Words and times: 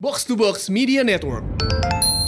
Box 0.00 0.24
to 0.24 0.32
Box 0.32 0.72
Media 0.72 1.04
Network. 1.04 1.44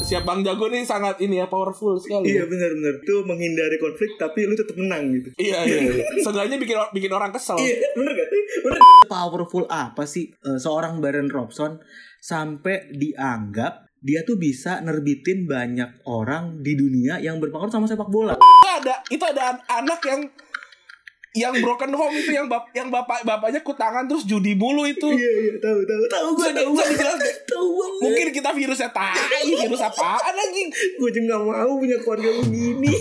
Siap 0.05 0.29
Bang 0.29 0.45
Jago 0.45 0.69
nih 0.69 0.85
sangat 0.85 1.17
ini 1.25 1.41
ya 1.41 1.49
powerful 1.49 1.97
sekali. 1.97 2.37
Iya 2.37 2.45
benar-benar 2.45 3.01
itu 3.01 3.25
menghindari 3.25 3.81
konflik 3.81 4.13
tapi 4.21 4.45
lu 4.45 4.53
tetap 4.53 4.77
menang 4.77 5.09
gitu. 5.09 5.33
Iya 5.41 5.65
iya. 5.65 5.81
iya. 5.81 6.05
Seenggaknya 6.21 6.61
bikin 6.61 6.77
bikin 6.93 7.09
orang 7.09 7.33
kesel. 7.33 7.57
Iya 7.57 7.97
bener 7.97 8.13
gak? 8.13 8.29
Bener. 8.61 8.81
Powerful 9.09 9.65
apa 9.73 10.05
sih 10.05 10.37
eh, 10.37 10.61
seorang 10.61 11.01
Baron 11.01 11.33
Robson 11.33 11.81
sampai 12.21 12.93
dianggap 12.93 13.89
dia 14.05 14.21
tuh 14.29 14.37
bisa 14.37 14.85
nerbitin 14.85 15.49
banyak 15.49 16.05
orang 16.05 16.61
di 16.61 16.77
dunia 16.77 17.25
yang 17.25 17.41
berpengaruh 17.41 17.73
sama 17.73 17.89
sepak 17.89 18.13
bola. 18.13 18.37
Itu 18.37 18.69
ada 18.69 19.01
itu 19.09 19.25
ada 19.25 19.57
an- 19.57 19.65
anak 19.81 20.05
yang 20.05 20.29
yang 21.33 21.57
broken 21.65 21.97
home 21.97 22.13
itu 22.13 22.37
yang 22.37 22.45
bap 22.45 22.69
yang 22.77 22.93
bapak 22.93 23.25
bapaknya 23.25 23.65
kutangan 23.65 24.05
terus 24.05 24.29
judi 24.29 24.53
mulu 24.53 24.85
itu. 24.85 25.09
Iya 25.09 25.33
iya 25.49 25.55
tahu 25.57 25.81
tahu 25.89 26.03
tahu 26.13 26.27
gue 26.37 26.49
tahu 26.53 26.71
banget. 26.77 26.93
dijelasin? 26.93 27.35
Tahu. 27.53 27.69
Mungkin 28.05 28.27
kita 28.37 28.51
virusnya 28.53 28.91
tai, 28.93 29.49
virus 29.49 29.81
apaan 29.81 30.35
anjing? 30.37 30.69
gue 30.73 31.11
juga 31.13 31.37
gak 31.37 31.43
mau 31.45 31.73
punya 31.81 31.97
keluarga 32.05 32.31
begini. 32.45 32.93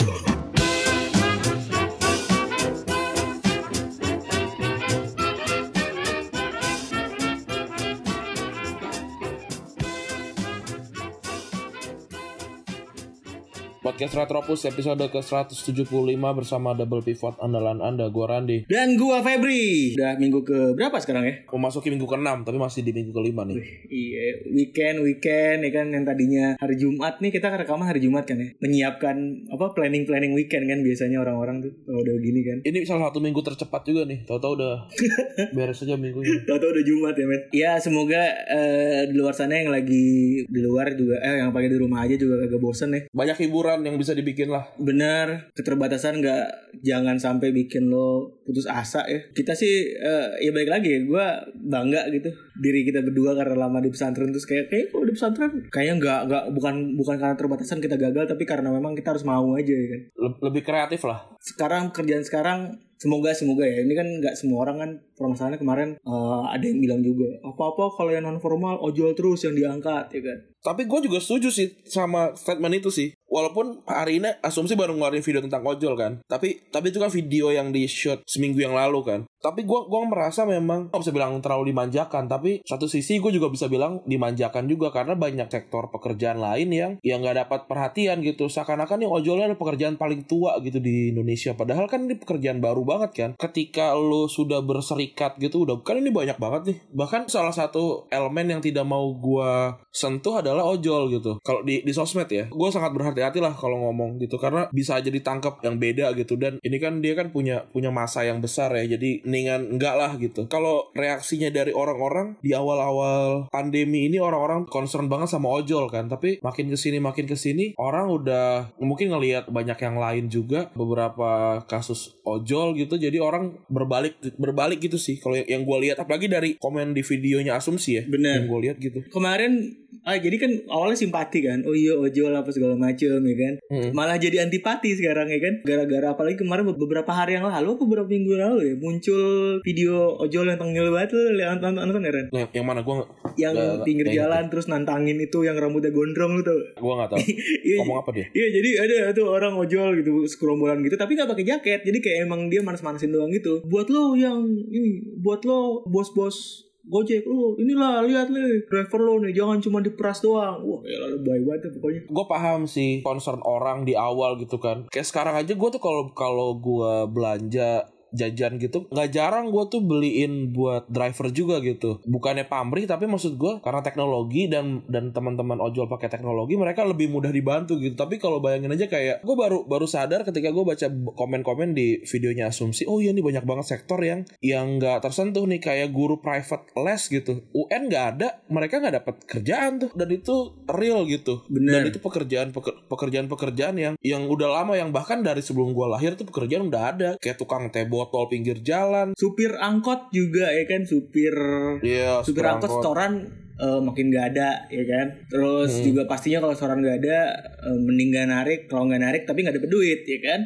Podcast 14.02 14.18
Retropus 14.18 14.66
episode 14.66 15.06
ke-175 15.14 15.94
bersama 16.34 16.74
Double 16.74 17.06
Pivot 17.06 17.38
andalan 17.38 17.86
Anda, 17.86 18.10
gua 18.10 18.34
Randi. 18.34 18.66
Dan 18.66 18.98
gua 18.98 19.22
Febri. 19.22 19.94
Udah 19.94 20.18
minggu 20.18 20.42
ke 20.42 20.74
berapa 20.74 20.98
sekarang 20.98 21.22
ya? 21.30 21.46
Memasuki 21.46 21.94
minggu 21.94 22.10
ke-6 22.10 22.42
tapi 22.42 22.58
masih 22.58 22.82
di 22.82 22.98
minggu 22.98 23.14
ke-5 23.14 23.38
nih. 23.46 23.58
Iya, 23.94 24.26
weekend, 24.58 25.06
weekend 25.06 25.70
ya 25.70 25.72
kan 25.78 25.94
yang 25.94 26.02
tadinya 26.02 26.58
hari 26.58 26.82
Jumat 26.82 27.22
nih 27.22 27.30
kita 27.30 27.54
rekaman 27.54 27.86
hari 27.86 28.02
Jumat 28.02 28.26
kan 28.26 28.42
ya. 28.42 28.50
Menyiapkan 28.58 29.46
apa 29.54 29.70
planning-planning 29.78 30.34
weekend 30.34 30.66
kan 30.66 30.82
biasanya 30.82 31.22
orang-orang 31.22 31.62
tuh 31.62 31.74
kalau 31.86 32.02
udah 32.02 32.14
begini 32.18 32.42
kan. 32.42 32.58
Ini 32.66 32.82
salah 32.90 33.14
satu 33.14 33.22
minggu 33.22 33.46
tercepat 33.46 33.86
juga 33.86 34.10
nih. 34.10 34.26
Tahu-tahu 34.26 34.54
udah 34.58 34.90
beres 35.62 35.78
aja 35.86 35.94
minggunya. 35.94 36.42
Tahu-tahu 36.50 36.74
udah 36.74 36.86
Jumat 36.90 37.14
ya, 37.22 37.26
men. 37.30 37.42
Ya, 37.54 37.72
semoga 37.78 38.34
eh, 38.50 39.06
di 39.06 39.14
luar 39.14 39.38
sana 39.38 39.62
yang 39.62 39.70
lagi 39.70 40.42
di 40.42 40.60
luar 40.66 40.90
juga 40.98 41.22
eh 41.22 41.46
yang 41.46 41.54
pakai 41.54 41.70
di 41.70 41.78
rumah 41.78 42.02
aja 42.02 42.18
juga 42.18 42.42
kagak 42.42 42.58
bosen 42.58 42.98
ya. 42.98 43.06
Banyak 43.14 43.38
hiburan 43.46 43.91
yang 43.91 43.91
bisa 43.98 44.14
dibikin 44.14 44.52
lah. 44.52 44.68
Bener, 44.78 45.52
keterbatasan 45.56 46.22
nggak 46.22 46.46
jangan 46.84 47.18
sampai 47.18 47.52
bikin 47.56 47.88
lo 47.92 48.40
putus 48.46 48.68
asa 48.68 49.04
ya. 49.08 49.20
Kita 49.32 49.56
sih 49.56 49.92
eh, 49.96 50.28
ya 50.44 50.52
baik 50.52 50.70
lagi 50.70 51.08
gue 51.08 51.26
bangga 51.68 52.08
gitu 52.12 52.30
diri 52.62 52.86
kita 52.86 53.02
berdua 53.02 53.34
karena 53.34 53.68
lama 53.68 53.82
di 53.82 53.90
pesantren 53.90 54.30
terus 54.30 54.46
kayak 54.46 54.70
kayak 54.70 54.94
kalau 54.94 55.06
di 55.08 55.14
pesantren 55.16 55.52
kayaknya 55.72 55.96
nggak 55.98 56.20
nggak 56.30 56.44
bukan 56.54 56.76
bukan 57.00 57.16
karena 57.18 57.36
terbatasan 57.40 57.80
kita 57.82 57.96
gagal 57.98 58.28
tapi 58.30 58.44
karena 58.44 58.70
memang 58.70 58.94
kita 58.94 59.16
harus 59.16 59.26
mau 59.26 59.56
aja 59.58 59.74
ya 59.74 59.88
kan. 59.88 60.02
Le- 60.16 60.40
lebih 60.52 60.62
kreatif 60.62 61.02
lah. 61.08 61.26
Sekarang 61.42 61.90
kerjaan 61.90 62.22
sekarang 62.22 62.60
semoga 63.02 63.34
semoga 63.34 63.66
ya 63.66 63.82
ini 63.82 63.98
kan 63.98 64.06
nggak 64.06 64.38
semua 64.38 64.62
orang 64.62 64.78
kan 64.78 64.92
permasalahannya 65.18 65.58
kemarin 65.58 65.90
eh, 65.98 66.44
ada 66.54 66.62
yang 66.62 66.78
bilang 66.78 67.02
juga 67.02 67.26
apa 67.42 67.74
apa 67.74 67.84
kalau 67.98 68.12
yang 68.14 68.30
non 68.30 68.38
formal 68.38 68.78
ojol 68.78 69.18
terus 69.18 69.42
yang 69.42 69.58
diangkat 69.58 70.06
ya 70.14 70.22
kan. 70.22 70.38
Tapi 70.62 70.86
gue 70.86 71.00
juga 71.10 71.18
setuju 71.18 71.50
sih 71.50 71.74
sama 71.90 72.38
statement 72.38 72.78
itu 72.78 72.94
sih. 72.94 73.10
Walaupun 73.32 73.88
hari 73.88 74.20
ini 74.20 74.28
asumsi 74.44 74.76
baru 74.76 74.92
ngeluarin 74.92 75.24
video 75.24 75.40
tentang 75.40 75.64
ojol 75.64 75.96
kan. 75.96 76.20
Tapi 76.28 76.68
tapi 76.68 76.92
itu 76.92 77.00
kan 77.00 77.08
video 77.08 77.48
yang 77.56 77.72
di 77.72 77.88
shoot 77.88 78.20
seminggu 78.28 78.60
yang 78.60 78.76
lalu 78.76 79.00
kan. 79.08 79.20
Tapi 79.40 79.64
gue 79.64 79.80
gua 79.88 80.04
merasa 80.04 80.44
memang 80.44 80.92
nggak 80.92 81.00
bisa 81.00 81.16
bilang 81.16 81.40
terlalu 81.40 81.72
dimanjakan. 81.72 82.28
Tapi 82.28 82.60
satu 82.68 82.92
sisi 82.92 83.24
gue 83.24 83.32
juga 83.32 83.48
bisa 83.48 83.72
bilang 83.72 84.04
dimanjakan 84.04 84.68
juga 84.68 84.92
karena 84.92 85.16
banyak 85.16 85.48
sektor 85.48 85.88
pekerjaan 85.88 86.44
lain 86.44 86.70
yang 86.76 86.92
yang 87.08 87.24
nggak 87.24 87.48
dapat 87.48 87.60
perhatian 87.72 88.20
gitu. 88.20 88.52
Seakan-akan 88.52 89.08
nih 89.08 89.10
ojolnya 89.10 89.48
adalah 89.48 89.62
pekerjaan 89.64 89.96
paling 89.96 90.28
tua 90.28 90.60
gitu 90.60 90.84
di 90.84 91.16
Indonesia. 91.16 91.56
Padahal 91.56 91.88
kan 91.88 92.04
ini 92.04 92.20
pekerjaan 92.20 92.60
baru 92.60 92.84
banget 92.84 93.12
kan. 93.16 93.30
Ketika 93.40 93.96
lo 93.96 94.28
sudah 94.28 94.60
berserikat 94.60 95.40
gitu 95.40 95.64
udah 95.64 95.80
kan 95.88 95.96
ini 95.96 96.12
banyak 96.12 96.36
banget 96.36 96.62
nih. 96.68 96.78
Bahkan 96.92 97.32
salah 97.32 97.56
satu 97.56 98.12
elemen 98.12 98.60
yang 98.60 98.62
tidak 98.62 98.84
mau 98.84 99.08
gue 99.16 99.72
sentuh 99.88 100.44
adalah 100.44 100.68
ojol 100.68 101.08
gitu. 101.16 101.40
Kalau 101.40 101.64
di 101.64 101.80
di 101.80 101.96
sosmed 101.96 102.28
ya, 102.28 102.52
gue 102.52 102.70
sangat 102.70 102.92
berhati-hati 103.22 103.40
lah 103.46 103.54
kalau 103.54 103.78
ngomong 103.86 104.18
gitu 104.18 104.42
karena 104.42 104.66
bisa 104.74 104.98
aja 104.98 105.14
ditangkap 105.14 105.62
yang 105.62 105.78
beda 105.78 106.10
gitu 106.18 106.34
dan 106.42 106.58
ini 106.66 106.82
kan 106.82 106.98
dia 107.06 107.14
kan 107.14 107.30
punya 107.30 107.70
punya 107.70 107.94
masa 107.94 108.26
yang 108.26 108.42
besar 108.42 108.74
ya. 108.74 108.98
Jadi 108.98 109.22
mendingan 109.22 109.78
enggak 109.78 109.96
lah 109.96 110.12
gitu. 110.18 110.50
Kalau 110.50 110.90
reaksinya 110.98 111.54
dari 111.54 111.70
orang-orang 111.70 112.42
di 112.42 112.58
awal-awal 112.58 113.54
pandemi 113.54 114.10
ini 114.10 114.18
orang-orang 114.18 114.66
concern 114.66 115.06
banget 115.06 115.38
sama 115.38 115.54
ojol 115.54 115.86
kan, 115.94 116.10
tapi 116.10 116.42
makin 116.42 116.74
ke 116.74 116.78
sini 116.78 116.98
makin 116.98 117.30
ke 117.30 117.38
sini 117.38 117.78
orang 117.78 118.10
udah 118.10 118.74
mungkin 118.82 119.14
ngelihat 119.14 119.54
banyak 119.54 119.78
yang 119.78 119.98
lain 120.02 120.26
juga 120.34 120.74
beberapa 120.74 121.62
kasus 121.70 122.18
ojol 122.26 122.74
gitu. 122.74 122.98
Jadi 122.98 123.22
orang 123.22 123.54
berbalik 123.70 124.18
berbalik 124.42 124.82
gitu 124.82 124.98
sih. 124.98 125.22
Kalau 125.22 125.38
yang, 125.38 125.48
yang 125.48 125.62
gue 125.68 125.78
lihat 125.90 125.98
apalagi 126.02 126.26
dari 126.26 126.58
komen 126.58 126.98
di 126.98 127.06
videonya 127.06 127.62
asumsi 127.62 128.02
ya, 128.02 128.04
Bener. 128.10 128.42
yang 128.42 128.46
gue 128.50 128.60
lihat 128.66 128.78
gitu. 128.82 129.04
kemarin 129.12 129.81
ah 130.02 130.16
jadi 130.16 130.36
kan 130.36 130.52
awalnya 130.68 130.96
simpati 130.96 131.40
kan. 131.42 131.62
Oh 131.62 131.72
iya 131.72 131.94
ojol 131.94 132.32
apa 132.32 132.50
segala 132.50 132.74
macem 132.74 133.18
ya 133.18 133.36
kan? 133.38 133.54
Hmm. 133.68 133.90
malah 133.92 134.16
jadi 134.16 134.42
antipati 134.42 134.94
sekarang 134.94 135.28
ya 135.28 135.38
kan? 135.38 135.54
Gara-gara 135.62 136.12
apalagi 136.12 136.36
kemarin 136.36 136.66
beberapa 136.66 137.10
hari 137.10 137.36
yang 137.36 137.46
lalu 137.46 137.74
apa 137.74 137.84
beberapa 137.84 138.08
minggu 138.08 138.34
lalu 138.34 138.60
ya 138.64 138.76
muncul 138.76 139.22
video 139.62 139.94
ojol 140.18 140.46
yang 140.46 140.58
tengil 140.58 140.90
banget 140.90 141.10
tuh 141.12 141.24
lihat 141.32 141.58
nonton 141.58 141.80
nonton 141.82 142.02
ya 142.02 142.12
Ren? 142.12 142.28
Nah, 142.30 142.48
yang 142.50 142.66
mana? 142.66 142.82
Gue 142.82 143.04
yang 143.36 143.54
Nggak- 143.54 143.84
pinggir 143.84 144.06
nggak 144.06 144.18
jalan 144.18 144.44
terus 144.48 144.66
nantangin 144.68 145.18
itu 145.18 145.40
yang 145.42 145.56
rambutnya 145.56 145.90
gondrong 145.90 146.32
lu 146.34 146.42
tau 146.42 146.56
gak? 146.56 146.70
gue 146.78 146.94
nggak 146.96 147.10
tahu. 147.10 147.20
Iya, 147.62 147.76
ngomong 147.84 147.98
apa 148.00 148.10
dia? 148.12 148.26
Iya 148.32 148.48
jadi 148.52 148.70
ada 148.80 148.96
tuh 149.14 149.28
orang 149.28 149.54
ojol 149.54 149.96
gitu 149.96 150.12
sekerombolan 150.26 150.82
gitu 150.82 150.96
tapi 150.96 151.14
nggak 151.14 151.30
pakai 151.30 151.46
jaket. 151.46 151.80
Jadi 151.82 151.98
kayak 152.00 152.26
emang 152.26 152.48
dia 152.48 152.60
manas-manasin 152.62 153.12
doang 153.12 153.30
gitu. 153.30 153.62
Buat 153.64 153.88
lo 153.88 154.16
yang 154.16 154.40
ini 154.68 155.16
buat 155.18 155.44
lo 155.44 155.84
bos-bos 155.86 156.68
Gojek 156.82 157.24
lo 157.30 157.54
inilah 157.62 158.02
lihat 158.06 158.34
nih 158.34 158.66
driver 158.66 159.02
lo 159.06 159.14
nih 159.22 159.32
jangan 159.38 159.62
cuma 159.62 159.80
diperas 159.86 160.20
doang. 160.26 160.66
Wah 160.66 160.82
ya 160.82 160.98
lalu 160.98 161.18
baik 161.22 161.44
banget 161.46 161.62
tuh 161.70 161.72
pokoknya. 161.78 162.02
Gue 162.10 162.26
paham 162.26 162.62
sih 162.66 163.06
concern 163.06 163.42
orang 163.46 163.86
di 163.86 163.94
awal 163.94 164.42
gitu 164.42 164.58
kan. 164.58 164.90
Kayak 164.90 165.08
sekarang 165.08 165.36
aja 165.38 165.54
gue 165.54 165.70
tuh 165.70 165.82
kalau 165.82 166.10
kalau 166.18 166.58
gue 166.58 166.94
belanja 167.14 167.86
jajan 168.12 168.60
gitu 168.60 168.92
nggak 168.92 169.10
jarang 169.12 169.50
gue 169.50 169.64
tuh 169.72 169.82
beliin 169.84 170.52
buat 170.52 170.88
driver 170.92 171.32
juga 171.32 171.64
gitu. 171.64 172.04
Bukannya 172.04 172.46
pamrih 172.46 172.86
tapi 172.86 173.08
maksud 173.08 173.40
gue 173.40 173.64
karena 173.64 173.82
teknologi 173.82 174.52
dan 174.52 174.84
dan 174.88 175.16
teman-teman 175.16 175.58
ojol 175.60 175.88
pakai 175.88 176.12
teknologi 176.12 176.60
mereka 176.60 176.84
lebih 176.84 177.08
mudah 177.12 177.32
dibantu 177.32 177.80
gitu. 177.80 177.96
Tapi 177.96 178.20
kalau 178.20 178.44
bayangin 178.44 178.72
aja 178.72 178.88
kayak 178.92 179.24
gue 179.24 179.36
baru 179.36 179.66
baru 179.66 179.88
sadar 179.88 180.28
ketika 180.28 180.52
gue 180.52 180.64
baca 180.64 180.88
komen-komen 181.16 181.72
di 181.72 182.04
videonya 182.06 182.52
asumsi 182.52 182.84
oh 182.86 183.00
iya 183.00 183.16
nih 183.16 183.24
banyak 183.24 183.46
banget 183.48 183.66
sektor 183.78 184.00
yang 184.04 184.28
yang 184.44 184.78
nggak 184.78 185.04
tersentuh 185.04 185.44
nih 185.48 185.62
kayak 185.64 185.90
guru 185.96 186.20
private 186.20 186.72
les 186.78 187.02
gitu. 187.08 187.34
UN 187.56 187.82
nggak 187.88 188.06
ada 188.18 188.28
mereka 188.52 188.84
nggak 188.84 188.96
dapat 189.04 189.16
kerjaan 189.26 189.72
tuh. 189.88 189.92
Dan 189.96 190.10
itu 190.12 190.36
real 190.68 191.08
gitu. 191.08 191.44
Bener. 191.52 191.82
dan 191.82 191.84
itu 191.88 192.00
pekerjaan 192.04 192.52
pekerjaan 192.88 193.28
pekerjaan 193.32 193.76
yang 193.80 193.94
yang 194.04 194.28
udah 194.28 194.50
lama 194.62 194.76
yang 194.76 194.92
bahkan 194.92 195.24
dari 195.24 195.40
sebelum 195.40 195.72
gua 195.72 195.96
lahir 195.96 196.20
tuh 196.20 196.28
pekerjaan 196.28 196.68
udah 196.68 196.84
ada. 196.92 197.10
Kayak 197.22 197.40
tukang 197.40 197.72
teh 198.02 198.10
botol 198.10 198.26
pinggir 198.28 198.58
jalan 198.60 199.14
supir 199.14 199.54
angkot 199.54 200.10
juga 200.10 200.50
ya 200.50 200.66
kan 200.66 200.82
supir 200.82 201.34
Iya, 201.80 202.22
supir 202.22 202.42
angkot 202.44 202.70
setoran 202.72 203.22
eh, 203.54 203.80
makin 203.80 204.10
gak 204.10 204.26
ada 204.32 204.66
ya 204.68 204.84
kan 204.84 205.08
terus 205.28 205.72
Hmm. 205.72 205.86
juga 205.86 206.02
pastinya 206.06 206.40
kalau 206.40 206.52
setoran 206.52 206.80
gak 206.80 206.98
ada 207.00 207.20
eh, 207.62 207.78
mending 207.78 208.10
gak 208.10 208.28
narik 208.28 208.60
kalau 208.66 208.86
nggak 208.86 209.02
narik 209.02 209.22
tapi 209.24 209.42
nggak 209.42 209.56
dapet 209.56 209.70
duit 209.70 210.02
ya 210.02 210.20
kan 210.20 210.42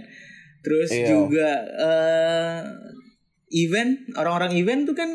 terus 0.60 0.90
Iya. 0.90 1.08
juga 1.08 1.50
eh, 1.78 2.60
event 3.48 3.92
orang-orang 4.16 4.52
event 4.54 4.82
tuh 4.84 4.94
kan 4.94 5.08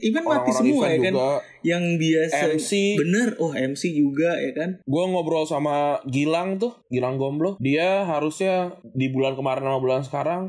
event 0.00 0.24
mati 0.24 0.48
Orang-orang 0.48 0.56
semua 0.56 0.86
event 0.86 0.94
ya 0.94 1.02
kan 1.02 1.14
juga. 1.14 1.38
yang 1.62 1.84
biasa 1.96 2.36
MC. 2.52 2.70
bener 2.96 3.28
oh 3.36 3.52
MC 3.52 3.82
juga 3.92 4.30
ya 4.34 4.52
kan 4.52 4.70
Gue 4.82 5.04
ngobrol 5.04 5.44
sama 5.44 5.76
Gilang 6.06 6.56
tuh, 6.56 6.78
Gilang 6.88 7.18
Gomblo. 7.18 7.58
Dia 7.58 8.02
harusnya 8.04 8.54
di 8.88 9.10
bulan 9.10 9.34
kemarin 9.34 9.62
sama 9.62 9.78
bulan 9.78 10.00
sekarang 10.00 10.42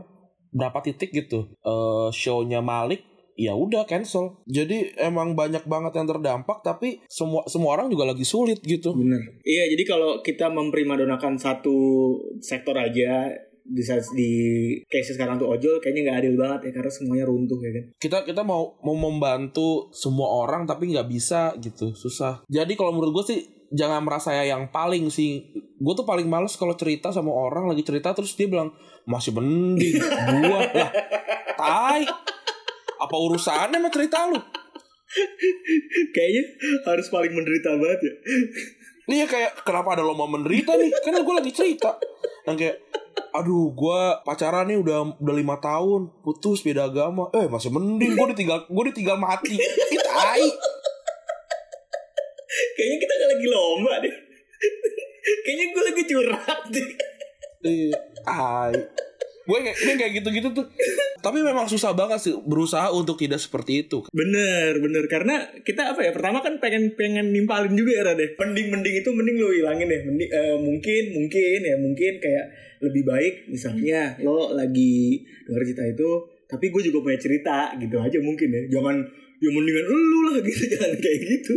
berapa 0.53 0.79
titik 0.85 1.09
gitu. 1.11 1.49
eh 1.65 2.09
show-nya 2.13 2.61
Malik 2.61 3.03
ya 3.33 3.57
udah 3.57 3.89
cancel. 3.89 4.45
Jadi 4.45 4.93
emang 5.01 5.33
banyak 5.33 5.65
banget 5.65 5.97
yang 5.97 6.05
terdampak 6.05 6.61
tapi 6.61 7.01
semua 7.09 7.41
semua 7.49 7.75
orang 7.75 7.89
juga 7.89 8.05
lagi 8.05 8.23
sulit 8.23 8.61
gitu. 8.61 8.93
bener 8.93 9.41
iya 9.41 9.65
jadi 9.73 9.83
kalau 9.89 10.21
kita 10.21 10.53
memprimadonakan 10.53 11.35
satu 11.41 11.75
sektor 12.39 12.77
aja 12.77 13.33
di 13.63 13.83
di 14.15 14.31
case 14.91 15.15
sekarang 15.15 15.39
tuh 15.39 15.47
ojol 15.47 15.79
kayaknya 15.79 16.11
nggak 16.11 16.19
adil 16.19 16.35
banget 16.35 16.59
ya 16.67 16.71
karena 16.75 16.91
semuanya 16.91 17.25
runtuh 17.31 17.59
ya 17.63 17.71
kan 17.71 17.85
kita 17.95 18.17
kita 18.27 18.41
mau 18.43 18.75
mau 18.83 18.95
membantu 18.99 19.87
semua 19.95 20.43
orang 20.43 20.67
tapi 20.67 20.91
nggak 20.91 21.07
bisa 21.07 21.55
gitu 21.63 21.95
susah 21.95 22.43
jadi 22.51 22.69
kalau 22.75 22.91
menurut 22.91 23.23
gue 23.23 23.25
sih 23.31 23.39
jangan 23.71 24.03
merasa 24.03 24.35
yang 24.43 24.67
paling 24.67 25.07
sih 25.07 25.47
gue 25.55 25.93
tuh 25.95 26.03
paling 26.03 26.27
males 26.27 26.59
kalau 26.59 26.75
cerita 26.75 27.15
sama 27.15 27.31
orang 27.31 27.71
lagi 27.71 27.87
cerita 27.87 28.11
terus 28.11 28.35
dia 28.35 28.51
bilang 28.51 28.75
masih 29.03 29.31
mending 29.35 29.99
gua 29.99 30.59
lah 30.71 30.91
tai 31.59 32.03
apa 32.99 33.15
urusannya 33.19 33.79
sama 33.79 33.89
cerita 33.91 34.31
lu 34.31 34.39
Kayaknya 36.13 36.43
harus 36.89 37.07
paling 37.13 37.33
menderita 37.37 37.69
banget 37.77 37.99
ya. 38.01 38.13
Iya 39.03 39.25
kayak 39.29 39.51
kenapa 39.61 39.93
ada 39.93 40.01
lomba 40.01 40.25
menderita 40.25 40.73
nih? 40.73 40.89
Kan 41.05 41.21
gue 41.21 41.35
lagi 41.37 41.51
cerita. 41.53 42.01
Yang 42.49 42.57
kayak 42.57 42.77
aduh 43.33 43.73
gue 43.73 44.01
pacaran 44.25 44.69
nih 44.69 44.77
udah 44.77 45.17
udah 45.17 45.35
lima 45.37 45.57
tahun 45.57 46.21
putus 46.21 46.61
beda 46.61 46.85
agama 46.85 47.33
eh 47.33 47.49
masih 47.49 47.73
mending 47.73 48.13
gue 48.13 48.27
ditinggal 48.33 48.69
gue 48.69 48.83
ditinggal 48.93 49.17
mati 49.17 49.57
Ih, 49.57 50.01
tai 50.05 50.45
Kayaknya 52.73 52.97
kita 53.01 53.13
nggak 53.17 53.29
lagi 53.33 53.47
lomba 53.49 53.93
deh. 54.01 54.15
Kayaknya 55.41 55.65
gue 55.73 55.83
lagi 55.89 56.03
curhat 56.05 56.61
deh. 56.69 56.87
Iya, 57.63 57.97
tai 58.27 58.75
gue 59.43 59.57
kayak 59.59 59.77
ini 59.83 59.93
kayak 59.99 60.13
gitu-gitu 60.23 60.49
tuh 60.55 60.65
tapi 61.19 61.43
memang 61.43 61.67
susah 61.67 61.91
banget 61.91 62.19
sih 62.19 62.31
berusaha 62.31 62.87
untuk 62.95 63.19
tidak 63.19 63.43
seperti 63.43 63.83
itu 63.83 64.07
Bener, 64.11 64.79
bener. 64.79 65.03
Karena 65.11 65.51
kita 65.63 65.95
apa 65.95 66.03
ya? 66.03 66.11
Pertama 66.15 66.39
kan 66.39 66.59
pengen 66.59 66.95
pengen 66.95 67.31
nimpalin 67.31 67.75
juga 67.75 68.03
ya 68.03 68.13
deh. 68.15 68.35
Mending 68.39 68.67
mending 68.71 68.95
itu 69.03 69.09
mending 69.11 69.37
lo 69.39 69.49
hilangin 69.51 69.87
deh. 69.87 70.01
Mending, 70.03 70.29
eh, 70.29 70.57
mungkin 70.59 71.03
mungkin 71.15 71.59
ya 71.63 71.75
mungkin 71.79 72.13
kayak 72.19 72.45
lebih 72.83 73.03
baik 73.07 73.33
misalnya 73.47 74.19
lo 74.19 74.51
lagi 74.51 75.23
denger 75.47 75.63
cerita 75.63 75.83
itu, 75.87 76.09
tapi 76.47 76.65
gue 76.71 76.81
juga 76.91 76.99
punya 77.03 77.19
cerita 77.19 77.71
gitu 77.79 77.95
aja 77.99 78.19
mungkin 78.19 78.47
ya. 78.51 78.61
Jangan 78.79 78.95
ya 79.43 79.49
mendingan 79.51 79.85
lu 79.91 80.19
lah 80.31 80.37
gitu 80.43 80.61
jangan 80.75 80.91
kayak 80.99 81.19
gitu. 81.19 81.55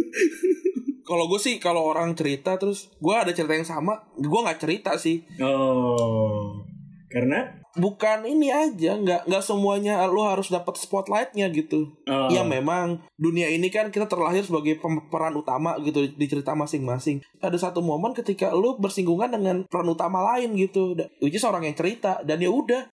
Kalau 1.06 1.25
gue 1.26 1.38
sih 1.38 1.56
kalau 1.56 1.87
orang 1.87 2.12
cerita 2.12 2.55
terus 2.56 2.91
gue 2.93 3.14
ada 3.14 3.31
cerita 3.31 3.55
yang 3.55 3.64
sama 3.64 3.97
gue 4.12 4.41
nggak 4.43 4.58
cerita 4.58 4.94
sih 4.97 5.23
Oh. 5.38 6.67
Karena 7.06 7.47
bukan 7.73 8.25
ini 8.25 8.49
aja 8.49 8.97
nggak 8.97 9.25
nggak 9.25 9.41
semuanya 9.41 10.03
lo 10.05 10.25
harus 10.25 10.49
dapat 10.49 10.75
spotlightnya 10.75 11.47
gitu 11.49 11.93
Oh. 12.05 12.26
ya 12.26 12.41
memang 12.41 13.05
dunia 13.14 13.47
ini 13.47 13.69
kan 13.69 13.88
kita 13.88 14.05
terlahir 14.06 14.43
sebagai 14.43 14.76
pemeran 14.76 15.32
utama 15.32 15.76
gitu 15.79 16.03
di 16.05 16.26
cerita 16.26 16.53
masing-masing 16.53 17.20
ada 17.38 17.55
satu 17.55 17.81
momen 17.81 18.11
ketika 18.11 18.50
lo 18.50 18.76
bersinggungan 18.76 19.29
dengan 19.31 19.56
peran 19.64 19.87
utama 19.87 20.25
lain 20.26 20.56
gitu 20.56 20.93
Da- 20.93 21.08
which 21.20 21.35
is 21.35 21.44
orang 21.44 21.62
yang 21.62 21.75
cerita 21.75 22.20
dan 22.20 22.37
ya 22.38 22.49
udah 22.49 22.88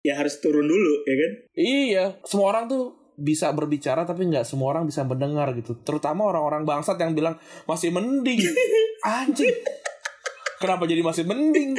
ya 0.00 0.14
harus 0.14 0.38
turun 0.38 0.62
dulu 0.64 0.94
ya 1.02 1.14
kan? 1.16 1.32
iya 1.56 2.04
semua 2.22 2.54
orang 2.54 2.68
tuh 2.68 2.94
bisa 3.16 3.48
berbicara 3.56 4.04
tapi 4.04 4.28
nggak 4.28 4.44
semua 4.44 4.76
orang 4.76 4.84
bisa 4.84 5.02
mendengar 5.02 5.48
gitu. 5.56 5.76
Terutama 5.80 6.28
orang-orang 6.28 6.68
bangsat 6.68 7.00
yang 7.00 7.16
bilang 7.16 7.40
masih 7.64 7.90
mending. 7.90 8.40
Anjing. 9.24 9.56
Kenapa 10.60 10.84
jadi 10.84 11.00
masih 11.00 11.24
mending? 11.24 11.76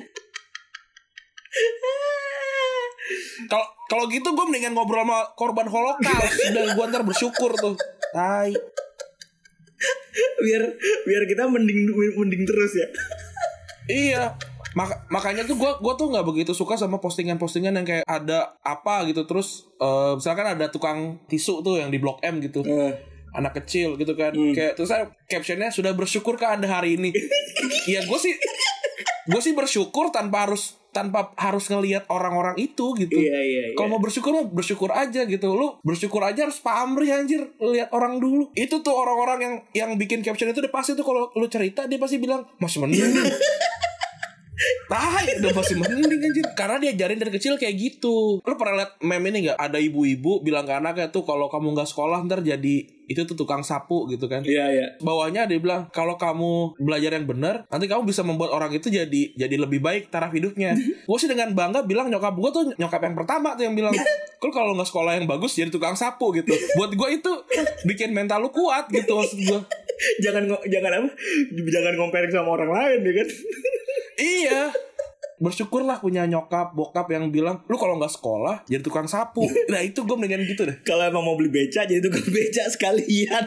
Kalau 3.48 3.68
kalau 3.88 4.04
gitu 4.12 4.36
gue 4.36 4.46
mendingan 4.50 4.76
ngobrol 4.76 5.08
sama 5.08 5.32
korban 5.40 5.70
holocaust 5.72 6.52
dan 6.52 6.76
gue 6.76 6.86
ntar 6.92 7.06
bersyukur 7.08 7.54
tuh. 7.56 7.78
Tai. 8.12 8.52
Biar 10.42 10.64
biar 11.06 11.24
kita 11.30 11.48
mending 11.48 11.94
mending 11.94 12.44
terus 12.44 12.74
ya. 12.76 12.88
iya 13.88 14.36
Maka- 14.78 15.02
makanya 15.10 15.42
tuh 15.50 15.58
gue 15.58 15.72
gua 15.82 15.98
tuh 15.98 16.14
nggak 16.14 16.22
begitu 16.22 16.54
suka 16.54 16.78
sama 16.78 17.02
postingan-postingan 17.02 17.74
yang 17.74 17.88
kayak 17.88 18.06
ada 18.06 18.54
apa 18.62 19.10
gitu. 19.10 19.26
Terus 19.26 19.66
eh, 19.82 20.14
misalkan 20.14 20.46
ada 20.54 20.70
tukang 20.70 21.18
tisu 21.26 21.66
tuh 21.66 21.82
yang 21.82 21.90
di 21.90 21.98
blok 21.98 22.22
M 22.22 22.38
gitu. 22.46 22.62
Eh, 22.62 22.94
anak 23.34 23.58
kecil 23.58 23.98
gitu 23.98 24.14
kan. 24.14 24.38
Kayak 24.54 24.78
terus 24.78 24.94
saya 24.94 25.10
captionnya 25.26 25.74
sudah 25.74 25.98
bersyukur 25.98 26.38
ke 26.38 26.46
anda 26.46 26.70
hari 26.70 27.02
ini? 27.02 27.10
Ya 27.90 28.04
gue 28.04 28.20
sih 28.20 28.36
gue 29.28 29.42
sih 29.44 29.52
bersyukur 29.58 30.12
tanpa 30.14 30.48
harus 30.48 30.80
tanpa 30.96 31.36
harus 31.36 31.68
ngelihat 31.68 32.06
orang-orang 32.08 32.56
itu 32.58 32.96
gitu. 32.98 33.18
Iya 33.18 33.38
iya 33.38 33.62
iya. 33.72 33.76
kalau 33.76 33.98
mau 33.98 34.02
bersyukur 34.02 34.34
mah 34.34 34.46
bersyukur 34.50 34.90
aja 34.94 35.24
gitu. 35.26 35.48
Lu 35.54 35.80
bersyukur 35.84 36.22
aja 36.22 36.48
harus 36.48 36.60
pamrih 36.60 37.12
anjir. 37.12 37.48
Lihat 37.60 37.92
orang 37.92 38.20
dulu. 38.20 38.50
Itu 38.54 38.82
tuh 38.82 38.94
orang-orang 38.94 39.40
yang 39.42 39.56
yang 39.74 39.90
bikin 39.96 40.22
caption 40.22 40.52
itu 40.52 40.60
udah 40.64 40.74
pasti 40.74 40.94
tuh 40.94 41.06
kalau 41.06 41.32
lu 41.34 41.48
cerita 41.48 41.86
dia 41.86 41.98
pasti 41.98 42.20
bilang 42.20 42.46
masih 42.60 42.84
mending 42.84 43.08
Tai 44.90 45.26
udah 45.38 45.52
pasti 45.54 45.78
mending 45.78 46.18
anjir 46.18 46.46
Karena 46.58 46.82
diajarin 46.82 47.22
dari 47.22 47.32
kecil 47.34 47.62
kayak 47.62 47.76
gitu 47.78 48.42
Lu 48.42 48.54
pernah 48.58 48.84
liat 48.84 48.92
meme 49.06 49.30
ini 49.30 49.52
gak? 49.52 49.58
Ada 49.62 49.78
ibu-ibu 49.78 50.42
bilang 50.42 50.66
ke 50.66 50.74
anaknya 50.74 51.14
tuh 51.14 51.22
Kalau 51.22 51.46
kamu 51.52 51.78
gak 51.78 51.90
sekolah 51.94 52.26
ntar 52.26 52.42
jadi 52.42 52.90
Itu 53.06 53.30
tuh 53.30 53.38
tukang 53.38 53.62
sapu 53.62 54.10
gitu 54.10 54.26
kan 54.26 54.42
Iya 54.42 54.66
iya. 54.74 54.88
Bawahnya 54.98 55.46
dia 55.46 55.62
bilang 55.62 55.86
Kalau 55.94 56.18
kamu 56.18 56.82
belajar 56.82 57.14
yang 57.14 57.30
benar 57.30 57.70
Nanti 57.70 57.86
kamu 57.86 58.10
bisa 58.10 58.26
membuat 58.26 58.50
orang 58.50 58.74
itu 58.74 58.90
jadi 58.90 59.38
Jadi 59.38 59.56
lebih 59.62 59.78
baik 59.78 60.10
taraf 60.10 60.34
hidupnya 60.34 60.74
Gue 61.08 61.18
sih 61.22 61.30
dengan 61.30 61.54
bangga 61.54 61.86
bilang 61.86 62.10
Nyokap 62.10 62.34
gue 62.34 62.50
tuh 62.50 62.64
nyokap 62.82 63.02
yang 63.06 63.16
pertama 63.16 63.54
tuh 63.54 63.70
yang 63.70 63.78
bilang 63.78 63.94
Kalau 64.42 64.54
kalau 64.54 64.72
gak 64.74 64.90
sekolah 64.90 65.22
yang 65.22 65.30
bagus 65.30 65.54
Jadi 65.54 65.70
tukang 65.70 65.94
sapu 65.94 66.34
gitu 66.34 66.58
Buat 66.74 66.98
gue 66.98 67.10
itu 67.14 67.34
Bikin 67.86 68.10
mental 68.10 68.42
lu 68.42 68.50
kuat 68.50 68.90
gitu 68.90 69.22
Maksud 69.22 69.38
gue 69.38 69.62
jangan 70.24 70.46
jangan 70.70 70.92
apa? 70.94 71.10
Jangan 71.54 71.94
comparing 71.98 72.30
sama 72.30 72.54
orang 72.54 72.70
lain 72.70 73.00
ya 73.02 73.14
kan. 73.18 73.28
Iya. 74.18 74.74
Bersyukurlah 75.38 76.02
punya 76.02 76.26
nyokap, 76.26 76.74
bokap 76.74 77.14
yang 77.14 77.30
bilang, 77.30 77.62
lu 77.70 77.78
kalau 77.78 78.02
nggak 78.02 78.10
sekolah 78.10 78.66
jadi 78.66 78.82
tukang 78.82 79.06
sapu. 79.06 79.46
Nah 79.72 79.86
itu 79.86 80.02
gue 80.02 80.16
mendingan 80.18 80.42
gitu 80.50 80.66
deh. 80.66 80.82
Kalau 80.82 81.06
emang 81.06 81.22
mau 81.22 81.38
beli 81.38 81.54
beca 81.54 81.86
jadi 81.86 82.02
tukang 82.02 82.26
beca 82.26 82.64
sekalian. 82.74 83.46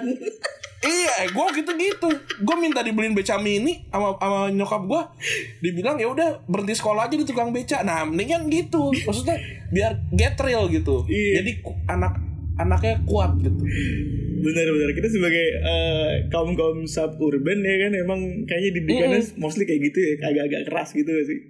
Iya, 0.81 1.29
gue 1.29 1.47
gitu-gitu. 1.61 2.09
Gue 2.41 2.57
minta 2.57 2.81
dibeliin 2.81 3.13
beca 3.13 3.37
mini 3.37 3.85
sama 3.91 4.17
sama 4.17 4.49
nyokap 4.55 4.83
gue. 4.87 5.03
Dibilang 5.61 5.99
ya 5.99 6.09
udah 6.09 6.47
berhenti 6.47 6.79
sekolah 6.79 7.11
aja 7.11 7.19
di 7.19 7.27
tukang 7.27 7.51
beca. 7.51 7.83
Nah, 7.83 8.07
mendingan 8.07 8.47
gitu. 8.49 8.95
Maksudnya 8.95 9.37
biar 9.75 9.99
get 10.15 10.39
real 10.41 10.71
gitu. 10.71 11.05
Iya. 11.11 11.43
Jadi 11.43 11.51
anak 11.85 12.30
anaknya 12.67 13.01
kuat 13.09 13.37
gitu. 13.41 13.63
Bener-bener 14.41 14.91
kita 14.97 15.09
sebagai 15.13 15.47
eh, 15.61 16.11
kaum 16.33 16.57
kaum 16.57 16.89
suburban 16.89 17.61
ya 17.61 17.77
kan 17.89 17.93
emang 17.93 18.21
kayaknya 18.49 18.71
didikannya 18.81 19.21
mostly 19.37 19.69
kayak 19.69 19.93
gitu 19.93 19.99
ya 20.01 20.13
agak-agak 20.33 20.63
keras 20.69 20.91
gitu 20.97 21.09
gak 21.09 21.27
sih. 21.29 21.41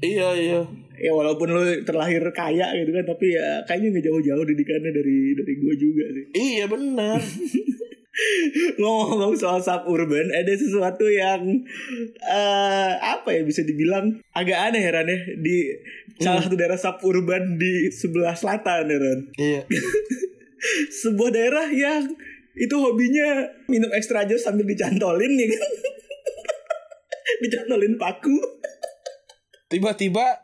Iya 0.00 0.28
iya. 0.36 0.60
Ya 1.00 1.12
walaupun 1.16 1.48
lu 1.52 1.64
terlahir 1.84 2.20
kaya 2.32 2.72
gitu 2.76 2.90
kan 2.92 3.04
tapi 3.08 3.36
ya 3.36 3.64
kayaknya 3.64 3.88
nggak 3.96 4.04
jauh-jauh 4.08 4.44
didikannya 4.44 4.90
dari 4.92 5.32
dari 5.36 5.52
gue 5.56 5.74
juga 5.76 6.04
sih. 6.12 6.24
Iya 6.36 6.64
bener. 6.68 7.20
Ngomong 8.80 9.32
soal 9.38 9.62
suburban 9.64 10.28
ada 10.34 10.52
sesuatu 10.52 11.08
yang 11.08 11.40
eh 12.20 12.92
apa 13.00 13.28
ya 13.32 13.42
bisa 13.46 13.64
dibilang 13.64 14.20
agak 14.36 14.58
aneh 14.72 14.82
ya 14.82 14.90
Ran 14.92 15.08
ya 15.08 15.20
di 15.40 15.56
salah 16.20 16.40
satu 16.44 16.56
daerah 16.56 16.76
suburban 16.76 17.56
di 17.56 17.88
sebelah 17.88 18.36
selatan 18.36 18.92
ya 18.92 18.98
Ran. 19.00 19.20
Iya. 19.40 19.62
sebuah 21.02 21.30
daerah 21.32 21.66
yang 21.72 22.04
itu 22.60 22.76
hobinya 22.76 23.48
minum 23.72 23.88
ekstra 23.96 24.28
jus 24.28 24.44
sambil 24.44 24.68
dicantolin 24.68 25.32
ya 25.40 25.46
kan 25.56 25.70
dicantolin 27.42 27.96
paku 27.96 28.36
Tiba-tiba 29.70 30.42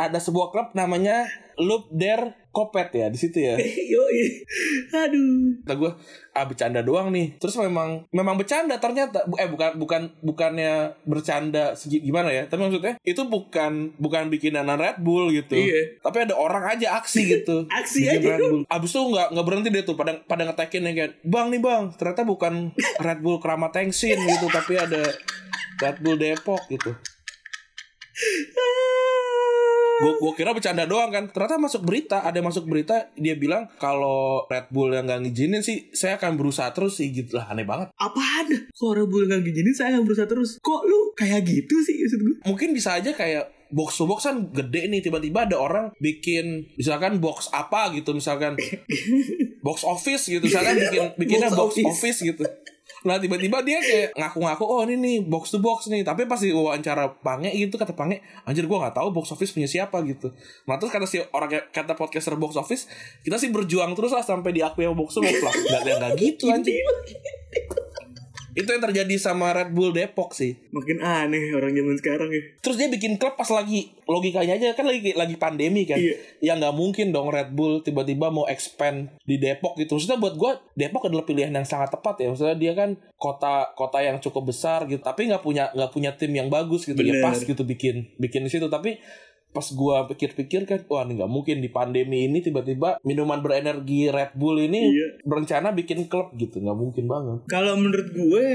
ada 0.00 0.16
sebuah 0.16 0.48
klub 0.48 0.68
namanya 0.72 1.28
Loop 1.60 1.92
Der 1.92 2.41
Kopet 2.52 2.92
ya 2.92 3.08
di 3.08 3.16
situ 3.16 3.40
ya. 3.40 3.56
yoi. 3.96 4.44
Aduh. 4.92 5.64
Kata 5.64 5.74
gue 5.80 5.92
ah 6.32 6.44
bercanda 6.44 6.84
doang 6.84 7.08
nih. 7.08 7.40
Terus 7.40 7.56
memang 7.56 8.04
memang 8.12 8.36
bercanda 8.36 8.76
ternyata. 8.76 9.24
Eh 9.40 9.48
bukan 9.48 9.80
bukan 9.80 10.02
bukannya 10.20 10.92
bercanda 11.08 11.72
segi 11.72 12.04
gimana 12.04 12.28
ya? 12.28 12.44
Tapi 12.44 12.60
maksudnya 12.68 13.00
itu 13.02 13.24
bukan 13.24 13.96
bukan 13.96 14.28
bikinan 14.28 14.68
Red 14.68 15.00
Bull 15.00 15.32
gitu. 15.32 15.56
Iya. 15.56 15.96
tapi 16.04 16.28
ada 16.28 16.36
orang 16.36 16.76
aja 16.76 17.00
aksi 17.00 17.24
gitu. 17.40 17.64
Aksi 17.72 18.04
Bikin 18.04 18.20
aja. 18.20 18.28
Red 18.36 18.40
Bull. 18.44 18.62
Abis 18.68 18.90
itu 18.92 19.00
nggak 19.00 19.28
nggak 19.32 19.46
berhenti 19.48 19.68
deh 19.72 19.84
tuh 19.88 19.96
pada 19.96 20.12
pada 20.28 20.42
ngetekin 20.44 20.84
yang 20.84 20.94
kayak 20.94 21.12
bang 21.24 21.46
nih 21.48 21.60
bang 21.64 21.82
ternyata 21.96 22.22
bukan 22.28 22.76
Red 23.00 23.20
Bull 23.24 23.40
Keramat 23.40 23.72
Tengsin 23.72 24.20
gitu 24.20 24.46
tapi 24.52 24.76
ada 24.76 25.00
Red 25.80 26.04
Bull 26.04 26.20
Depok 26.20 26.60
gitu 26.68 26.92
gue 30.00 30.12
gue 30.22 30.32
kira 30.38 30.54
bercanda 30.54 30.86
doang 30.86 31.10
kan. 31.10 31.28
Ternyata 31.28 31.60
masuk 31.60 31.82
berita 31.84 32.24
ada 32.24 32.38
yang 32.38 32.48
masuk 32.48 32.64
berita 32.70 33.10
dia 33.18 33.34
bilang 33.36 33.68
kalau 33.76 34.46
Red 34.46 34.70
Bull 34.70 34.94
yang 34.94 35.04
nggak 35.10 35.28
ngizinin 35.28 35.60
sih 35.60 35.90
saya 35.92 36.16
akan 36.16 36.38
berusaha 36.38 36.70
terus 36.72 36.96
sih 37.02 37.12
gitu. 37.12 37.36
Lah 37.36 37.50
aneh 37.52 37.66
banget. 37.66 37.90
Apaan? 37.98 38.70
Kok 38.72 38.88
orang 38.88 39.08
bulan 39.10 39.42
gak 39.42 39.52
gini 39.52 39.70
saya 39.74 39.98
yang 39.98 40.04
berusaha 40.06 40.28
terus. 40.30 40.62
Kok 40.62 40.82
lu 40.86 41.12
kayak 41.18 41.42
gitu 41.44 41.76
sih 41.84 42.12
maksud 42.12 42.20
gue 42.20 42.36
mungkin 42.44 42.68
bisa 42.76 43.00
aja 43.00 43.10
kayak 43.16 43.48
box 43.72 43.96
to 43.96 44.04
box 44.04 44.28
kan 44.28 44.52
gede 44.52 44.84
nih 44.92 45.00
tiba-tiba 45.00 45.48
ada 45.48 45.56
orang 45.56 45.88
bikin 45.96 46.68
misalkan 46.76 47.16
box 47.24 47.48
apa 47.56 47.88
gitu 47.96 48.12
misalkan 48.12 48.52
box 49.66 49.88
office 49.88 50.28
gitu 50.28 50.44
misalkan 50.44 50.76
bikin 50.76 51.02
bikinnya 51.16 51.48
Box 51.48 51.56
box, 51.56 51.70
office. 51.80 51.88
office. 51.88 52.18
gitu 52.20 52.44
nah 53.02 53.18
tiba-tiba 53.18 53.60
dia 53.66 53.82
kayak 53.82 54.14
ngaku-ngaku 54.14 54.64
oh 54.64 54.80
ini 54.86 54.94
nih 54.98 55.16
box 55.26 55.54
to 55.54 55.58
box 55.58 55.90
nih. 55.90 56.06
Tapi 56.06 56.26
pas 56.30 56.38
di 56.38 56.54
wawancara 56.54 57.18
Pange 57.22 57.50
gitu 57.50 57.74
kata 57.74 57.92
Pange 57.92 58.22
anjir 58.46 58.66
gua 58.70 58.86
nggak 58.86 58.96
tahu 58.98 59.08
box 59.10 59.34
office 59.34 59.50
punya 59.50 59.66
siapa 59.66 59.98
gitu. 60.06 60.30
Nah 60.66 60.78
terus 60.78 60.90
kata 60.94 61.06
si 61.06 61.18
orang 61.34 61.70
kata 61.70 61.98
podcaster 61.98 62.38
box 62.38 62.54
office 62.54 62.86
kita 63.26 63.36
sih 63.38 63.50
berjuang 63.50 63.94
terus 63.98 64.14
lah 64.14 64.22
sampai 64.22 64.54
diakui 64.54 64.86
box 64.94 65.18
to 65.18 65.20
box 65.20 65.38
lah. 65.42 65.54
Nggak 65.54 65.82
nggak 65.98 66.12
gitu 66.18 66.44
anjir 66.50 66.80
Itu 68.52 68.68
yang 68.68 68.84
terjadi 68.84 69.14
sama 69.16 69.56
Red 69.56 69.72
Bull 69.72 69.96
Depok 69.96 70.36
sih. 70.36 70.56
Makin 70.72 71.00
aneh 71.00 71.56
orang 71.56 71.72
zaman 71.72 71.96
sekarang 71.96 72.28
ya. 72.28 72.42
Terus 72.60 72.76
dia 72.76 72.88
bikin 72.92 73.16
klub 73.16 73.34
pas 73.36 73.48
lagi 73.48 73.96
logikanya 74.04 74.60
aja 74.60 74.76
kan 74.76 74.84
lagi 74.84 75.16
lagi 75.16 75.36
pandemi 75.40 75.88
kan. 75.88 75.96
Iya. 75.96 76.16
Ya 76.44 76.52
nggak 76.60 76.74
mungkin 76.76 77.10
dong 77.16 77.32
Red 77.32 77.56
Bull 77.56 77.80
tiba-tiba 77.80 78.28
mau 78.28 78.44
expand 78.44 79.08
di 79.24 79.40
Depok 79.40 79.80
gitu. 79.80 79.96
Maksudnya 79.96 80.20
buat 80.20 80.36
gua 80.36 80.60
Depok 80.76 81.08
adalah 81.08 81.24
pilihan 81.24 81.52
yang 81.52 81.64
sangat 81.64 81.92
tepat 81.92 82.20
ya. 82.20 82.28
Maksudnya 82.28 82.56
dia 82.60 82.72
kan 82.76 83.00
kota 83.16 83.72
kota 83.72 83.98
yang 84.04 84.20
cukup 84.20 84.52
besar 84.52 84.84
gitu, 84.84 85.00
tapi 85.00 85.32
nggak 85.32 85.40
punya 85.40 85.72
nggak 85.72 85.90
punya 85.90 86.12
tim 86.14 86.32
yang 86.36 86.52
bagus 86.52 86.84
gitu. 86.84 86.98
Bener. 87.00 87.18
Ya 87.18 87.24
pas 87.24 87.40
gitu 87.40 87.62
bikin 87.64 88.12
bikin 88.20 88.44
di 88.44 88.50
situ. 88.52 88.68
Tapi 88.68 89.00
pas 89.52 89.68
gua 89.70 90.04
pikir-pikir 90.06 90.64
kan, 90.64 90.80
wah 90.86 91.04
ini 91.04 91.14
nggak 91.14 91.28
mungkin 91.28 91.60
di 91.60 91.68
pandemi 91.68 92.24
ini 92.24 92.40
tiba-tiba 92.40 92.96
minuman 93.02 93.38
berenergi 93.38 94.08
Red 94.08 94.32
Bull 94.32 94.56
ini 94.58 94.88
Iya. 94.88 95.06
berencana 95.22 95.70
bikin 95.70 96.08
klub 96.08 96.32
gitu, 96.34 96.58
nggak 96.58 96.72
mungkin 96.74 97.04
banget. 97.04 97.38
Kalau 97.46 97.76
menurut 97.76 98.08
gue 98.10 98.46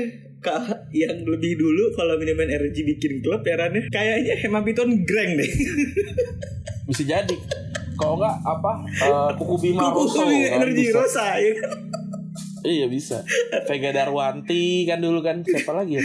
yang 0.92 1.18
lebih 1.22 1.54
dulu 1.56 1.92
kalau 1.92 2.16
minuman 2.16 2.48
energi 2.48 2.82
bikin 2.84 3.20
klub 3.20 3.42
ya 3.42 3.58
Ran, 3.58 3.74
ya, 3.74 3.84
kayaknya 3.89 4.36
Hemapiton 4.38 5.04
Greng 5.04 5.36
deh. 5.36 5.51
Bisa 6.88 7.04
jadi. 7.04 7.36
Kalau 7.94 8.16
nggak 8.16 8.36
apa 8.42 8.72
uh, 9.04 9.32
kuku 9.36 9.56
bima 9.63 9.89
Kuku 9.89 9.98
Rosso, 10.00 10.22
kuku 10.24 10.38
kan 10.46 10.62
energi 10.62 10.84
bisa. 10.86 10.98
rosa 10.98 11.25
ya 11.36 11.51
kan. 11.51 11.70
Iya 12.62 12.86
bisa. 12.88 13.18
Vega 13.66 13.89
Darwanti 13.92 14.66
kan 14.84 14.98
dulu 14.98 15.20
kan 15.20 15.42
siapa 15.42 15.74
lagi 15.74 15.98
ya? 15.98 16.04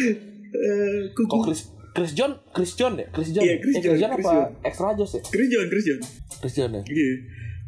Eh, 0.52 1.12
Kok 1.12 1.40
Chris 1.42 1.71
Chris 1.92 2.12
John, 2.16 2.32
Chris 2.56 2.72
John 2.72 2.96
ya? 2.96 3.06
Chris 3.12 3.28
John. 3.36 3.44
Iya, 3.44 3.54
Chris 3.60 3.76
eh, 3.76 3.80
John, 3.84 3.92
Chris 3.92 4.00
John 4.00 4.12
Chris 4.16 4.26
apa 4.26 4.32
John. 4.32 4.50
Extra 4.64 4.88
Joss 4.96 5.12
ya? 5.12 5.22
Chris 5.28 5.48
John, 5.52 5.66
Chris 5.68 5.84
John. 5.84 6.00
Chris 6.40 6.54
John 6.56 6.70
ya. 6.72 6.82
Iya. 6.88 7.10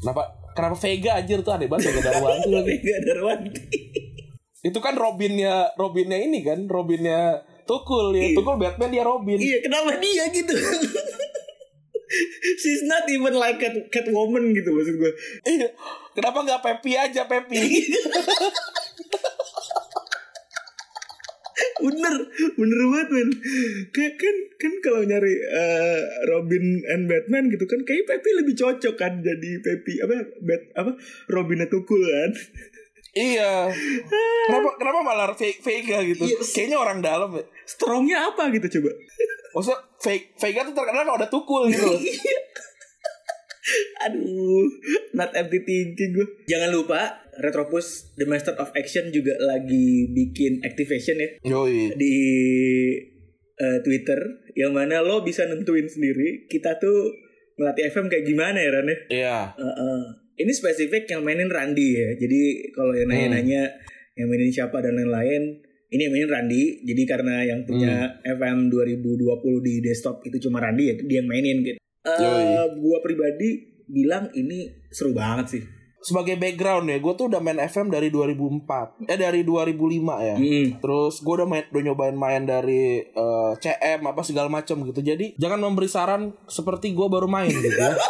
Kenapa 0.01 0.23
kenapa 0.57 0.77
Vega 0.81 1.11
anjir 1.21 1.39
tuh 1.45 1.53
aneh 1.53 1.69
banget 1.69 1.93
Vega 1.93 2.03
Darwanti 2.09 2.49
lagi. 2.57 2.75
Mega 2.81 2.97
Darwanti. 3.05 3.51
Itu 4.65 4.79
kan 4.81 4.95
Robinnya 4.97 5.77
Robinnya 5.77 6.17
ini 6.17 6.41
kan, 6.41 6.65
Robinnya 6.65 7.45
Tukul 7.69 8.17
ya. 8.17 8.33
Iya. 8.33 8.37
Tukul 8.37 8.57
Batman 8.57 8.91
dia 8.93 9.05
Robin. 9.05 9.37
iya, 9.41 9.61
kenapa 9.61 9.97
dia 10.01 10.25
gitu? 10.33 10.53
She's 12.61 12.85
not 12.87 13.09
even 13.11 13.35
like 13.35 13.59
cat 13.59 13.75
Catwoman 13.91 14.53
gitu 14.57 14.71
maksud 14.73 14.95
gue. 15.01 15.13
Iya. 15.49 15.69
Kenapa 16.17 16.45
nggak 16.45 16.61
Pepi 16.65 16.93
aja 16.97 17.27
Pepi? 17.29 17.61
bener 21.85 22.15
bener 22.57 22.79
banget 22.89 23.09
men 23.13 23.29
kayak 23.93 24.17
kan 24.17 24.37
kan 24.57 24.73
kalau 24.81 25.05
nyari 25.05 25.37
eh, 25.37 26.01
Robin 26.33 26.65
and 26.89 27.05
Batman 27.05 27.53
gitu 27.53 27.69
kan 27.69 27.85
kayak 27.85 28.09
Pepe 28.09 28.31
lebih 28.41 28.57
cocok 28.57 28.95
kan 28.97 29.21
jadi 29.21 29.51
Pepe 29.61 30.01
apa 30.01 30.17
Bat 30.41 30.63
apa 30.81 30.91
Robin 31.29 31.61
Tukul 31.69 32.01
kan 32.01 32.33
iya. 33.15 33.71
Kenapa 34.49 34.75
kenapa 34.75 34.99
malah 35.07 35.31
Ve- 35.39 35.61
Vega 35.63 36.03
gitu? 36.03 36.27
Iya. 36.27 36.35
Kayaknya 36.43 36.79
orang 36.83 36.99
dalam 36.99 37.31
ya. 37.37 37.45
strongnya 37.63 38.27
apa 38.27 38.51
gitu 38.51 38.81
coba 38.81 38.91
Maksudnya 39.55 39.79
Ve- 40.03 40.29
Vega 40.35 40.61
tuh 40.67 40.75
terkenal 40.75 41.07
kalau 41.07 41.19
ada 41.21 41.29
Tukul 41.31 41.71
gitu. 41.71 41.85
loh. 41.85 42.01
aduh 44.05 44.69
not 45.17 45.33
empty 45.33 45.57
thinking 45.65 46.13
gue 46.13 46.27
jangan 46.45 46.69
lupa 46.69 47.24
Retropus 47.39 48.15
The 48.15 48.27
Master 48.27 48.55
of 48.57 48.71
Action 48.73 49.11
juga 49.11 49.35
lagi 49.39 50.11
bikin 50.11 50.63
activation 50.63 51.17
ya 51.19 51.29
Yoi. 51.43 51.95
di 51.95 52.17
eh, 53.55 53.79
Twitter 53.81 54.19
yang 54.55 54.75
mana 54.75 55.03
lo 55.03 55.23
bisa 55.23 55.47
nentuin 55.47 55.87
sendiri 55.87 56.47
kita 56.47 56.79
tuh 56.79 57.11
ngelatih 57.55 57.87
FM 57.87 58.07
kayak 58.11 58.27
gimana 58.27 58.59
ya 58.59 58.71
Ran 58.71 58.87
ya 58.87 58.99
Iya. 59.11 59.39
Heeh. 59.55 60.01
ini 60.35 60.51
spesifik 60.51 61.07
yang 61.07 61.23
mainin 61.23 61.47
Randy 61.47 61.95
ya. 61.95 62.11
Jadi 62.19 62.75
kalau 62.75 62.91
yang 62.91 63.07
nanya-nanya 63.07 63.71
yang 64.19 64.27
mainin 64.27 64.51
siapa 64.51 64.83
dan 64.83 64.99
lain-lain, 64.99 65.63
ini 65.95 66.01
yang 66.03 66.11
mainin 66.11 66.27
Randy. 66.27 66.83
Jadi 66.83 67.03
karena 67.07 67.47
yang 67.47 67.63
punya 67.63 68.19
FM 68.27 68.67
2020 68.67 69.15
di 69.63 69.79
desktop 69.79 70.27
itu 70.27 70.43
cuma 70.43 70.59
Randy 70.59 70.91
ya, 70.91 70.95
dia 70.99 71.23
yang 71.23 71.31
mainin 71.31 71.63
gitu. 71.63 71.79
Yoi. 72.03 72.83
gua 72.83 72.99
pribadi 72.99 73.63
bilang 73.87 74.27
ini 74.35 74.75
seru 74.91 75.15
banget 75.15 75.47
sih. 75.55 75.63
Sebagai 76.05 76.37
background 76.37 76.93
ya, 76.93 77.01
gue 77.01 77.13
tuh 77.17 77.33
udah 77.33 77.41
main 77.41 77.57
FM 77.57 77.89
dari 77.89 78.13
2004, 78.13 79.09
eh 79.09 79.17
dari 79.17 79.41
2005 79.41 80.21
ya. 80.21 80.37
Hmm. 80.37 80.67
Terus 80.77 81.15
gue 81.25 81.35
udah 81.41 81.49
main, 81.49 81.65
udah 81.73 81.83
nyobain 81.83 82.13
main 82.13 82.45
dari 82.45 83.01
eh, 83.01 83.53
CM 83.57 84.05
apa 84.05 84.21
segala 84.21 84.53
macam 84.53 84.85
gitu. 84.85 85.01
Jadi 85.01 85.33
jangan 85.41 85.65
memberi 85.65 85.89
saran 85.89 86.37
seperti 86.45 86.93
gue 86.93 87.09
baru 87.09 87.25
main 87.25 87.49
gitu 87.49 87.73
ya. 87.73 87.97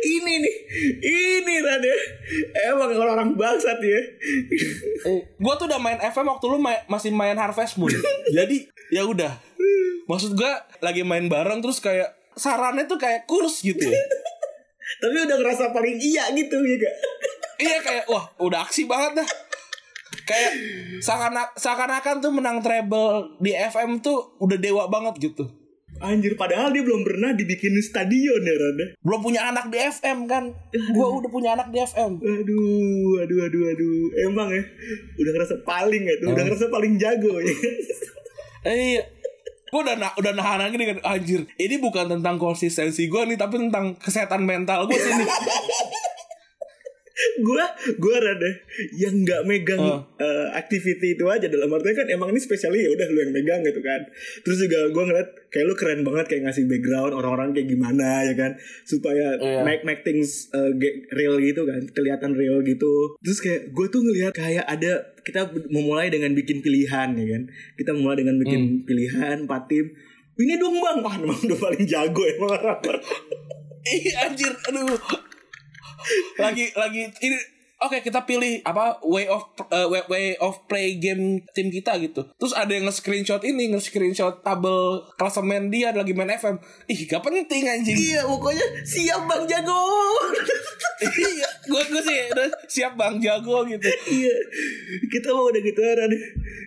Ini 0.00 0.34
nih, 0.40 0.56
ini 1.04 1.54
ya. 1.60 1.96
Emang 2.72 2.88
orang-orang 2.88 3.36
bangsat 3.36 3.76
ya. 3.84 4.00
eh, 5.04 5.20
gue 5.28 5.54
tuh 5.60 5.66
udah 5.68 5.76
main 5.76 6.00
FM 6.00 6.26
waktu 6.32 6.44
lu 6.48 6.56
main- 6.56 6.80
masih 6.88 7.12
main 7.12 7.36
Harvest 7.36 7.76
Moon. 7.76 7.92
Jadi 8.36 8.64
ya 8.88 9.04
udah. 9.04 9.36
Maksud 10.08 10.32
gue 10.32 10.52
lagi 10.80 11.04
main 11.04 11.28
bareng 11.28 11.60
terus 11.60 11.78
kayak 11.84 12.16
sarannya 12.32 12.88
tuh 12.88 12.96
kayak 12.96 13.28
kurs 13.28 13.60
gitu 13.60 13.84
ya. 13.84 14.00
Tapi 14.98 15.16
udah 15.22 15.36
ngerasa 15.38 15.70
paling 15.70 15.96
iya 15.96 16.26
gitu 16.32 16.56
ya 16.56 16.76
gak? 16.76 16.94
iya 17.60 17.78
kayak 17.78 18.04
wah 18.06 18.24
udah 18.36 18.64
aksi 18.64 18.84
banget 18.84 19.22
dah. 19.22 19.28
Kayak 20.24 20.52
seakan 20.98 21.34
seakan-akan 21.54 22.16
tuh 22.18 22.32
menang 22.32 22.58
treble 22.58 23.38
di 23.38 23.52
FM 23.52 24.00
tuh 24.00 24.34
udah 24.38 24.56
dewa 24.56 24.86
banget 24.86 25.30
gitu. 25.30 25.46
Anjir, 26.00 26.32
padahal 26.32 26.72
dia 26.72 26.80
belum 26.80 27.04
pernah 27.04 27.36
dibikin 27.36 27.76
stadion 27.76 28.40
ya 28.40 28.54
Ran 28.56 28.72
ya. 28.72 28.86
belum 29.04 29.20
punya 29.20 29.52
anak 29.52 29.68
di 29.68 29.76
FM 29.76 30.24
kan 30.24 30.48
gue 30.72 31.06
udah 31.12 31.28
punya 31.28 31.52
anak 31.52 31.68
di 31.68 31.76
FM 31.76 32.16
Aduh, 32.16 33.20
aduh, 33.20 33.38
aduh, 33.44 33.62
aduh. 33.68 34.00
Emang 34.24 34.48
ya, 34.48 34.64
udah 35.18 35.30
ngerasa 35.34 35.60
paling 35.60 36.08
ya, 36.08 36.14
tuh, 36.16 36.32
udah 36.32 36.44
ngerasa 36.46 36.72
paling 36.72 36.96
jago 36.96 37.42
ya. 37.44 37.52
eh 38.64 38.96
iya 38.96 39.02
gue 39.70 39.80
udah 39.80 39.96
na 39.96 40.08
udah 40.18 40.32
nahan 40.34 40.66
lagi 40.66 40.76
kan 40.76 40.98
anjir. 41.06 41.46
Ini 41.54 41.78
bukan 41.78 42.10
tentang 42.10 42.36
konsistensi 42.42 43.06
gue 43.06 43.22
nih 43.30 43.38
tapi 43.38 43.62
tentang 43.62 43.94
kesehatan 43.96 44.42
mental 44.42 44.90
gue 44.90 44.98
sini 44.98 45.24
gua, 47.40 47.64
gua 47.96 48.16
rada 48.18 48.50
yang 48.92 49.14
nggak 49.18 49.42
megang 49.42 49.80
Oh. 49.80 50.00
eh, 50.16 50.48
activity 50.52 51.14
itu 51.14 51.24
aja 51.24 51.46
dalam 51.46 51.68
artinya 51.68 52.00
kan 52.00 52.08
emang 52.10 52.28
ini 52.28 52.38
spesialnya 52.38 52.80
ya 52.80 52.90
udah 52.90 53.06
lu 53.06 53.18
yang 53.20 53.32
megang 53.32 53.60
gitu 53.62 53.80
kan. 53.80 54.00
Terus 54.40 54.58
juga 54.60 54.90
gua 54.90 55.04
ngeliat 55.04 55.28
kayak 55.46 55.64
lu 55.64 55.74
keren 55.74 56.00
banget 56.00 56.26
kayak 56.26 56.42
ngasih 56.44 56.64
background 56.66 57.12
orang-orang 57.12 57.48
kayak 57.50 57.68
gimana 57.68 58.08
ya 58.22 58.34
kan 58.34 58.52
supaya 58.82 59.34
Iya. 59.36 59.62
make 59.62 59.82
make 59.82 60.02
things 60.02 60.48
ge- 60.74 61.06
real 61.10 61.36
gitu 61.36 61.62
kan, 61.62 61.82
kelihatan 61.88 62.32
real 62.32 62.60
gitu. 62.60 62.92
Terus 63.18 63.38
kayak 63.38 63.60
gue 63.70 63.86
tuh 63.88 64.00
ngelihat 64.00 64.32
kayak 64.32 64.64
ada 64.64 64.92
kita 65.20 65.40
memulai 65.66 66.08
dengan 66.08 66.32
bikin 66.32 66.60
pilihan 66.60 67.12
ya 67.12 67.26
kan. 67.28 67.42
Kita 67.74 67.90
memulai 67.90 68.18
dengan 68.18 68.36
bikin 68.38 68.60
pilihan 68.82 69.44
empat 69.44 69.66
tim. 69.66 69.90
Ini 70.32 70.56
dong 70.56 70.72
bang, 70.74 70.98
wah 70.98 71.14
emang 71.20 71.36
udah 71.36 71.58
paling 71.58 71.84
jago 71.84 72.22
emang 72.22 72.56
ih 73.82 74.12
anjir 74.14 74.52
aduh 74.62 74.92
lagi 76.38 76.72
lagi 76.76 77.08
ini 77.20 77.38
Oke 77.80 78.04
kita 78.04 78.28
pilih 78.28 78.60
apa 78.60 79.00
way 79.08 79.24
of 79.24 79.40
uh, 79.72 79.88
way, 79.88 80.04
way 80.12 80.26
of 80.36 80.52
play 80.68 81.00
game 81.00 81.40
tim 81.56 81.72
kita 81.72 81.96
gitu. 81.96 82.28
Terus 82.36 82.52
ada 82.52 82.76
yang 82.76 82.84
nge-screenshot 82.84 83.40
ini, 83.40 83.72
nge-screenshot 83.72 84.44
tabel 84.44 85.00
klasemen 85.16 85.72
dia 85.72 85.88
lagi 85.88 86.12
main 86.12 86.28
FM. 86.28 86.60
Ih, 86.92 87.08
gak 87.08 87.24
penting 87.24 87.64
anjing. 87.72 87.96
Iya 87.96 88.28
pokoknya 88.28 88.84
siap 88.84 89.24
bang 89.24 89.48
jago. 89.48 89.80
iya, 91.24 91.48
gue 91.64 91.82
gue 91.88 92.02
sih 92.04 92.16
udah 92.36 92.48
siap 92.68 92.92
bang 93.00 93.16
jago 93.16 93.64
gitu. 93.64 93.88
iya 94.12 94.36
kita 95.08 95.32
mau 95.32 95.48
udah 95.48 95.62
gitu 95.64 95.80
aja 95.80 96.04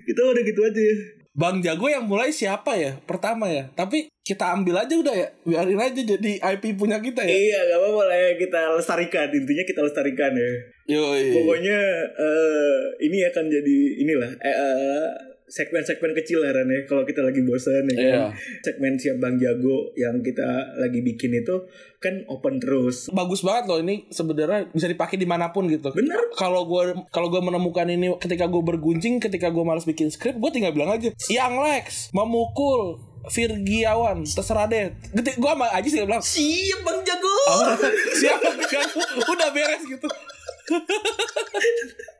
kita 0.09 0.19
mau 0.25 0.31
udah 0.33 0.43
gitu 0.49 0.61
aja 0.65 0.81
ya 0.81 0.95
Bang 1.33 1.65
Jago 1.65 1.89
yang 1.89 2.05
mulai 2.05 2.29
siapa 2.29 2.77
ya? 2.77 2.93
Pertama 3.09 3.49
ya. 3.49 3.65
Tapi 3.73 4.05
kita 4.21 4.53
ambil 4.53 4.85
aja 4.85 4.93
udah 4.93 5.15
ya. 5.17 5.27
Biarin 5.43 5.81
aja 5.81 6.01
jadi 6.05 6.31
IP 6.37 6.77
punya 6.77 7.01
kita 7.01 7.25
ya. 7.25 7.33
iya 7.33 7.59
gak 7.67 7.79
apa-apa 7.81 8.01
lah 8.07 8.17
ya 8.17 8.31
kita 8.39 8.61
lestarikan 8.79 9.27
intinya 9.33 9.63
kita 9.67 9.81
lestarikan 9.83 10.31
ya 10.31 10.51
Yoi. 10.95 11.31
pokoknya 11.35 11.77
eh, 12.15 12.79
ini 13.03 13.19
akan 13.27 13.45
jadi 13.51 13.77
inilah 14.03 14.31
eh, 14.39 15.32
segmen-segmen 15.53 16.17
kecil 16.17 16.41
lah 16.41 16.50
Ran 16.50 16.65
ya 16.65 16.81
kalau 16.83 17.05
kita 17.05 17.22
lagi 17.22 17.45
bosan 17.45 17.86
ya 17.86 17.93
kan 17.93 17.93
Iya. 17.93 18.25
segmen 18.60 18.98
siap 18.98 19.22
bang 19.22 19.38
jago 19.38 19.93
yang 19.93 20.17
kita 20.19 20.74
lagi 20.75 21.05
bikin 21.05 21.29
itu 21.36 21.69
kan 22.01 22.25
open 22.25 22.57
terus 22.57 23.13
Bagus 23.13 23.45
banget 23.45 23.69
loh 23.69 23.77
ini 23.77 24.10
sebenarnya 24.10 24.74
bisa 24.74 24.89
dipakai 24.89 25.13
di 25.13 25.24
mana 25.24 25.53
pun 25.53 25.69
gitu. 25.69 25.93
Bener. 25.93 26.17
Kalau 26.33 26.65
gue 26.65 26.98
kalau 27.07 27.29
gue 27.29 27.38
menemukan 27.39 27.86
ini 27.86 28.17
ketika 28.17 28.50
gue 28.50 28.60
bergunjing, 28.60 29.22
ketika 29.22 29.48
gue 29.48 29.62
malas 29.62 29.86
bikin 29.86 30.10
skrip, 30.10 30.36
gue 30.36 30.50
tinggal 30.50 30.74
bilang 30.74 30.89
aja, 30.89 31.13
Yang 31.29 31.53
Lex 31.62 31.86
memukul 32.12 32.98
Virgiawan 33.24 34.25
terserah 34.25 34.67
deh. 34.67 34.91
Gede 35.13 35.38
gue 35.38 35.48
sama 35.48 35.72
Aji 35.72 35.88
sih 35.88 36.01
bilang, 36.01 36.19
siap 36.19 36.81
bang 36.81 37.00
jago 37.05 37.38
siapa 38.19 38.50
Jago? 38.57 39.00
Udah 39.29 39.50
beres 39.53 39.83
gitu. 39.86 40.07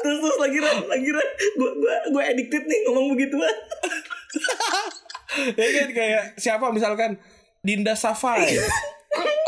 terus 0.00 0.18
terus 0.18 0.38
lagi 0.38 0.58
Ran 0.58 0.78
lagi 0.86 1.08
Ran 1.08 1.28
gue 1.54 1.70
gue 1.74 1.94
gue 2.12 2.22
addicted 2.22 2.64
nih 2.64 2.78
ngomong 2.86 3.06
begituan 3.12 3.56
ya 5.54 5.68
kan 5.74 5.88
kayak 5.90 6.24
siapa 6.36 6.66
misalkan 6.70 7.20
Dinda 7.60 7.94
Safai 7.94 8.56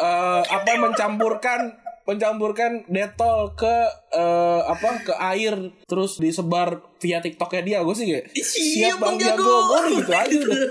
eh, 0.00 0.42
apa 0.42 0.70
mencampurkan 0.76 1.78
mencampurkan 2.08 2.90
detol 2.90 3.54
ke 3.54 3.76
eh, 4.10 4.60
apa 4.66 5.04
ke 5.04 5.14
air 5.30 5.54
terus 5.86 6.18
disebar 6.18 6.82
via 6.98 7.22
TikToknya 7.22 7.62
dia. 7.62 7.78
Gue 7.86 7.94
sih 7.94 8.10
kayak 8.10 8.34
siap 8.34 8.98
bang 8.98 9.16
jago. 9.20 9.46
Gue 9.46 9.78
udah 9.78 9.92
gitu 9.94 10.12
aja 10.12 10.36
udah. 10.42 10.58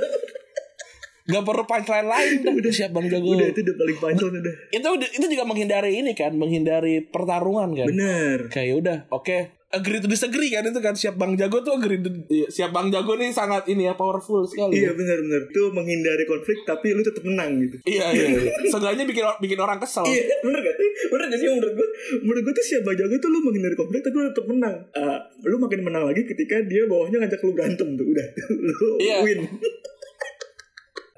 Gak 1.29 1.45
perlu 1.45 1.63
punchline 1.63 2.09
lain 2.09 2.35
dah. 2.41 2.53
Udah 2.57 2.71
siap 2.73 2.91
bang 2.91 3.07
jago. 3.07 3.37
Udah 3.37 3.47
itu 3.53 3.59
udah 3.61 3.75
paling 3.77 3.97
panjang 4.01 4.29
udah. 4.33 4.53
itu 4.73 4.87
udah- 4.89 5.11
itu 5.15 5.25
juga 5.29 5.43
menghindari 5.45 5.91
ini 5.95 6.11
kan 6.17 6.33
menghindari 6.35 7.05
pertarungan 7.07 7.69
kan. 7.71 7.87
Bener. 7.87 8.37
kayak 8.51 8.75
udah 8.81 8.97
oke 9.13 9.58
agree 9.69 9.97
to 9.97 10.05
disagree 10.05 10.49
kan 10.49 10.65
itu 10.65 10.77
kan 10.77 10.93
siap 10.93 11.13
bang 11.13 11.33
jago 11.33 11.61
tuh 11.61 11.77
agree 11.77 11.97
to, 11.97 12.09
iya, 12.25 12.49
siap 12.49 12.69
bang 12.69 12.89
jago 12.89 13.13
nih 13.13 13.29
sangat 13.29 13.63
ini 13.65 13.85
ya 13.85 13.93
powerful 13.93 14.41
sekali 14.41 14.81
Iya 14.81 14.91
benar 14.91 15.17
benar. 15.19 15.41
Itu 15.45 15.69
menghindari 15.69 16.25
konflik 16.25 16.61
tapi 16.63 16.89
lu 16.89 16.99
tetap 16.99 17.21
menang 17.21 17.57
gitu. 17.59 17.77
iya 17.85 18.09
iya, 18.09 18.25
iya. 18.33 18.53
seenggaknya 18.65 19.05
bikin 19.05 19.21
bikin 19.37 19.57
orang 19.57 19.77
kesel 19.77 20.01
Iya 20.03 20.25
bener 20.41 20.59
gak 20.59 20.73
sih? 20.73 20.89
Bener 21.07 21.25
gak 21.27 21.37
sih 21.37 21.47
menurut 21.47 21.73
gue? 21.75 21.87
Menurut 22.19 22.41
gue 22.43 22.53
tuh 22.55 22.65
siapa 22.65 22.89
jago 22.93 23.15
tuh 23.15 23.29
lu 23.29 23.39
menghindari 23.39 23.75
konflik 23.75 24.01
tapi 24.01 24.15
lu 24.17 24.27
tetap 24.27 24.45
menang. 24.45 24.75
Eh, 24.91 25.17
lu 25.45 25.55
makin 25.55 25.79
menang 25.81 26.03
lagi 26.03 26.21
ketika 26.23 26.55
dia 26.65 26.83
bawahnya 26.85 27.17
ngajak 27.21 27.39
lu 27.39 27.51
berantem 27.53 27.87
tuh 27.93 28.05
udah. 28.05 28.27
lu 28.49 28.77
Iya. 28.99 29.17
win. 29.21 29.39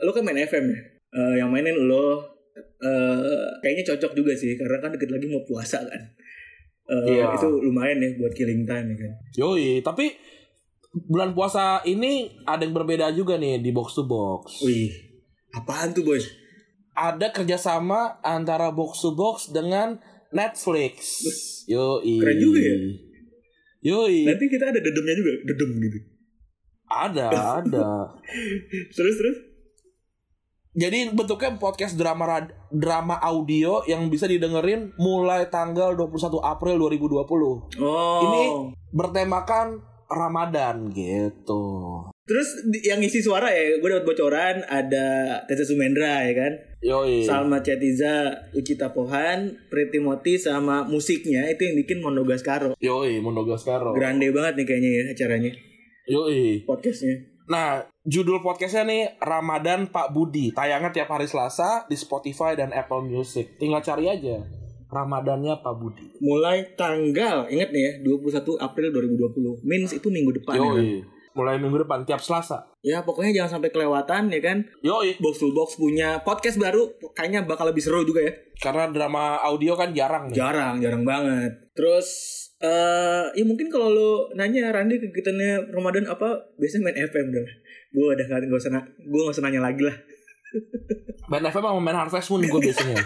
lu 0.01 0.09
kan 0.09 0.21
main 0.21 0.39
FM 0.41 0.65
ya. 0.67 0.79
Eh, 1.11 1.33
yang 1.39 1.47
mainin 1.47 1.87
lo 1.87 2.19
eh 2.81 3.47
kayaknya 3.61 3.95
cocok 3.95 4.11
juga 4.11 4.33
sih 4.33 4.57
karena 4.57 4.75
kan 4.75 4.91
deket 4.91 5.07
lagi 5.07 5.29
mau 5.29 5.39
puasa 5.45 5.79
kan. 5.81 6.01
Eh, 6.91 7.15
Iya. 7.15 7.31
Itu 7.39 7.47
lumayan 7.63 8.03
ya 8.03 8.09
buat 8.19 8.35
killing 8.35 8.67
time 8.67 8.91
ya 8.91 8.97
kan. 8.99 9.11
Yoi, 9.39 9.79
tapi 9.79 10.11
bulan 11.07 11.31
puasa 11.31 11.79
ini 11.87 12.35
ada 12.43 12.67
yang 12.67 12.75
berbeda 12.75 13.15
juga 13.15 13.39
nih 13.39 13.63
di 13.63 13.71
box 13.71 13.95
to 13.95 14.03
box. 14.03 14.59
Wih, 14.67 14.91
apaan 15.55 15.95
tuh 15.95 16.03
boy? 16.03 16.19
Ada 16.91 17.31
kerjasama 17.31 18.19
antara 18.19 18.75
box 18.75 18.99
to 18.99 19.15
box 19.15 19.55
dengan 19.55 19.95
Netflix. 20.35 21.23
Yoi. 21.71 22.19
Keren 22.19 22.37
juga 22.43 22.59
ya. 22.59 22.75
Yoi. 23.81 24.27
Nanti 24.27 24.45
kita 24.51 24.67
ada 24.67 24.79
dedemnya 24.83 25.15
juga, 25.15 25.31
dedem 25.47 25.71
gitu. 25.79 25.99
Ada, 26.91 27.27
ada. 27.63 27.87
Terus 28.95 29.15
terus? 29.15 29.37
Jadi 30.71 31.11
bentuknya 31.11 31.59
podcast 31.59 31.99
drama 31.99 32.47
drama 32.71 33.19
audio 33.19 33.83
yang 33.83 34.07
bisa 34.07 34.23
didengerin 34.23 34.95
mulai 34.95 35.51
tanggal 35.51 35.99
21 35.99 36.39
April 36.39 36.79
2020. 36.87 37.83
Oh. 37.83 38.19
Ini 38.23 38.43
bertemakan 38.95 39.83
Ramadan 40.07 40.87
gitu. 40.95 41.63
Terus 42.23 42.63
yang 42.87 43.03
isi 43.03 43.19
suara 43.19 43.51
ya, 43.51 43.83
gue 43.83 43.89
dapat 43.91 44.07
bocoran 44.07 44.63
ada 44.63 45.39
Tete 45.43 45.67
Sumendra 45.67 46.23
ya 46.23 46.33
kan, 46.39 46.53
Yoi. 46.79 47.27
Salma 47.27 47.59
Cetiza, 47.59 48.31
Ucita 48.55 48.95
Pohan, 48.95 49.51
Pretty 49.67 49.99
Moti 49.99 50.39
sama 50.39 50.87
musiknya 50.87 51.51
itu 51.51 51.67
yang 51.67 51.75
bikin 51.83 51.99
Monogaskaro. 51.99 52.79
Yoi, 52.79 53.19
Monogaskaro. 53.19 53.91
Grande 53.91 54.31
banget 54.31 54.63
nih 54.63 54.65
kayaknya 54.67 54.89
ya 54.95 55.03
acaranya, 55.11 55.51
Yoi. 56.07 56.63
podcastnya. 56.63 57.30
Nah, 57.51 57.83
judul 58.07 58.39
podcastnya 58.39 58.87
nih 58.87 59.03
Ramadan 59.19 59.91
Pak 59.91 60.15
Budi. 60.15 60.55
Tayangnya 60.55 60.95
tiap 60.95 61.11
hari 61.11 61.27
Selasa 61.27 61.83
di 61.91 61.99
Spotify 61.99 62.55
dan 62.55 62.71
Apple 62.71 63.03
Music. 63.03 63.59
Tinggal 63.59 63.83
cari 63.83 64.07
aja. 64.07 64.39
Ramadannya 64.87 65.59
Pak 65.59 65.75
Budi. 65.75 66.15
Mulai 66.23 66.79
tanggal, 66.79 67.51
ingat 67.51 67.75
nih 67.75 67.83
ya, 67.83 67.91
21 68.07 68.55
April 68.55 68.87
2020. 68.95 69.67
Means 69.67 69.91
itu 69.91 70.07
minggu 70.07 70.31
depan 70.39 70.55
ya 70.55 70.63
kan. 70.63 70.79
Yoi. 70.79 71.03
Mulai 71.31 71.55
minggu 71.59 71.83
depan 71.83 72.07
tiap 72.07 72.23
Selasa. 72.23 72.71
Ya 72.79 73.03
pokoknya 73.03 73.43
jangan 73.43 73.59
sampai 73.59 73.71
kelewatan 73.75 74.31
ya 74.31 74.39
kan. 74.39 74.63
Yoi. 74.79 75.19
Box 75.19 75.43
to 75.43 75.51
Box 75.51 75.75
punya 75.75 76.23
podcast 76.23 76.55
baru, 76.55 76.87
kayaknya 77.11 77.43
bakal 77.43 77.67
lebih 77.67 77.83
seru 77.83 78.07
juga 78.07 78.23
ya. 78.23 78.31
Karena 78.63 78.87
drama 78.87 79.43
audio 79.43 79.75
kan 79.75 79.91
jarang 79.91 80.31
nih. 80.31 80.39
Jarang, 80.39 80.79
jarang 80.79 81.03
banget. 81.03 81.51
Terus 81.75 82.07
eh 82.61 83.25
ya 83.33 83.43
mungkin 83.43 83.67
kalau 83.73 83.89
lu 83.89 84.09
nanya 84.37 84.69
Randi 84.69 85.01
kegiatannya 85.01 85.73
Ramadan 85.73 86.05
apa, 86.05 86.53
biasanya 86.61 86.89
main 86.93 86.97
FM 87.09 87.25
udah. 87.33 87.47
Gue 87.91 88.05
udah 88.13 88.25
gak 88.29 88.61
usah 88.61 88.71
na- 88.71 88.87
gue 88.87 89.19
gak 89.25 89.33
usah 89.33 89.43
nanya 89.43 89.61
lagi 89.65 89.81
lah. 89.81 89.97
Main 91.27 91.43
FM 91.49 91.63
sama 91.65 91.81
main 91.81 91.97
Harvest 91.97 92.29
Moon 92.29 92.45
gue 92.45 92.61
biasanya. 92.61 93.01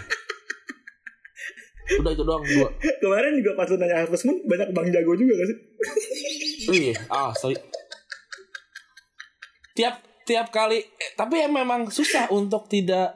Udah 2.01 2.11
itu 2.11 2.23
doang 2.25 2.41
dua. 2.41 2.67
Kemarin 2.99 3.37
juga 3.39 3.55
pas 3.55 3.69
lu 3.69 3.77
nanya 3.79 4.03
Harvest 4.03 4.25
Moon 4.27 4.37
banyak 4.43 4.69
Bang 4.75 4.89
Jago 4.91 5.15
juga 5.15 5.33
gak 5.39 5.47
sih? 5.47 5.57
Iya, 6.65 6.93
ah, 7.07 7.31
sorry. 7.31 7.55
Tiap 9.77 9.95
tiap 10.25 10.49
kali 10.49 10.81
eh, 10.81 11.11
tapi 11.13 11.37
ya 11.37 11.47
memang 11.47 11.85
susah 11.93 12.25
untuk 12.33 12.65
tidak 12.65 13.13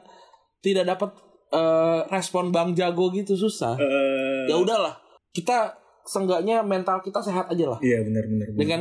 tidak 0.62 0.86
dapat 0.86 1.10
eh, 1.50 2.00
respon 2.08 2.48
Bang 2.54 2.72
Jago 2.72 3.10
gitu 3.10 3.34
susah. 3.34 3.74
Eh, 3.76 4.46
ya 4.46 4.56
udahlah 4.56 4.94
kita 5.34 5.79
seenggaknya 6.10 6.58
mental 6.60 6.98
kita 6.98 7.22
sehat 7.22 7.46
aja 7.46 7.70
lah 7.70 7.78
iya 7.78 8.02
benar 8.02 8.26
benar. 8.26 8.46
benar. 8.48 8.58
dengan 8.58 8.80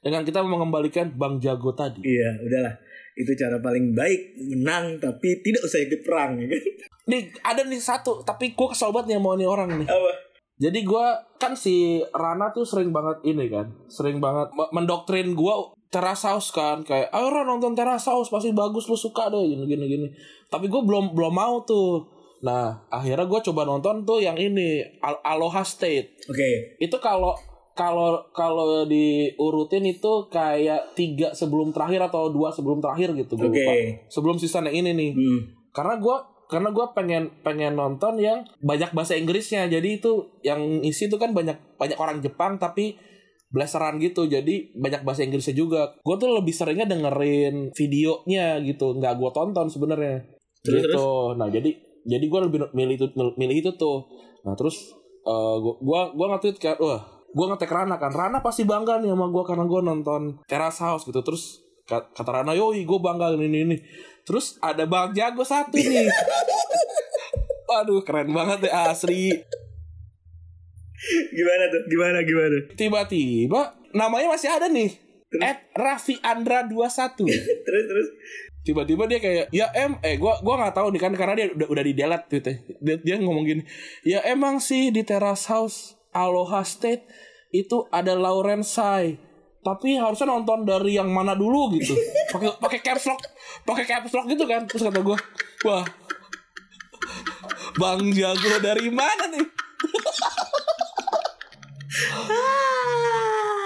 dengan 0.00 0.22
kita 0.24 0.40
mengembalikan 0.40 1.12
Bang 1.12 1.36
Jago 1.36 1.76
tadi 1.76 2.00
Iya, 2.00 2.40
udahlah. 2.40 2.72
Itu 3.12 3.36
cara 3.36 3.60
paling 3.60 3.92
baik 3.92 4.20
menang 4.48 4.96
tapi 4.96 5.44
tidak 5.44 5.60
usah 5.60 5.76
ikut 5.78 6.00
perang 6.00 6.40
ya 6.40 6.48
kan. 6.48 6.60
nih 7.04 7.22
ada 7.42 7.60
nih 7.62 7.76
satu 7.76 8.22
tapi 8.22 8.56
gue 8.56 8.68
kesel 8.70 8.96
banget 8.96 9.12
nih 9.12 9.16
sama 9.18 9.34
ini 9.34 9.44
orang 9.44 9.68
nih 9.76 9.84
Apa? 9.84 10.12
jadi 10.56 10.78
gue 10.78 11.06
kan 11.36 11.52
si 11.52 12.00
Rana 12.12 12.48
tuh 12.48 12.62
sering 12.62 12.94
banget 12.94 13.20
ini 13.26 13.50
kan 13.50 13.66
sering 13.90 14.22
banget 14.22 14.48
me- 14.54 14.70
mendoktrin 14.70 15.34
gue 15.34 15.54
Teras 15.90 16.22
House 16.22 16.54
kan 16.54 16.80
kayak 16.80 17.10
ayo 17.10 17.28
nonton 17.42 17.74
Teras 17.74 18.06
House 18.06 18.30
pasti 18.30 18.54
bagus 18.54 18.86
lu 18.86 18.94
suka 18.94 19.26
deh 19.26 19.42
gini 19.42 19.66
gini 19.66 19.84
gini 19.84 20.06
tapi 20.46 20.70
gue 20.70 20.78
belum 20.78 21.12
belum 21.12 21.34
mau 21.34 21.66
tuh 21.66 22.06
nah 22.40 22.88
akhirnya 22.88 23.28
gue 23.28 23.40
coba 23.52 23.68
nonton 23.68 24.08
tuh 24.08 24.24
yang 24.24 24.36
ini 24.36 24.80
Al- 25.04 25.20
Aloha 25.24 25.60
State. 25.64 26.24
Oke. 26.28 26.80
itu 26.80 26.96
kalau 27.00 27.36
kalau 27.76 28.28
kalau 28.36 28.84
diurutin 28.84 29.86
itu 29.88 30.28
kayak 30.28 30.92
tiga 30.92 31.32
sebelum 31.32 31.72
terakhir 31.72 32.12
atau 32.12 32.28
dua 32.28 32.52
sebelum 32.52 32.82
terakhir 32.82 33.16
gitu 33.16 33.40
gue 33.40 33.48
Oke. 33.48 33.56
lupa. 33.56 33.72
Sebelum 34.12 34.36
season 34.36 34.68
yang 34.68 34.84
ini 34.84 34.90
nih. 34.92 35.12
Hmm. 35.16 35.40
karena 35.70 36.02
gue 36.02 36.16
karena 36.50 36.74
gue 36.74 36.86
pengen 36.98 37.30
pengen 37.46 37.78
nonton 37.78 38.18
yang 38.18 38.42
banyak 38.58 38.90
bahasa 38.90 39.14
Inggrisnya. 39.14 39.70
Jadi 39.70 40.02
itu 40.02 40.34
yang 40.42 40.82
isi 40.82 41.06
itu 41.06 41.14
kan 41.14 41.30
banyak 41.30 41.78
banyak 41.78 41.94
orang 41.94 42.18
Jepang 42.18 42.58
tapi 42.58 42.98
blasteran 43.54 44.02
gitu. 44.02 44.26
Jadi 44.26 44.74
banyak 44.74 45.06
bahasa 45.06 45.22
Inggrisnya 45.22 45.54
juga. 45.54 45.94
Gue 46.02 46.18
tuh 46.18 46.34
lebih 46.34 46.50
seringnya 46.50 46.90
dengerin 46.90 47.70
videonya 47.70 48.58
gitu. 48.66 48.98
Nggak 48.98 49.22
gue 49.22 49.30
tonton 49.30 49.70
sebenarnya. 49.70 50.26
Terus, 50.60 50.90
gitu. 50.90 51.38
nah 51.40 51.48
jadi 51.48 51.72
jadi 52.04 52.24
gue 52.24 52.40
lebih 52.48 52.58
milih 52.72 52.94
itu 52.96 53.06
milih 53.16 53.56
itu 53.60 53.70
tuh. 53.76 54.08
Nah 54.46 54.56
terus 54.56 54.92
eh, 55.22 55.56
gua 55.60 55.74
gua 55.80 56.00
gua 56.12 56.26
nge-tweet 56.36 56.56
kayak 56.56 56.78
wah 56.80 57.00
gue 57.30 57.46
ngetek 57.46 57.70
Rana 57.70 57.96
kan. 57.96 58.10
Rana 58.10 58.38
pasti 58.42 58.66
bangga 58.66 58.98
nih 58.98 59.14
sama 59.14 59.30
gue 59.30 59.42
karena 59.46 59.64
gue 59.64 59.80
nonton 59.80 60.22
Terrace 60.50 60.82
House 60.82 61.06
gitu. 61.06 61.22
Terus 61.22 61.62
ka- 61.86 62.10
kata 62.10 62.42
Rana 62.42 62.52
yoi 62.58 62.82
gue 62.82 62.98
bangga 62.98 63.30
ini 63.34 63.46
ini 63.66 63.76
terus 64.26 64.58
ada 64.58 64.82
Bang 64.86 65.14
Jago 65.14 65.46
satu 65.46 65.78
nih. 65.78 66.06
Waduh 67.70 68.02
keren 68.02 68.34
banget 68.34 68.66
deh 68.66 68.72
asli. 68.74 69.30
Gimana 71.32 71.64
tuh? 71.70 71.82
Gimana 71.88 72.18
gimana? 72.26 72.56
Tiba-tiba 72.76 73.60
namanya 73.96 74.34
masih 74.34 74.50
ada 74.52 74.66
nih. 74.68 74.90
At 75.38 75.70
Raffi 75.78 76.18
Andra 76.26 76.66
21 76.66 76.74
terus 77.66 77.84
terus. 77.86 78.08
Tiba-tiba 78.60 79.08
dia 79.08 79.18
kayak 79.18 79.46
ya 79.50 79.72
em 79.72 79.96
eh 80.04 80.20
gua 80.20 80.36
gua 80.44 80.60
nggak 80.60 80.74
tahu 80.76 80.92
nih 80.92 81.00
kan 81.00 81.12
karena 81.16 81.34
dia 81.36 81.46
udah 81.56 81.68
udah 81.72 81.84
di 81.84 81.92
delete 81.96 82.26
tweetnya 82.28 82.54
dia, 82.80 82.96
dia 83.00 83.16
ngomong 83.16 83.44
gini 83.48 83.62
ya 84.04 84.20
emang 84.28 84.60
sih 84.60 84.92
di 84.92 85.00
Terrace 85.00 85.48
House 85.48 85.96
Aloha 86.12 86.60
State 86.60 87.08
itu 87.50 87.88
ada 87.88 88.12
Lauren 88.12 88.60
Sai 88.60 89.16
tapi 89.60 89.96
harusnya 89.96 90.28
nonton 90.28 90.64
dari 90.64 90.96
yang 90.96 91.12
mana 91.12 91.36
dulu 91.36 91.68
gitu. 91.76 91.92
Pakai 92.32 92.56
pakai 92.56 92.80
caps 92.80 93.04
lock 93.04 93.20
pakai 93.68 93.84
caps 93.84 94.12
lock 94.16 94.24
gitu 94.28 94.44
kan 94.48 94.64
terus 94.64 94.84
kata 94.84 95.04
gua 95.04 95.20
wah 95.68 95.84
Bang 97.78 98.12
Jago 98.12 98.58
dari 98.60 98.90
mana 98.90 99.30
nih? 99.30 99.46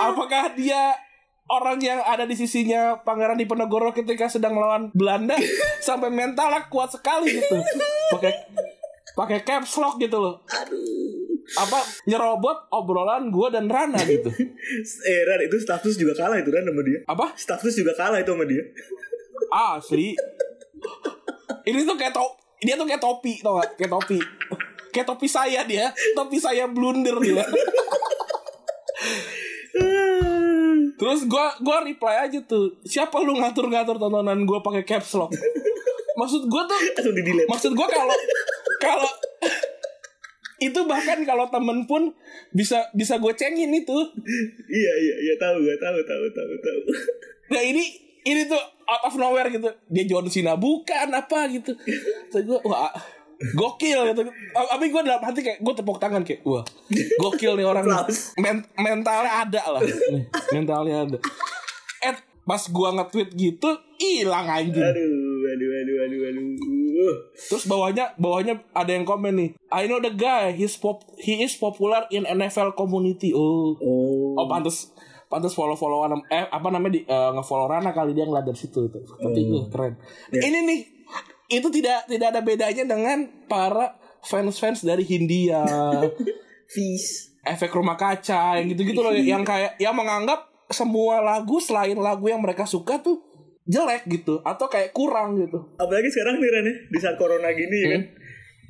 Apakah 0.04 0.52
dia 0.58 0.92
orang 1.50 1.76
yang 1.80 2.00
ada 2.00 2.24
di 2.24 2.32
sisinya 2.32 3.04
Pangeran 3.04 3.36
Diponegoro 3.36 3.92
ketika 3.92 4.28
sedang 4.28 4.56
melawan 4.56 4.88
Belanda 4.96 5.36
sampai 5.86 6.08
mentalnya 6.08 6.68
kuat 6.72 6.92
sekali 6.92 7.36
gitu. 7.36 7.60
Pakai 8.16 8.32
pakai 9.14 9.38
caps 9.44 9.76
lock 9.76 10.00
gitu 10.00 10.16
loh. 10.16 10.40
Apa 11.60 11.84
nyerobot 12.08 12.72
obrolan 12.72 13.28
gua 13.28 13.52
dan 13.52 13.68
Rana 13.68 14.00
gitu. 14.08 14.32
Eh 15.10 15.20
Ran 15.28 15.40
itu 15.44 15.56
status 15.60 16.00
juga 16.00 16.16
kalah 16.16 16.40
itu 16.40 16.48
Ran 16.48 16.64
sama 16.64 16.82
dia. 16.82 16.98
Apa? 17.04 17.26
Status 17.36 17.72
juga 17.76 17.92
kalah 17.92 18.18
itu 18.24 18.32
sama 18.32 18.44
dia. 18.48 18.64
Asli. 19.52 20.16
Ini 21.64 21.84
tuh 21.84 21.96
kayak 21.96 22.16
to 22.16 22.24
dia 22.64 22.80
tuh 22.80 22.88
kayak 22.88 23.02
topi 23.02 23.44
tau 23.44 23.60
gak? 23.60 23.76
Kayak 23.76 23.92
topi. 23.92 24.18
Kayak 24.88 25.06
topi 25.12 25.26
saya 25.28 25.60
dia. 25.68 25.92
Topi 26.16 26.40
saya 26.40 26.64
blunder 26.64 27.20
dia. 27.20 27.44
Terus 30.94 31.26
gua 31.26 31.54
gua 31.60 31.82
reply 31.82 32.30
aja 32.30 32.38
tuh. 32.44 32.78
Siapa 32.86 33.18
lu 33.22 33.38
ngatur-ngatur 33.38 33.98
tontonan 33.98 34.46
gua 34.46 34.62
pakai 34.62 34.86
caps 34.86 35.14
lock? 35.18 35.34
Maksud 36.14 36.46
gua 36.46 36.62
tuh 36.70 36.78
maksud 37.50 37.74
gua 37.74 37.90
kalau 37.90 38.14
kalau 38.78 39.12
itu 40.62 40.80
bahkan 40.86 41.18
kalau 41.26 41.50
temen 41.52 41.84
pun 41.84 42.14
bisa 42.54 42.88
bisa 42.96 43.20
gue 43.20 43.32
cengin 43.36 43.68
itu. 43.74 43.98
Iya 44.70 44.92
iya 44.96 45.16
iya 45.28 45.34
tahu 45.36 45.60
gue 45.60 45.76
tahu 45.76 45.98
tahu 46.06 46.24
tahu 46.32 46.52
tahu. 46.62 46.80
Nah 47.52 47.60
ini 47.60 47.84
ini 48.24 48.48
tuh 48.48 48.62
out 48.88 49.02
of 49.04 49.14
nowhere 49.20 49.50
gitu. 49.52 49.68
Dia 49.92 50.04
John 50.08 50.30
Cena 50.32 50.56
bukan 50.56 51.12
apa? 51.12 51.50
gitu. 51.52 51.76
Terus 52.32 52.44
gue 52.48 52.58
wah 52.64 52.94
gokil 53.54 53.98
gitu 54.10 54.22
tapi 54.54 54.84
gue 54.88 55.00
dalam 55.04 55.22
hati 55.22 55.40
kayak 55.42 55.58
gue 55.60 55.74
tepuk 55.74 55.98
tangan 55.98 56.22
kayak 56.22 56.40
wah 56.42 56.64
gokil 57.18 57.54
nih 57.54 57.66
orang. 57.66 57.84
Men- 58.38 58.66
mentalnya 58.74 59.44
ada 59.44 59.62
lah 59.74 59.80
Nih, 59.82 60.24
mentalnya 60.52 60.96
ada 61.04 61.18
eh 62.00 62.14
pas 62.44 62.60
gue 62.60 62.88
nge-tweet 63.00 63.28
gitu 63.32 63.70
hilang 63.96 64.46
anjing 64.46 64.84
aduh 64.84 65.44
aduh 65.44 65.70
aduh 65.80 65.96
aduh 66.04 66.20
aduh 66.28 66.46
Terus 67.34 67.66
bawahnya 67.66 68.14
bawahnya 68.16 68.62
ada 68.70 68.94
yang 68.94 69.02
komen 69.02 69.34
nih. 69.34 69.50
I 69.68 69.90
know 69.90 69.98
the 69.98 70.14
guy. 70.14 70.54
He's 70.54 70.78
pop 70.78 71.02
he 71.18 71.42
is 71.42 71.58
popular 71.58 72.06
in 72.08 72.22
NFL 72.24 72.78
community. 72.78 73.34
Oh. 73.34 73.74
oh 73.76 74.38
Oh 74.38 74.46
pantas 74.46 74.94
pantas 75.26 75.52
follow 75.52 75.74
followan 75.74 76.22
eh 76.30 76.46
apa 76.46 76.70
namanya 76.70 76.94
di 76.94 77.00
eh, 77.02 77.30
nge-follow 77.34 77.66
Rana 77.66 77.90
kali 77.90 78.14
dia 78.14 78.24
ngeliat 78.24 78.46
dari 78.46 78.56
situ 78.56 78.86
tuh. 78.88 79.02
Tapi 79.04 79.40
gue 79.42 79.62
keren. 79.68 79.98
Ini 80.30 80.58
nih 80.64 80.80
itu 81.46 81.68
tidak 81.70 82.06
tidak 82.06 82.28
ada 82.30 82.40
bedanya 82.40 82.84
dengan 82.84 83.18
para 83.44 83.96
fans-fans 84.20 84.82
dari 84.82 85.02
Hindia, 85.02 85.62
fish. 86.74 87.34
Efek 87.44 87.76
rumah 87.76 87.92
kaca 87.94 88.56
yang 88.56 88.72
gitu-gitu 88.72 88.98
loh. 88.98 89.12
Yang 89.12 89.44
kayak 89.44 89.72
yang 89.76 89.92
menganggap 89.92 90.48
semua 90.72 91.20
lagu 91.20 91.60
selain 91.60 91.92
lagu 91.92 92.24
yang 92.24 92.40
mereka 92.40 92.64
suka 92.64 92.96
tuh 92.98 93.20
jelek 93.64 94.08
gitu 94.08 94.40
atau 94.40 94.64
kayak 94.64 94.92
kurang 94.92 95.36
gitu. 95.36 95.56
apalagi 95.76 96.08
sekarang 96.08 96.36
nih 96.36 96.48
Ren 96.48 96.64
ya, 96.64 96.74
di 96.88 96.98
saat 97.00 97.16
corona 97.16 97.52
gini 97.52 97.76
ya 97.80 97.88
kan. 97.96 98.02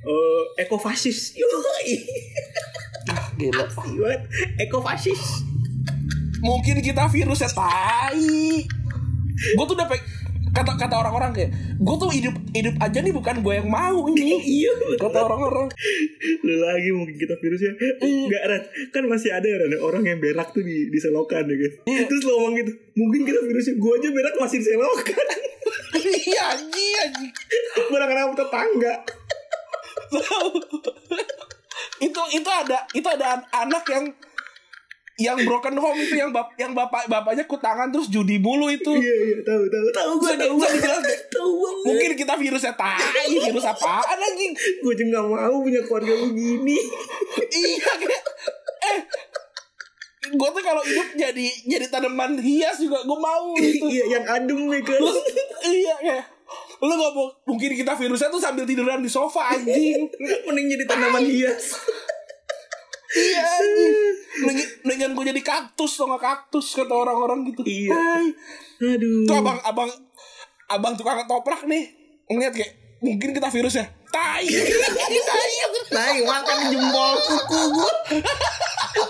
Eh, 0.04 0.42
ekofasis. 0.60 1.38
Ah, 3.06 3.30
gila. 3.34 3.62
Ekofasis 4.58 5.22
mungkin 6.40 6.78
kita 6.78 7.08
virusnya 7.08 7.48
tai. 7.48 8.66
Gue 9.56 9.64
tuh 9.64 9.74
udah 9.74 9.88
pe- 9.88 10.04
kata 10.54 10.72
kata 10.78 10.94
orang-orang 11.02 11.34
kayak 11.34 11.50
gue 11.76 11.96
tuh 11.98 12.10
hidup 12.14 12.34
hidup 12.54 12.74
aja 12.78 12.98
nih 13.02 13.10
bukan 13.10 13.42
gue 13.42 13.54
yang 13.58 13.68
mau 13.68 14.06
ini. 14.14 14.38
Iya 14.64 14.72
kata 15.02 15.18
orang-orang. 15.26 15.66
Lu 16.46 16.54
lagi 16.62 16.90
mungkin 16.94 17.16
kita 17.18 17.34
virusnya. 17.42 17.74
Enggak 18.00 18.42
Ren. 18.46 18.62
Kan 18.94 19.04
masih 19.10 19.34
ada 19.34 19.44
ya 19.44 19.58
Ren 19.58 19.74
orang 19.82 20.06
yang 20.06 20.22
berak 20.22 20.54
tuh 20.54 20.62
di 20.62 20.88
di 20.88 20.98
selokan 21.02 21.44
ya 21.50 21.56
kan? 21.58 21.72
Terus 22.06 22.22
lu 22.22 22.32
ngomong 22.38 22.54
gitu 22.54 22.72
mungkin 22.94 23.26
kita 23.26 23.40
virusnya 23.42 23.74
gua 23.82 23.98
aja 23.98 24.08
berak 24.14 24.34
masih 24.38 24.58
di 24.62 24.66
selokan. 24.70 25.26
Iya 25.94 26.58
anjing 26.58 27.32
barang 27.88 28.10
sama 28.12 28.34
tetangga. 28.36 28.94
Itu 32.04 32.22
itu 32.34 32.50
ada 32.50 32.78
itu 32.92 33.08
ada 33.08 33.26
an- 33.38 33.48
anak 33.66 33.84
yang 33.88 34.04
yang 35.14 35.38
broken 35.46 35.78
home 35.78 35.94
itu 35.96 36.18
yang 36.18 36.34
bap 36.34 36.50
yang 36.54 36.74
bapak 36.74 37.06
bapaknya 37.06 37.46
kutangan 37.46 37.86
terus 37.88 38.10
judi 38.10 38.34
mulu 38.36 38.66
itu. 38.66 38.90
Iya 38.90 39.14
iya 39.24 39.36
tahu 39.40 39.62
tahu 39.64 39.86
tahu 39.88 40.10
Bisa- 40.18 40.34
tahu 40.36 40.56
deh. 40.58 41.18
tahu 41.34 41.50
mungkin 41.86 42.10
kita 42.14 42.34
virusnya 42.34 42.74
tai 42.74 42.98
virus 43.30 43.62
apaan 43.62 44.18
anjing? 44.18 44.50
Gua 44.80 44.92
juga 44.92 45.10
gak 45.14 45.26
mau 45.28 45.56
punya 45.60 45.80
keluarga 45.80 46.14
begini 46.18 46.74
iya 47.62 47.90
kayak 47.94 48.22
eh 48.84 48.98
gue 50.24 50.48
tuh 50.50 50.62
kalau 50.64 50.80
hidup 50.80 51.08
jadi 51.14 51.46
jadi 51.62 51.86
tanaman 51.86 52.40
hias 52.40 52.80
juga 52.80 52.98
gue 53.00 53.14
mau 53.14 53.54
gitu. 53.60 53.86
Iya 53.86 54.04
yang 54.10 54.24
adem 54.26 54.60
ya 54.66 54.80
kan 54.80 55.00
iya 55.64 55.94
kayak 55.96 56.24
lu 56.80 56.90
gak 56.90 57.12
mau 57.12 57.28
mungkin 57.46 57.70
kita 57.70 57.94
virusnya 57.94 58.28
tuh 58.28 58.42
sambil 58.42 58.64
tiduran 58.64 58.98
di 58.98 59.08
sofa 59.08 59.52
anjing. 59.52 60.10
Mending 60.44 60.66
jadi 60.74 60.84
tanaman 60.86 61.22
hias 61.22 61.78
iya 63.14 63.42
anjing. 63.58 63.94
Mending- 64.44 64.72
mendingan 64.82 65.10
gue 65.14 65.24
jadi 65.30 65.42
kaktus 65.42 65.94
atau 65.94 66.10
nggak 66.10 66.22
kaktus 66.22 66.66
kata 66.74 66.90
orang-orang 66.90 67.46
gitu. 67.48 67.62
Iya. 67.62 67.94
Hai. 67.94 68.26
aduh. 68.82 69.24
Tuh 69.24 69.36
abang 69.38 69.58
abang 69.62 69.90
abang 70.66 70.92
tukang 70.98 71.22
ketoprak 71.22 71.62
nih 71.64 71.94
ngeliat 72.26 72.52
kayak 72.52 72.72
mungkin 72.98 73.30
kita 73.32 73.48
virusnya. 73.48 73.86
Tai. 74.10 74.44
Tai. 74.44 75.52
Nah 75.90 76.10
makan 76.24 76.58
jempol 76.70 77.12
kuku 77.20 77.60
gua. 77.72 77.90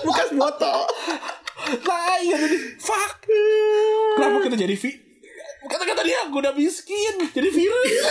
Bekas 0.05 0.31
botol. 0.35 0.81
Tai 1.81 2.21
gitu 2.21 2.57
fuck. 2.77 3.25
Kenapa 4.15 4.39
kita 4.45 4.57
jadi 4.59 4.77
vi 4.77 4.91
kata-kata 5.65 6.05
dia 6.05 6.29
gue 6.29 6.41
udah 6.45 6.53
miskin 6.53 7.25
jadi 7.33 7.49
virus. 7.49 7.89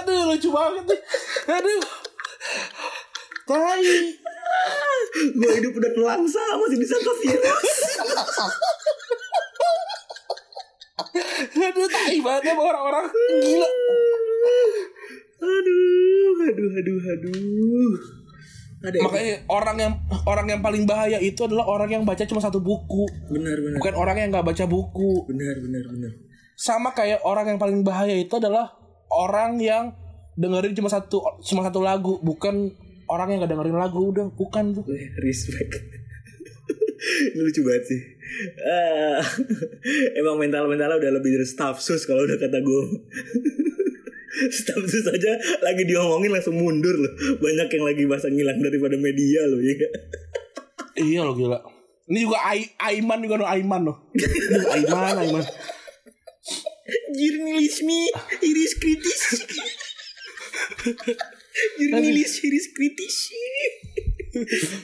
Aduh 0.00 0.32
lucu 0.32 0.48
banget 0.48 0.84
nih 0.88 1.00
aduh. 1.50 1.82
Tai. 3.50 3.82
Gua 5.36 5.52
hidup 5.58 5.72
udah 5.74 5.90
nelangsa 5.90 6.42
masih 6.62 6.78
disangka 6.78 7.12
virus. 7.18 7.74
Aduh 11.50 11.88
tai 11.90 12.18
banget 12.22 12.42
sama 12.46 12.62
orang-orang. 12.62 13.06
Gila. 13.42 13.68
Aduh 15.40 16.38
aduh 16.46 16.70
aduh 16.78 17.00
aduh. 17.02 17.94
Ada 18.80 18.96
ya? 18.96 19.02
makanya 19.04 19.34
orang 19.52 19.76
yang 19.76 19.94
orang 20.24 20.46
yang 20.48 20.60
paling 20.64 20.88
bahaya 20.88 21.20
itu 21.20 21.44
adalah 21.44 21.68
orang 21.68 22.00
yang 22.00 22.02
baca 22.08 22.24
cuma 22.24 22.40
satu 22.40 22.64
buku. 22.64 23.04
Benar 23.28 23.56
benar. 23.60 23.76
Bukan 23.76 23.94
orang 23.96 24.16
yang 24.16 24.28
nggak 24.32 24.46
baca 24.46 24.64
buku. 24.64 25.28
Benar 25.28 25.54
benar 25.60 25.84
benar. 25.92 26.12
Sama 26.56 26.96
kayak 26.96 27.20
orang 27.24 27.56
yang 27.56 27.58
paling 27.60 27.84
bahaya 27.84 28.16
itu 28.16 28.40
adalah 28.40 28.72
orang 29.12 29.60
yang 29.60 29.92
dengerin 30.40 30.72
cuma 30.72 30.88
satu 30.88 31.20
cuma 31.44 31.60
satu 31.60 31.84
lagu 31.84 32.16
bukan 32.24 32.72
orang 33.12 33.36
yang 33.36 33.38
gak 33.44 33.52
dengerin 33.52 33.76
lagu 33.76 34.00
udah 34.08 34.32
bukan 34.32 34.80
tuh. 34.80 34.84
Respect. 35.20 35.76
Ini 37.34 37.40
lucu 37.42 37.60
banget 37.66 37.84
sih. 37.90 38.00
Ah, 38.62 39.20
Emang 40.14 40.38
mental-mentalnya 40.38 41.02
udah 41.02 41.12
lebih 41.18 41.34
dari 41.34 41.42
staff 41.42 41.82
sus 41.82 42.06
Kalau 42.06 42.22
udah 42.22 42.38
kata 42.38 42.62
gue 42.62 42.82
Staff 44.54 44.82
sus 44.86 45.02
aja 45.10 45.34
lagi 45.66 45.82
diomongin 45.84 46.30
langsung 46.30 46.54
mundur 46.56 46.94
loh. 46.94 47.12
Banyak 47.42 47.68
yang 47.68 47.84
lagi 47.84 48.02
bahasa 48.06 48.30
ngilang 48.30 48.62
daripada 48.62 48.96
media 48.96 49.44
loh 49.50 49.60
ya 49.60 49.74
iya 51.00 51.20
loh 51.24 51.34
gila. 51.34 51.58
Ini 52.10 52.26
juga 52.26 52.38
Ai 52.42 52.66
Aiman 52.78 53.22
juga 53.22 53.38
no 53.38 53.46
Aiman 53.46 53.82
loh 53.86 53.96
Ini 54.14 54.66
Aiman 54.82 55.16
Aiman. 55.26 55.44
Jurnalisme 57.18 58.10
iris 58.42 58.74
kritis 58.82 59.46
Jurnalis 61.78 62.40
iris 62.46 62.66
kritis. 62.70 63.16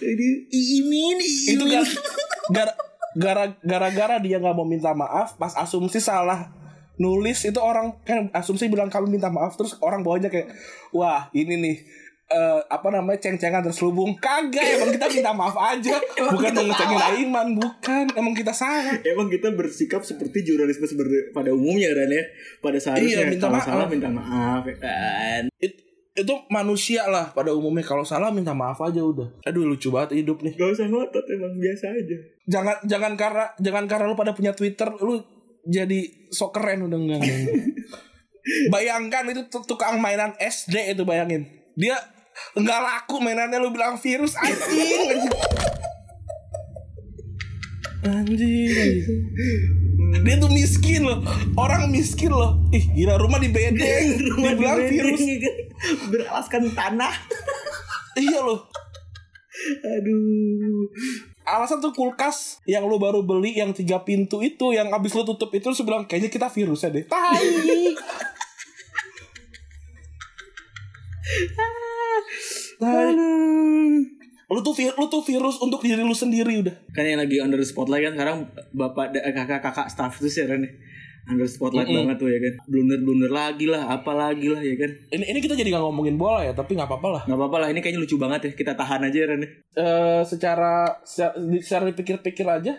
Aduh, 0.02 0.34
Imin 0.50 1.18
itu 1.22 1.62
Imin 1.62 1.70
gar- 1.70 1.94
gara- 2.50 2.78
gara- 3.14 3.58
gara-gara 3.62 4.16
dia 4.18 4.42
nggak 4.42 4.54
mau 4.54 4.66
minta 4.66 4.90
maaf 4.90 5.38
pas 5.38 5.54
asumsi 5.54 6.02
salah 6.02 6.50
nulis 6.96 7.44
itu 7.44 7.60
orang 7.60 7.94
kan 8.02 8.32
asumsi 8.34 8.66
bilang 8.66 8.90
kamu 8.90 9.06
minta 9.06 9.30
maaf 9.30 9.54
terus 9.54 9.76
orang 9.78 10.02
bawahnya 10.02 10.32
kayak 10.32 10.50
wah 10.90 11.28
ini 11.30 11.54
nih 11.60 11.76
eh, 12.26 12.60
apa 12.66 12.88
namanya 12.90 13.18
ceng-cengan 13.18 13.62
terselubung. 13.62 14.18
Kagak 14.18 14.66
emang 14.76 14.90
kita 14.90 15.06
minta 15.08 15.30
maaf 15.30 15.54
aja. 15.54 15.96
Bukan 16.34 16.50
mau 16.52 16.64
ngecengin 16.64 17.00
Aiman 17.00 17.48
bukan. 17.54 18.04
Emang 18.12 18.34
kita 18.34 18.50
salah. 18.50 18.98
Emang 19.00 19.26
kita 19.26 19.52
bersikap 19.52 20.02
seperti 20.02 20.42
jurnalisme 20.42 20.84
seperti 20.84 21.30
pada 21.30 21.50
umumnya 21.50 21.92
kan 21.92 22.08
ya? 22.08 22.24
Pada 22.58 22.76
Iya, 22.76 22.82
seharusnya 22.82 23.24
minta 23.26 23.46
kalau 23.46 23.54
maaf. 23.54 23.66
salah 23.66 23.86
minta 23.86 24.08
maaf 24.08 24.62
ya 24.64 24.76
kan? 24.76 25.42
It- 25.58 25.82
itu 26.16 26.32
manusia 26.48 27.04
lah 27.04 27.28
pada 27.30 27.52
umumnya. 27.52 27.84
Kalau 27.84 28.00
salah 28.00 28.32
minta 28.32 28.56
maaf 28.56 28.80
aja 28.80 29.04
udah. 29.04 29.36
Aduh 29.44 29.68
lucu 29.68 29.92
banget 29.92 30.16
hidup 30.16 30.40
nih. 30.40 30.56
Gak 30.56 30.72
usah 30.72 30.88
ngotot 30.88 31.28
emang 31.28 31.52
biasa 31.60 31.92
aja. 31.92 32.16
Jangan 32.48 32.76
jangan 32.88 33.12
karena 33.14 33.44
jangan 33.60 33.84
karena 33.84 34.08
lu 34.08 34.16
pada 34.16 34.32
punya 34.32 34.56
Twitter 34.56 34.88
lu 34.96 35.20
jadi 35.62 36.00
sok 36.32 36.56
keren 36.56 36.88
udah 36.88 36.96
enggak 36.96 37.20
bayangkan 38.72 39.26
itu 39.28 39.42
tukang 39.50 39.98
mainan 39.98 40.32
SD 40.38 40.94
itu 40.94 41.02
bayangin. 41.02 41.46
Dia 41.76 41.98
nggak 42.57 42.81
laku 42.81 43.20
mainannya 43.20 43.59
lu 43.61 43.72
bilang 43.72 43.96
virus 44.01 44.37
anjing 44.37 45.29
anjing. 48.07 49.03
Dia 50.22 50.37
tuh 50.38 50.51
miskin 50.51 51.03
loh. 51.03 51.22
Orang 51.59 51.90
miskin 51.90 52.31
loh. 52.31 52.59
Ih 52.70 52.85
gila 52.94 53.18
rumah 53.18 53.42
di 53.42 53.51
bedeng. 53.51 54.07
Rumah 54.38 54.51
dibilang 54.55 54.79
di 54.81 54.87
virus. 54.94 55.20
kan? 55.20 55.55
Beralaskan 56.11 56.62
tanah. 56.72 57.14
Iya 58.16 58.40
loh. 58.42 58.61
Aduh. 59.83 60.88
Alasan 61.46 61.79
tuh 61.79 61.94
kulkas 61.94 62.59
yang 62.66 62.90
lu 62.90 62.99
baru 62.99 63.22
beli 63.22 63.55
yang 63.55 63.70
tiga 63.70 64.03
pintu 64.03 64.42
itu 64.42 64.75
yang 64.75 64.90
abis 64.90 65.14
lu 65.14 65.22
tutup 65.22 65.55
itu 65.55 65.70
lu 65.70 65.77
bilang 65.87 66.03
kayaknya 66.11 66.31
kita 66.31 66.51
virus 66.51 66.83
ya 66.83 66.90
deh. 66.90 67.07
Tai 67.07 67.42
lu 74.46 74.60
tuh 74.62 74.70
vir- 74.72 74.94
lu 74.94 75.06
tuh 75.06 75.22
virus 75.22 75.58
untuk 75.58 75.82
diri 75.82 75.98
lu 75.98 76.14
sendiri 76.14 76.62
udah 76.62 76.74
Kan 76.92 77.02
yang 77.02 77.18
lagi 77.18 77.42
under 77.42 77.58
the 77.58 77.66
spotlight 77.66 78.04
kan 78.04 78.14
sekarang 78.14 78.36
Bapak 78.70 79.10
kakak-kakak 79.10 79.90
staff 79.90 80.14
itu 80.16 80.30
sih 80.30 80.46
Ren 80.46 80.62
ya. 80.62 80.70
under 81.26 81.42
spotlight 81.44 81.90
Mm-mm. 81.90 82.06
banget 82.06 82.16
tuh 82.22 82.30
ya 82.30 82.38
kan 82.38 82.54
blunder 82.64 83.02
blunder 83.02 83.26
lagi 83.28 83.66
lah 83.66 83.90
apa 83.90 84.14
lagi 84.14 84.46
lah 84.46 84.62
ya 84.62 84.78
kan 84.78 84.90
Ini 85.10 85.24
ini 85.26 85.38
kita 85.40 85.58
jadi 85.58 85.74
nggak 85.74 85.82
ngomongin 85.82 86.14
bola 86.14 86.38
ya, 86.40 86.54
tapi 86.54 86.78
nggak 86.78 86.86
apa-apa 86.86 87.08
lah. 87.10 87.22
nggak 87.26 87.34
apa-apa 87.34 87.56
lah 87.58 87.68
ini 87.74 87.82
kayaknya 87.82 88.00
lucu 88.00 88.14
banget 88.14 88.40
ya 88.40 88.50
kita 88.54 88.72
tahan 88.72 89.02
aja 89.02 89.18
ya 89.18 89.26
Ren. 89.26 89.42
Eh 89.42 89.50
secara 90.22 90.94
secara, 91.02 91.34
secara 91.58 91.90
dipikir-pikir 91.90 92.46
aja, 92.46 92.78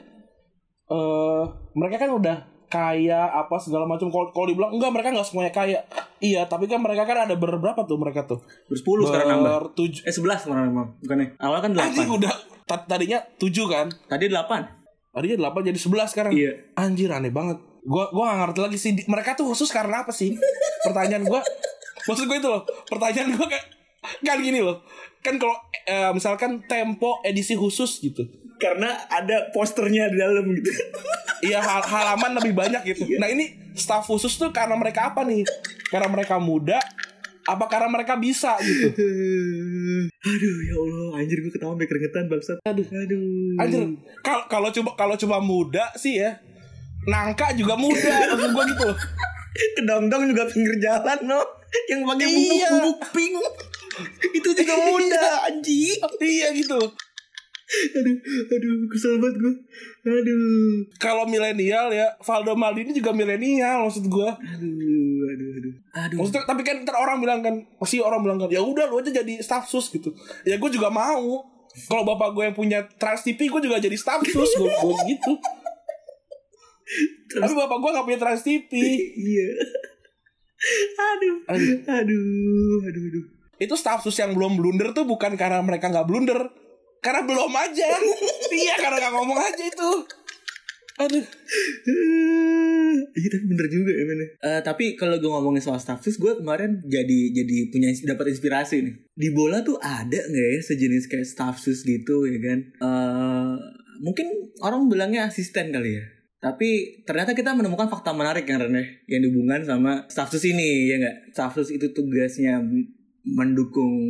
eh 0.88 1.43
mereka 1.73 1.99
kan 1.99 2.15
udah 2.15 2.38
kaya 2.67 3.27
apa 3.30 3.56
segala 3.58 3.84
macam. 3.84 4.08
Kalau 4.08 4.30
kalau 4.30 4.45
dibilang 4.45 4.71
enggak 4.71 4.91
mereka 4.91 5.08
nggak 5.12 5.27
semuanya 5.27 5.51
kaya. 5.51 5.80
Iya, 6.17 6.45
tapi 6.45 6.65
kan 6.65 6.80
mereka 6.80 7.03
kan 7.03 7.23
ada 7.23 7.34
berberapa 7.34 7.77
tuh 7.84 7.95
mereka 7.95 8.25
tuh? 8.25 8.41
bersepuluh 8.65 9.06
sekarang 9.06 9.38
nambah 9.38 9.53
Bertujuh. 9.69 10.01
eh 10.01 10.12
sebelas 10.12 10.41
sekarang 10.41 10.69
nambah 10.69 10.86
bukannya 10.99 11.27
awal 11.38 11.60
kan 11.60 11.71
delapan 11.71 11.93
Anjing 11.93 12.10
udah 12.12 12.34
ta- 12.63 12.84
tadinya 12.84 13.19
tujuh 13.38 13.65
kan? 13.67 13.88
tadi 14.06 14.25
delapan 14.27 14.65
Tadinya 15.08 15.38
delapan 15.39 15.62
jadi 15.65 15.80
sebelas 15.80 16.13
sekarang. 16.13 16.30
Iya. 16.30 16.73
Anjir 16.73 17.10
aneh 17.10 17.30
banget. 17.30 17.58
Gua 17.82 18.06
gua 18.10 18.30
gak 18.30 18.38
ngerti 18.43 18.60
lagi 18.62 18.77
sih 18.77 18.91
mereka 19.06 19.34
tuh 19.34 19.49
khusus 19.49 19.69
karena 19.69 20.06
apa 20.06 20.12
sih? 20.12 20.38
Pertanyaan 20.82 21.23
gua 21.23 21.41
maksud 22.08 22.25
gue 22.25 22.38
itu 22.38 22.45
loh. 22.45 22.62
Pertanyaan 22.86 23.34
gua 23.34 23.45
kayak 23.45 23.65
kan 24.19 24.38
gini 24.38 24.62
loh. 24.62 24.86
Kan 25.19 25.38
kalau 25.38 25.58
eh, 25.84 26.12
misalkan 26.12 26.62
tempo 26.63 27.17
edisi 27.21 27.53
khusus 27.53 27.97
gitu. 27.99 28.25
Karena 28.58 28.89
ada 29.08 29.50
posternya 29.50 30.10
di 30.10 30.17
dalam 30.17 30.46
gitu 30.52 30.72
Iya 31.39 31.62
hal 31.62 31.86
halaman 31.86 32.41
lebih 32.41 32.52
banyak 32.52 32.82
gitu. 32.84 33.06
Nah 33.15 33.30
ini 33.30 33.54
staff 33.78 34.04
khusus 34.04 34.34
tuh 34.34 34.50
karena 34.50 34.74
mereka 34.74 35.13
apa 35.13 35.22
nih? 35.22 35.46
Karena 35.88 36.10
mereka 36.10 36.41
muda, 36.41 36.82
apa 37.46 37.70
karena 37.70 37.88
mereka 37.88 38.17
bisa 38.17 38.58
gitu? 38.60 38.89
aduh 40.17 40.56
ya 40.65 40.76
allah 40.76 41.22
anjir 41.22 41.39
gue 41.39 41.48
ketawa 41.48 41.78
sampai 41.78 41.88
keringetan 41.88 42.26
bangsat 42.28 42.58
aduh 42.65 42.84
aduh 42.84 43.62
Anjir, 43.62 43.82
kalau 44.20 44.43
kalau 44.50 44.70
coba 44.74 44.89
kalau 44.98 45.15
coba 45.15 45.38
muda 45.39 45.86
sih 45.96 46.20
ya, 46.20 46.41
nangka 47.06 47.56
juga 47.56 47.80
muda 47.80 48.02
maksud 48.34 48.52
gue 48.52 48.63
gitu. 48.67 48.84
loh. 48.84 48.98
kedongdong 49.80 50.24
juga 50.28 50.43
pinggir 50.50 50.76
jalan 50.78 51.17
no 51.24 51.39
yang 51.88 52.04
pakai 52.04 52.28
bubuk 52.28 52.52
Iya. 52.52 52.70
bubuk 52.74 53.00
pink 53.13 53.34
itu 54.34 54.50
juga 54.52 54.74
muda 54.76 55.24
anjing 55.48 55.98
Iya 56.20 56.48
gitu. 56.54 56.80
Aduh 57.67 58.17
aduh 58.47 58.73
kesel 58.88 59.19
banget 59.19 59.38
gue 59.38 59.53
aduh 60.08 60.88
Kalau 60.97 61.27
milenial 61.27 61.91
ya, 61.91 62.15
Valdo 62.23 62.56
Maldini 62.56 62.95
juga 62.95 63.12
milenial 63.12 63.84
maksud 63.84 64.08
gue. 64.08 64.30
aduh 64.32 64.71
aduh 65.27 65.49
aduh 65.51 65.73
aduh 65.91 66.17
Maksudnya 66.23 66.47
tapi 66.47 66.63
kan 66.63 66.88
ntar 66.88 66.95
orang 66.95 67.19
bilang 67.19 67.43
kan, 67.43 67.60
pasti 67.75 67.99
orang 67.99 68.23
bilang 68.23 68.39
kan, 68.39 68.47
ya 68.47 68.63
udah 68.63 68.88
lu 68.88 69.03
aja 69.03 69.12
jadi 69.12 69.43
staff 69.43 69.67
sus 69.67 69.91
gitu. 69.91 70.15
Ya 70.47 70.56
gue 70.56 70.69
juga 70.71 70.88
mau. 70.88 71.43
Kalau 71.91 72.01
bapak 72.01 72.34
gue 72.34 72.43
yang 72.47 72.56
punya 72.56 72.80
Trans 72.97 73.21
TV, 73.21 73.51
gue 73.51 73.62
juga 73.62 73.77
jadi 73.77 73.93
staff 73.93 74.23
sus 74.23 74.56
gue, 74.56 74.65
gue 74.65 74.95
gitu. 75.12 75.32
Tapi 77.27 77.53
bapak 77.53 77.77
gue 77.77 77.89
gak 77.91 78.06
punya 78.08 78.17
Trans 78.17 78.41
TV. 78.41 78.71
iya 79.13 79.49
aduh 80.97 81.36
Aduh. 81.53 81.77
aduh 81.86 82.80
aduh 82.82 83.03
aduh 83.13 83.23
Itu 83.58 83.77
staff 83.77 84.01
sus 84.01 84.17
yang 84.17 84.34
belum 84.34 84.58
blunder 84.58 84.89
tuh 84.89 85.06
bukan 85.06 85.38
karena 85.38 85.62
mereka 85.62 85.89
nggak 85.89 86.08
blunder, 86.10 86.49
karena 86.99 87.21
belum 87.23 87.51
aja. 87.51 87.88
iya 88.63 88.75
karena 88.77 88.97
gak 88.99 89.13
ngomong 89.13 89.39
aja 89.39 89.63
itu. 89.63 89.91
Aduh. 90.97 91.21
Iya 93.13 93.27
tapi 93.29 93.45
bener 93.45 93.67
juga 93.69 93.91
ya 93.93 94.03
men 94.03 94.21
Eh, 94.41 94.62
Tapi 94.65 94.97
kalau 94.97 95.21
gue 95.21 95.29
ngomongin 95.29 95.62
soal 95.62 95.77
staff 95.77 96.01
sus 96.01 96.17
Gue 96.17 96.33
kemarin 96.33 96.81
jadi 96.89 97.19
jadi 97.38 97.69
punya 97.69 97.93
dapat 98.10 98.33
inspirasi 98.33 98.81
nih 98.81 98.95
Di 99.13 99.29
bola 99.29 99.62
tuh 99.62 99.77
ada 99.77 100.17
nggak 100.17 100.47
ya 100.57 100.62
sejenis 100.65 101.05
kayak 101.05 101.29
staff 101.29 101.62
sus 101.62 101.86
gitu 101.86 102.25
ya 102.25 102.41
kan 102.41 102.60
Eh, 102.81 103.55
Mungkin 104.01 104.57
orang 104.62 104.89
bilangnya 104.89 105.29
asisten 105.29 105.69
kali 105.69 106.01
ya 106.01 106.05
tapi 106.38 107.01
ternyata 107.01 107.33
kita 107.33 107.57
menemukan 107.57 107.89
fakta 107.89 108.13
menarik 108.13 108.45
yang 108.45 108.62
Rene 108.62 109.01
yang 109.10 109.25
dihubungkan 109.25 109.65
sama 109.65 110.05
staff 110.05 110.29
sus 110.29 110.45
ini 110.45 110.86
ya 110.86 111.01
nggak 111.01 111.33
staff 111.33 111.57
sus 111.57 111.73
itu 111.73 111.89
tugasnya 111.89 112.62
mendukung 113.25 114.05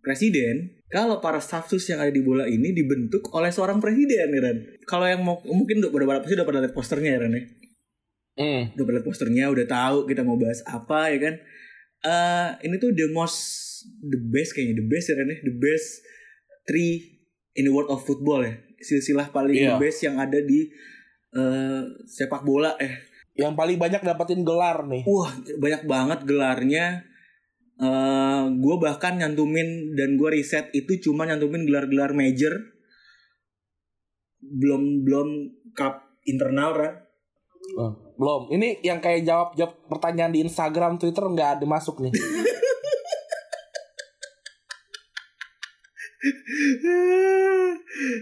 presiden 0.00 0.72
kalau 0.86 1.18
para 1.18 1.42
staff 1.42 1.66
sus 1.66 1.82
yang 1.86 1.98
ada 1.98 2.10
di 2.10 2.22
bola 2.22 2.46
ini 2.46 2.70
dibentuk 2.70 3.34
oleh 3.34 3.50
seorang 3.50 3.82
presiden 3.82 4.30
ya 4.30 4.40
Ren. 4.40 4.58
Kalau 4.86 5.06
yang 5.06 5.22
mau 5.22 5.42
mungkin 5.42 5.82
udah 5.82 5.90
udah 5.90 6.22
pasti 6.22 6.34
udah 6.34 6.46
pada 6.46 6.58
lihat 6.62 6.74
posternya 6.74 7.10
ya 7.14 7.20
Ren 7.22 7.34
ya? 7.34 7.42
Hmm. 8.36 8.62
udah 8.76 8.84
pada 8.84 8.94
lihat 9.00 9.06
posternya 9.08 9.44
udah 9.48 9.66
tahu 9.66 9.98
kita 10.04 10.22
mau 10.22 10.36
bahas 10.36 10.62
apa 10.62 11.10
ya 11.10 11.18
kan? 11.18 11.34
Eh 12.02 12.48
ini 12.64 12.76
tuh 12.76 12.94
the 12.94 13.10
most 13.10 13.38
the 14.02 14.18
best 14.30 14.54
kayaknya 14.54 14.78
the 14.78 14.86
best 14.86 15.06
ya 15.10 15.14
Ren 15.18 15.26
ya? 15.26 15.38
The 15.42 15.54
best 15.56 15.88
three 16.66 16.92
in 17.54 17.66
the 17.66 17.72
world 17.74 17.90
of 17.90 18.02
football 18.02 18.46
ya? 18.46 18.54
Silsilah 18.78 19.32
paling 19.32 19.56
the 19.56 19.76
best 19.80 20.04
yang 20.04 20.18
ada 20.18 20.38
di 20.38 20.70
eh 21.32 21.82
sepak 22.06 22.42
bola 22.42 22.78
eh 22.78 22.94
Yang 23.36 23.52
paling 23.52 23.76
banyak 23.76 24.00
dapetin 24.00 24.40
gelar 24.42 24.86
nih. 24.88 25.04
wah 25.04 25.28
banyak 25.60 25.82
banget 25.84 26.20
gelarnya 26.24 27.04
eh 27.76 28.42
gue 28.56 28.76
bahkan 28.80 29.20
nyantumin 29.20 29.92
dan 29.92 30.16
gue 30.16 30.28
riset 30.32 30.72
itu 30.72 30.96
cuma 31.10 31.28
nyantumin 31.28 31.68
gelar-gelar 31.68 32.16
major 32.16 32.56
belum 34.40 35.04
belum 35.04 35.28
cup 35.76 36.16
internal 36.24 36.72
kan 36.72 36.94
Oh, 37.74 37.90
belum. 38.14 38.54
Ini 38.54 38.78
yang 38.86 39.02
kayak 39.02 39.26
jawab 39.26 39.58
jawab 39.58 39.74
pertanyaan 39.90 40.30
di 40.30 40.38
Instagram, 40.46 41.02
Twitter 41.02 41.26
nggak 41.26 41.58
ada 41.58 41.66
masuk 41.66 41.98
nih. 41.98 42.14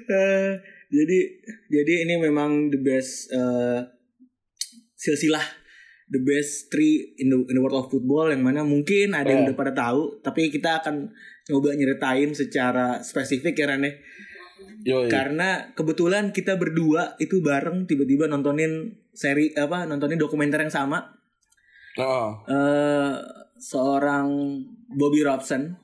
Eh, 0.05 0.53
jadi 0.93 1.19
jadi 1.67 1.95
ini 2.07 2.15
memang 2.21 2.71
the 2.71 2.79
best 2.79 3.33
eh, 3.33 3.81
silsilah 4.95 5.43
the 6.15 6.23
best 6.23 6.71
three 6.71 7.19
in 7.19 7.29
the, 7.29 7.39
in 7.45 7.55
the 7.55 7.61
world 7.61 7.75
of 7.77 7.91
football 7.91 8.27
yang 8.27 8.41
mana 8.41 8.63
mungkin 8.63 9.13
ada 9.13 9.27
yang 9.27 9.43
Eh. 9.43 9.47
udah 9.47 9.57
pada 9.57 9.73
tahu 9.75 10.23
tapi 10.23 10.49
kita 10.49 10.79
akan 10.79 11.11
coba 11.45 11.75
nyeritain 11.75 12.31
secara 12.31 13.03
spesifik 13.03 13.53
ya 13.55 13.67
Rane 13.69 13.99
Yoi. 14.83 15.11
karena 15.11 15.75
kebetulan 15.75 16.31
kita 16.31 16.55
berdua 16.55 17.19
itu 17.19 17.41
bareng 17.41 17.85
tiba-tiba 17.85 18.25
nontonin 18.25 18.73
seri 19.11 19.51
apa 19.53 19.85
nontonin 19.85 20.17
dokumenter 20.17 20.61
yang 20.61 20.73
sama 20.73 20.99
Oh, 21.95 22.43
eh 22.45 23.15
seorang 23.57 24.27
Bobby 24.91 25.23
Robson 25.23 25.79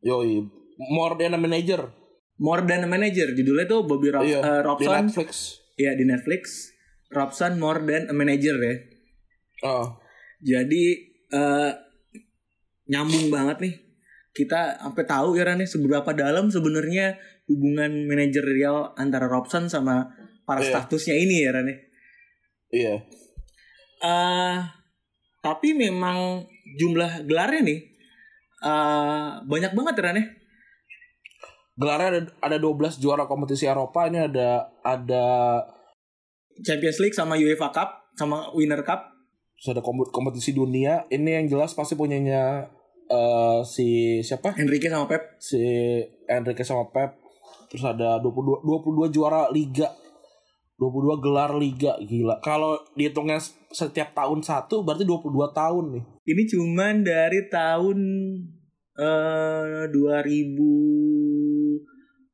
yoi. 0.00 0.40
More 0.88 1.16
than 1.16 1.32
a 1.32 1.38
manager. 1.38 1.90
More 2.38 2.62
Than 2.62 2.80
a 2.80 2.88
Manager 2.88 3.34
judulnya 3.34 3.66
tuh 3.66 3.82
Bobby 3.82 4.08
Rob- 4.08 4.22
Iya, 4.22 4.38
eh, 4.38 4.60
di 4.60 4.62
Robson 4.62 4.94
Netflix. 5.04 5.58
ya 5.74 5.90
di 5.92 6.06
Netflix 6.06 6.70
Robson 7.10 7.58
More 7.58 7.82
Than 7.82 8.06
a 8.06 8.14
Manager 8.14 8.54
ya 8.56 8.74
Oh. 9.58 9.86
jadi 10.38 10.84
eh 11.28 11.72
nyambung 12.86 13.26
banget 13.28 13.58
nih 13.58 13.74
kita 14.32 14.78
sampai 14.78 15.02
tahu 15.02 15.34
ya 15.34 15.42
Ran, 15.42 15.58
ya, 15.58 15.66
seberapa 15.66 16.06
dalam 16.14 16.46
sebenarnya 16.46 17.18
hubungan 17.50 18.06
manajerial 18.06 18.94
antara 18.94 19.26
Robson 19.26 19.66
sama 19.66 20.06
para 20.46 20.62
Iya. 20.62 20.78
statusnya 20.78 21.18
ini 21.18 21.42
ya 21.42 21.50
Ran. 21.50 21.66
ya. 21.66 21.76
Iya. 22.70 22.94
Eh, 23.98 24.56
tapi 25.42 25.74
memang 25.74 26.46
jumlah 26.78 27.26
gelarnya 27.26 27.66
nih 27.66 27.80
eh 28.58 29.28
banyak 29.42 29.72
banget 29.74 29.94
ya 29.98 30.02
Ran, 30.06 30.20
ya. 30.22 30.26
Gelarnya 31.78 32.08
ada 32.14 32.20
ada 32.42 32.56
12 32.62 32.98
juara 32.98 33.26
kompetisi 33.26 33.66
Eropa, 33.66 34.06
ini 34.06 34.22
ada 34.22 34.70
ada 34.86 35.26
Champions 36.62 36.98
League 37.02 37.14
sama 37.14 37.34
UEFA 37.34 37.70
Cup 37.70 37.90
sama 38.14 38.50
Winner 38.54 38.82
Cup 38.82 39.17
kom- 39.82 40.10
kompetisi 40.10 40.54
dunia. 40.54 41.04
Ini 41.10 41.42
yang 41.42 41.46
jelas 41.50 41.74
pasti 41.74 41.98
punyanya 41.98 42.70
eh 43.08 43.60
si 43.64 44.20
siapa? 44.20 44.52
Enrique 44.60 44.92
sama 44.92 45.08
Pep 45.08 45.40
Si 45.40 45.58
Enrique 46.28 46.62
sama 46.62 46.86
Pep. 46.92 47.16
Terus 47.68 47.84
ada 47.84 48.16
22 48.20 48.64
22 48.64 49.10
juara 49.12 49.50
liga. 49.50 49.90
22 50.78 51.18
gelar 51.18 51.58
liga 51.58 51.98
gila. 51.98 52.38
Kalau 52.38 52.78
dihitungnya 52.94 53.42
setiap 53.74 54.14
tahun 54.14 54.46
satu 54.46 54.86
berarti 54.86 55.02
22 55.02 55.50
tahun 55.50 55.84
nih. 55.98 56.04
Ini 56.22 56.42
cuman 56.54 56.94
dari 57.02 57.40
tahun 57.50 57.98
eh 58.94 59.84
2000 59.90 60.54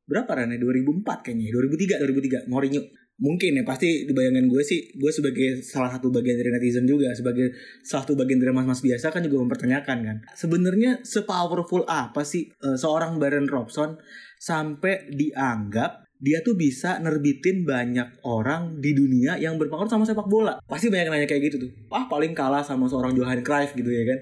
berapa 0.05 0.29
Rane? 0.29 0.61
2004 0.61 1.25
kayaknya. 1.25 1.49
2003 1.49 1.97
2003 2.45 2.45
Mourinho. 2.45 2.81
Mungkin 3.15 3.55
ya 3.55 3.63
pasti 3.63 4.03
di 4.03 4.11
bayangan 4.11 4.43
gue 4.51 4.59
sih 4.59 4.91
gue 4.91 5.07
sebagai 5.07 5.63
salah 5.63 5.87
satu 5.87 6.11
bagian 6.11 6.35
dari 6.35 6.51
netizen 6.51 6.83
juga 6.83 7.15
sebagai 7.15 7.55
salah 7.79 8.03
satu 8.03 8.19
bagian 8.19 8.43
dari 8.43 8.51
mas-mas 8.51 8.83
biasa 8.83 9.07
kan 9.07 9.23
juga 9.23 9.39
mempertanyakan 9.39 9.97
kan 10.03 10.17
sebenarnya 10.35 10.99
sepowerful 10.99 11.87
apa 11.87 12.27
sih 12.27 12.51
eh, 12.51 12.75
seorang 12.75 13.15
Baron 13.15 13.47
Robson 13.47 13.95
sampai 14.35 15.07
dianggap 15.15 16.03
dia 16.19 16.43
tuh 16.43 16.59
bisa 16.59 16.99
nerbitin 16.99 17.63
banyak 17.63 18.19
orang 18.27 18.83
di 18.83 18.91
dunia 18.91 19.39
yang 19.39 19.55
berpengaruh 19.55 19.87
sama 19.87 20.03
sepak 20.03 20.27
bola 20.27 20.59
pasti 20.67 20.91
banyak 20.91 21.07
nanya 21.07 21.27
kayak 21.27 21.51
gitu 21.51 21.67
tuh 21.67 21.71
ah 21.95 22.11
paling 22.11 22.35
kalah 22.35 22.67
sama 22.67 22.91
seorang 22.91 23.15
Johan 23.15 23.39
Cruyff 23.43 23.71
gitu 23.79 23.91
ya 23.91 24.03
kan 24.11 24.19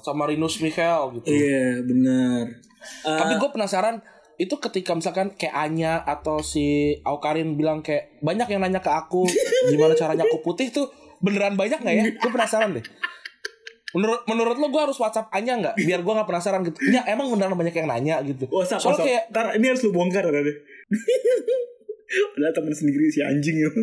Sama 0.00 0.24
Rinus 0.24 0.64
Michel 0.64 1.20
gitu. 1.20 1.28
Iya 1.28 1.84
benar. 1.84 2.48
Eh, 3.04 3.18
Tapi 3.20 3.36
gue 3.36 3.50
penasaran 3.52 4.00
itu 4.34 4.58
ketika 4.58 4.98
misalkan 4.98 5.30
kayak 5.38 5.54
Anya 5.54 6.02
atau 6.02 6.42
si 6.42 6.98
Aukarin 7.06 7.54
bilang 7.54 7.86
kayak 7.86 8.18
banyak 8.18 8.50
yang 8.50 8.66
nanya 8.66 8.82
ke 8.82 8.90
aku 8.90 9.22
gimana 9.70 9.94
caranya 9.94 10.26
aku 10.26 10.42
putih 10.42 10.74
tuh 10.74 10.90
beneran 11.22 11.54
banyak 11.54 11.78
nggak 11.78 11.94
ya? 11.94 12.04
Gue 12.18 12.30
penasaran 12.34 12.74
deh. 12.74 12.82
Menurut 13.94 14.26
menurut 14.26 14.58
lo 14.58 14.74
gue 14.74 14.82
harus 14.82 14.98
WhatsApp 14.98 15.30
Anya 15.30 15.54
nggak? 15.54 15.74
Biar 15.78 16.02
gue 16.02 16.12
nggak 16.18 16.28
penasaran 16.28 16.66
gitu. 16.66 16.78
Ya 16.90 17.06
emang 17.06 17.30
beneran 17.30 17.54
banyak 17.54 17.78
yang 17.78 17.86
nanya 17.86 18.18
gitu. 18.26 18.50
WhatsApp, 18.50 18.82
Soalnya 18.82 18.98
WhatsApp. 18.98 19.06
kayak 19.06 19.22
Ntar 19.30 19.46
ini 19.54 19.66
harus 19.70 19.82
lu 19.86 19.90
bongkar 19.94 20.26
ada 20.26 20.40
deh. 20.42 20.56
Padahal 22.34 22.54
temen 22.54 22.74
sendiri 22.74 23.06
si 23.10 23.20
anjing 23.22 23.56
ya. 23.58 23.70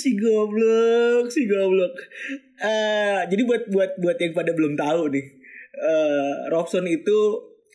si 0.00 0.16
goblok, 0.16 1.30
si 1.30 1.46
goblok. 1.46 1.94
Eh, 2.58 3.20
jadi 3.28 3.42
buat 3.44 3.62
buat 3.70 3.90
buat 4.00 4.16
yang 4.18 4.32
pada 4.32 4.50
belum 4.56 4.74
tahu 4.74 5.12
nih, 5.12 5.26
eh 5.78 6.34
Robson 6.48 6.88
itu 6.88 7.18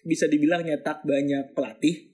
bisa 0.06 0.28
dibilang 0.28 0.64
nyetak 0.64 1.04
banyak 1.04 1.56
pelatih 1.56 2.14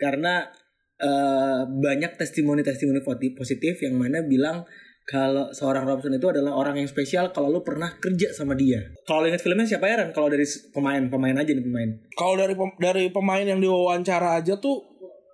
karena 0.00 0.50
eh, 0.98 1.62
banyak 1.66 2.18
testimoni-testimoni 2.18 3.02
positif 3.36 3.78
yang 3.82 3.94
mana 3.96 4.24
bilang 4.26 4.64
kalau 5.02 5.50
seorang 5.50 5.82
Robson 5.82 6.14
itu 6.14 6.30
adalah 6.30 6.54
orang 6.54 6.78
yang 6.78 6.86
spesial 6.86 7.34
kalau 7.34 7.50
lu 7.50 7.60
pernah 7.66 7.98
kerja 7.98 8.30
sama 8.30 8.54
dia. 8.54 8.78
Kalau 9.02 9.26
lu 9.26 9.34
ingat 9.34 9.42
filmnya 9.42 9.66
siapa 9.66 9.90
ya 9.90 9.98
Ran? 9.98 10.14
Kalau 10.14 10.30
dari 10.30 10.46
pemain, 10.70 11.02
pemain 11.10 11.34
aja 11.34 11.50
nih 11.50 11.64
pemain. 11.64 11.90
kalau 12.14 12.34
dari 12.38 12.54
pem- 12.54 12.78
dari 12.78 13.04
pemain 13.10 13.42
yang 13.42 13.58
diwawancara 13.58 14.38
aja 14.38 14.54
tuh 14.62 14.78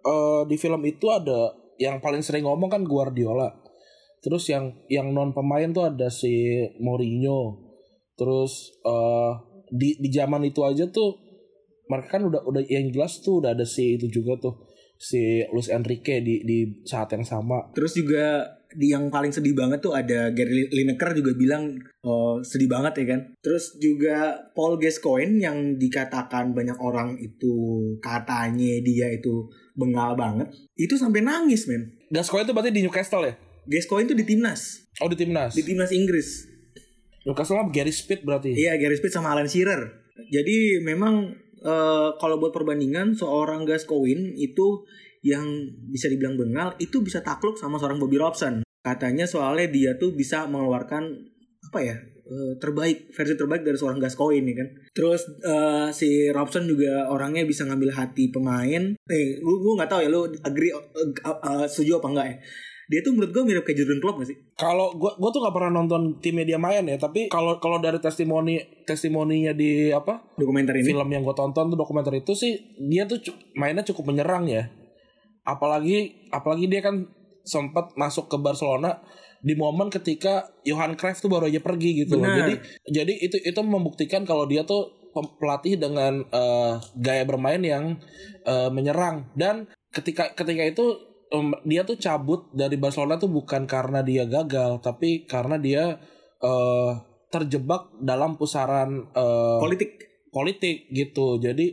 eh, 0.08 0.42
di 0.48 0.56
film 0.56 0.80
itu 0.88 1.12
ada 1.12 1.52
yang 1.76 2.00
paling 2.00 2.24
sering 2.24 2.48
ngomong 2.48 2.72
kan 2.72 2.82
Guardiola. 2.82 3.52
Terus 4.24 4.50
yang 4.50 4.72
yang 4.88 5.12
non 5.12 5.36
pemain 5.36 5.68
tuh 5.70 5.84
ada 5.84 6.08
si 6.08 6.64
Mourinho. 6.80 7.60
Terus 8.16 8.72
eh, 8.82 9.32
di 9.68 10.00
di 10.00 10.08
zaman 10.08 10.48
itu 10.48 10.64
aja 10.64 10.88
tuh 10.88 11.27
mereka 11.88 12.20
kan 12.20 12.22
udah 12.28 12.44
udah 12.44 12.62
yang 12.68 12.92
jelas 12.92 13.20
tuh 13.20 13.40
udah 13.44 13.56
ada 13.56 13.64
si 13.64 13.96
itu 13.96 14.06
juga 14.08 14.36
tuh 14.38 14.54
si 14.98 15.40
Luis 15.54 15.70
Enrique 15.72 16.20
di 16.20 16.44
di 16.44 16.58
saat 16.84 17.10
yang 17.14 17.24
sama. 17.24 17.70
Terus 17.72 17.96
juga 17.96 18.44
di 18.68 18.92
yang 18.92 19.08
paling 19.08 19.32
sedih 19.32 19.56
banget 19.56 19.80
tuh 19.80 19.96
ada 19.96 20.28
Gary 20.36 20.68
Lineker 20.68 21.16
juga 21.16 21.32
bilang 21.32 21.72
oh, 22.04 22.44
sedih 22.44 22.68
banget 22.68 23.00
ya 23.00 23.16
kan. 23.16 23.20
Terus 23.40 23.80
juga 23.80 24.36
Paul 24.52 24.76
Gascoigne 24.76 25.40
yang 25.40 25.80
dikatakan 25.80 26.52
banyak 26.52 26.76
orang 26.76 27.16
itu 27.16 27.80
katanya 28.04 28.84
dia 28.84 29.08
itu 29.08 29.48
bengal 29.72 30.12
banget. 30.18 30.52
Itu 30.76 31.00
sampai 31.00 31.24
nangis 31.24 31.64
men. 31.64 31.96
Gascoigne 32.12 32.44
itu 32.44 32.52
berarti 32.52 32.72
di 32.74 32.82
Newcastle 32.84 33.24
ya? 33.24 33.34
Gascoigne 33.68 34.08
tuh 34.08 34.16
di 34.16 34.24
timnas, 34.24 34.80
Oh 35.00 35.08
di 35.12 35.16
timnas. 35.16 35.52
di 35.52 35.60
timnas 35.64 35.92
Inggris. 35.92 36.48
Newcastle 37.24 37.60
mah 37.60 37.68
Gary 37.68 37.92
Speed 37.92 38.24
berarti. 38.24 38.56
Iya 38.56 38.76
Gary 38.80 38.96
Speed 38.96 39.12
sama 39.12 39.32
Alan 39.32 39.48
Shearer. 39.48 40.08
Jadi 40.28 40.80
memang 40.80 41.36
eh, 41.62 42.10
kalau 42.18 42.36
buat 42.38 42.54
perbandingan 42.54 43.14
seorang 43.14 43.66
Gascoigne 43.66 44.34
itu 44.38 44.86
yang 45.26 45.44
bisa 45.90 46.06
dibilang 46.06 46.38
bengal 46.38 46.78
itu 46.78 47.02
bisa 47.02 47.22
takluk 47.22 47.58
sama 47.58 47.76
seorang 47.76 47.98
Bobby 47.98 48.18
Robson. 48.18 48.62
Katanya 48.82 49.26
soalnya 49.26 49.66
dia 49.68 49.90
tuh 49.98 50.14
bisa 50.14 50.46
mengeluarkan 50.46 51.10
apa 51.58 51.78
ya 51.82 51.96
eh, 52.28 52.52
terbaik 52.62 53.10
versi 53.10 53.34
terbaik 53.34 53.66
dari 53.66 53.74
seorang 53.74 53.98
Gascoigne 53.98 54.48
ya 54.48 54.56
kan. 54.62 54.68
Terus 54.94 55.22
eh, 55.42 55.88
si 55.90 56.30
Robson 56.30 56.64
juga 56.70 57.10
orangnya 57.10 57.42
bisa 57.42 57.66
ngambil 57.66 57.90
hati 57.94 58.30
pemain. 58.30 58.94
Eh, 58.94 59.42
lu 59.42 59.58
gue 59.58 59.74
nggak 59.74 59.90
tahu 59.90 60.00
ya 60.06 60.08
lu 60.08 60.30
agree 60.46 60.72
eh, 60.72 60.78
eh, 61.26 61.66
setuju 61.66 61.98
apa 61.98 62.08
enggak 62.14 62.28
ya? 62.30 62.36
Dia 62.88 63.04
tuh 63.04 63.12
menurut 63.12 63.36
gue 63.36 63.42
mirip 63.44 63.64
kayak 63.68 63.84
Jurgen 63.84 64.00
Klopp 64.00 64.16
gak 64.24 64.28
sih? 64.32 64.38
Kalau 64.56 64.96
gua 64.96 65.12
gua 65.20 65.28
tuh 65.28 65.44
nggak 65.44 65.54
pernah 65.54 65.72
nonton 65.76 66.16
timnya 66.24 66.48
dia 66.48 66.56
main 66.56 66.80
ya, 66.88 66.96
tapi 66.96 67.28
kalau 67.28 67.60
kalau 67.60 67.76
dari 67.84 68.00
testimoni 68.00 68.56
testimoninya 68.88 69.52
di 69.52 69.92
apa 69.92 70.24
Dokumenter 70.40 70.72
ini. 70.80 70.88
film 70.88 71.08
yang 71.12 71.20
gue 71.20 71.36
tonton 71.36 71.68
tuh 71.68 71.76
dokumenter 71.76 72.16
itu 72.16 72.32
sih 72.32 72.56
dia 72.88 73.04
tuh 73.04 73.20
mainnya 73.60 73.84
cukup 73.84 74.08
menyerang 74.08 74.48
ya. 74.48 74.72
Apalagi 75.44 76.28
apalagi 76.32 76.64
dia 76.64 76.80
kan 76.80 77.04
sempat 77.44 77.92
masuk 78.00 78.32
ke 78.32 78.40
Barcelona 78.40 79.04
di 79.44 79.52
momen 79.54 79.92
ketika 79.92 80.48
Johan 80.64 80.96
Cruyff 80.96 81.20
tuh 81.20 81.28
baru 81.28 81.46
aja 81.52 81.60
pergi 81.60 82.08
gitu 82.08 82.16
loh. 82.16 82.24
Benar. 82.24 82.36
Jadi 82.40 82.54
jadi 82.88 83.12
itu 83.20 83.36
itu 83.36 83.60
membuktikan 83.60 84.24
kalau 84.24 84.48
dia 84.48 84.64
tuh 84.64 85.12
pelatih 85.12 85.76
dengan 85.76 86.24
eh, 86.24 86.74
gaya 86.96 87.24
bermain 87.28 87.60
yang 87.60 88.00
eh, 88.48 88.70
menyerang 88.72 89.28
dan 89.36 89.68
ketika 89.92 90.32
ketika 90.32 90.64
itu 90.64 90.86
em, 91.32 91.52
dia 91.64 91.82
tuh 91.84 91.96
cabut 92.00 92.48
dari 92.52 92.76
Barcelona 92.80 93.20
tuh 93.20 93.30
bukan 93.30 93.64
karena 93.68 94.00
dia 94.04 94.24
gagal 94.24 94.80
tapi 94.80 95.24
karena 95.28 95.56
dia 95.60 95.96
eh, 96.42 96.92
terjebak 97.28 97.92
dalam 98.00 98.40
pusaran 98.40 99.08
eh, 99.12 99.58
Politik. 99.60 99.90
politik 100.28 100.88
gitu 100.92 101.40
jadi 101.40 101.66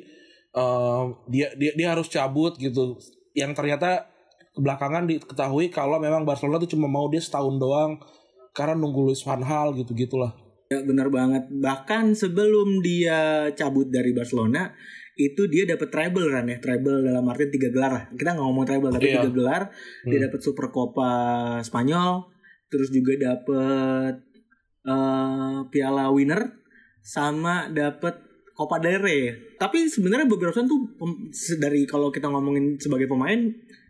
eh, 0.56 1.04
dia 1.32 1.48
dia 1.56 1.72
dia 1.76 1.88
harus 1.92 2.08
cabut 2.08 2.56
gitu 2.60 3.00
yang 3.36 3.52
ternyata 3.52 4.08
belakangan 4.56 5.04
diketahui 5.08 5.68
kalau 5.68 6.00
memang 6.00 6.24
Barcelona 6.24 6.64
tuh 6.64 6.72
cuma 6.72 6.88
mau 6.88 7.12
dia 7.12 7.20
setahun 7.20 7.60
doang 7.60 8.00
karena 8.56 8.80
nunggu 8.80 9.12
Luis 9.12 9.20
Van 9.28 9.44
Gaal 9.44 9.76
gitu 9.76 9.92
gitulah 9.92 10.32
Ya 10.66 10.82
benar 10.82 11.14
banget. 11.14 11.46
Bahkan 11.54 12.18
sebelum 12.18 12.82
dia 12.82 13.54
cabut 13.54 13.86
dari 13.86 14.18
Barcelona, 14.18 14.74
itu 15.16 15.48
dia 15.48 15.64
dapat 15.66 15.88
treble 15.88 16.28
kan 16.28 16.44
ya. 16.44 16.58
Treble 16.58 17.02
dalam 17.02 17.24
arti 17.26 17.48
tiga 17.48 17.68
gelar 17.70 17.92
lah. 17.92 18.04
Kita 18.12 18.32
nggak 18.32 18.44
ngomong 18.44 18.66
treble 18.66 18.90
tapi 18.90 19.08
Iya. 19.08 19.16
tiga 19.20 19.32
gelar. 19.32 19.62
Dia 20.04 20.18
Hmm. 20.18 20.26
dapat 20.28 20.40
Super 20.40 20.68
Copa 20.70 21.12
Spanyol, 21.62 22.28
terus 22.68 22.90
juga 22.90 23.16
dapat 23.18 24.20
eh, 24.86 25.60
Piala 25.66 26.08
Winner 26.10 26.62
sama 27.00 27.68
dapat 27.68 28.22
Copa 28.52 28.78
del 28.78 29.00
Rey. 29.00 29.34
Tapi 29.56 29.90
sebenarnya 29.90 30.26
Bobby 30.26 30.46
Robson 30.46 30.64
tuh 30.64 30.94
dari 31.58 31.84
kalau 31.84 32.08
kita 32.08 32.28
ngomongin 32.28 32.78
sebagai 32.78 33.06
pemain 33.06 33.50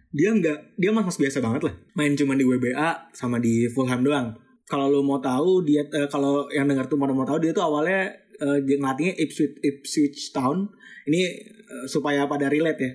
dia 0.09 0.31
nggak 0.31 0.79
dia 0.79 0.89
mas 0.89 1.03
mas 1.03 1.19
biasa 1.19 1.43
banget 1.43 1.67
lah 1.67 1.75
main 1.91 2.15
cuma 2.15 2.33
di 2.33 2.47
WBA 2.47 3.11
sama 3.11 3.35
di 3.35 3.67
Fulham 3.67 3.99
doang 3.99 4.31
kalau 4.63 4.87
lo 4.87 5.03
mau 5.03 5.19
tahu 5.19 5.61
dia 5.61 5.83
eh, 5.83 6.07
kalau 6.07 6.47
yang 6.49 6.65
dengar 6.65 6.87
tuh 6.87 6.95
mau 6.95 7.03
mau 7.05 7.27
tahu 7.27 7.37
dia 7.37 7.51
tuh 7.51 7.59
awalnya 7.61 8.15
dia 8.63 8.75
ngelatihnya 8.79 9.15
Ipswich 9.19 9.55
Ipswich 9.61 10.31
Town. 10.35 10.69
Ini 11.05 11.21
eh, 11.21 11.85
supaya 11.87 12.25
pada 12.25 12.51
relate 12.51 12.81
ya. 12.81 12.91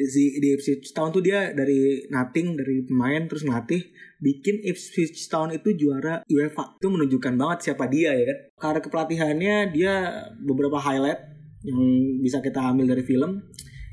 Si 0.00 0.40
di 0.40 0.56
Ipswich 0.56 0.96
Town 0.96 1.12
tuh 1.12 1.20
dia 1.20 1.52
dari 1.52 2.08
nothing 2.08 2.56
dari 2.56 2.86
pemain 2.86 3.26
terus 3.28 3.44
ngelatih. 3.44 3.82
Bikin 4.20 4.64
Ipswich 4.64 5.28
Town 5.28 5.52
itu 5.52 5.72
juara 5.76 6.24
UEFA. 6.28 6.80
Itu 6.80 6.88
menunjukkan 6.92 7.34
banget 7.36 7.72
siapa 7.72 7.88
dia 7.88 8.12
ya 8.12 8.24
kan? 8.28 8.38
Karena 8.60 8.80
kepelatihannya 8.84 9.54
dia 9.72 9.94
beberapa 10.40 10.76
highlight 10.76 11.20
yang 11.64 11.80
bisa 12.20 12.40
kita 12.40 12.72
ambil 12.72 12.92
dari 12.96 13.04
film. 13.04 13.44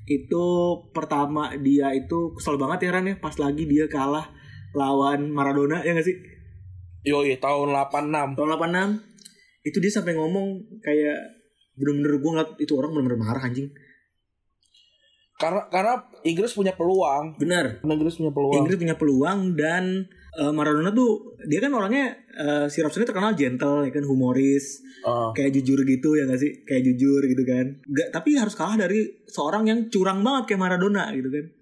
Itu 0.08 0.46
pertama 0.96 1.52
dia 1.60 1.92
itu 1.92 2.32
kesel 2.32 2.56
banget 2.56 2.88
ya 2.88 2.96
Ran 2.96 3.12
ya? 3.12 3.16
Pas 3.20 3.36
lagi 3.36 3.68
dia 3.68 3.92
kalah 3.92 4.32
lawan 4.72 5.32
Maradona 5.32 5.84
ya 5.84 5.92
gak 5.92 6.08
sih? 6.08 6.16
Yoi 7.08 7.40
tahun 7.40 7.72
86 7.72 8.36
tahun 8.36 8.50
86 8.60 9.07
itu 9.68 9.78
dia 9.84 9.92
sampai 9.92 10.16
ngomong 10.16 10.80
kayak 10.80 11.20
bener-bener 11.78 12.18
gue 12.18 12.32
ngeliat 12.32 12.52
itu 12.58 12.74
orang 12.74 12.96
bener-bener 12.96 13.20
marah 13.20 13.44
anjing. 13.44 13.70
Karena 15.38 15.70
karena 15.70 15.94
Inggris 16.26 16.58
punya 16.58 16.74
peluang. 16.74 17.38
Bener. 17.38 17.78
Inggris 17.86 18.18
punya 18.18 18.34
peluang. 18.34 18.58
Inggris 18.64 18.78
punya 18.82 18.96
peluang 18.98 19.40
dan 19.54 20.10
eh, 20.40 20.50
Maradona 20.56 20.90
tuh 20.90 21.38
dia 21.46 21.62
kan 21.62 21.70
orangnya 21.78 22.18
eh, 22.34 22.66
si 22.74 22.82
Robson 22.82 23.06
terkenal 23.06 23.38
gentle 23.38 23.86
ya 23.86 23.92
kan 23.94 24.02
humoris 24.08 24.82
Ah, 25.06 25.30
kayak 25.30 25.54
jujur 25.54 25.86
gitu 25.86 26.18
ya 26.18 26.26
gak 26.26 26.42
sih? 26.42 26.66
Kayak 26.66 26.90
jujur 26.90 27.22
gitu 27.30 27.44
kan. 27.46 27.80
Gak, 27.86 28.10
tapi 28.10 28.34
harus 28.34 28.58
kalah 28.58 28.82
dari 28.82 29.06
seorang 29.30 29.70
yang 29.70 29.80
curang 29.94 30.26
banget 30.26 30.50
kayak 30.50 30.62
Maradona 30.66 31.14
gitu 31.14 31.30
kan 31.30 31.57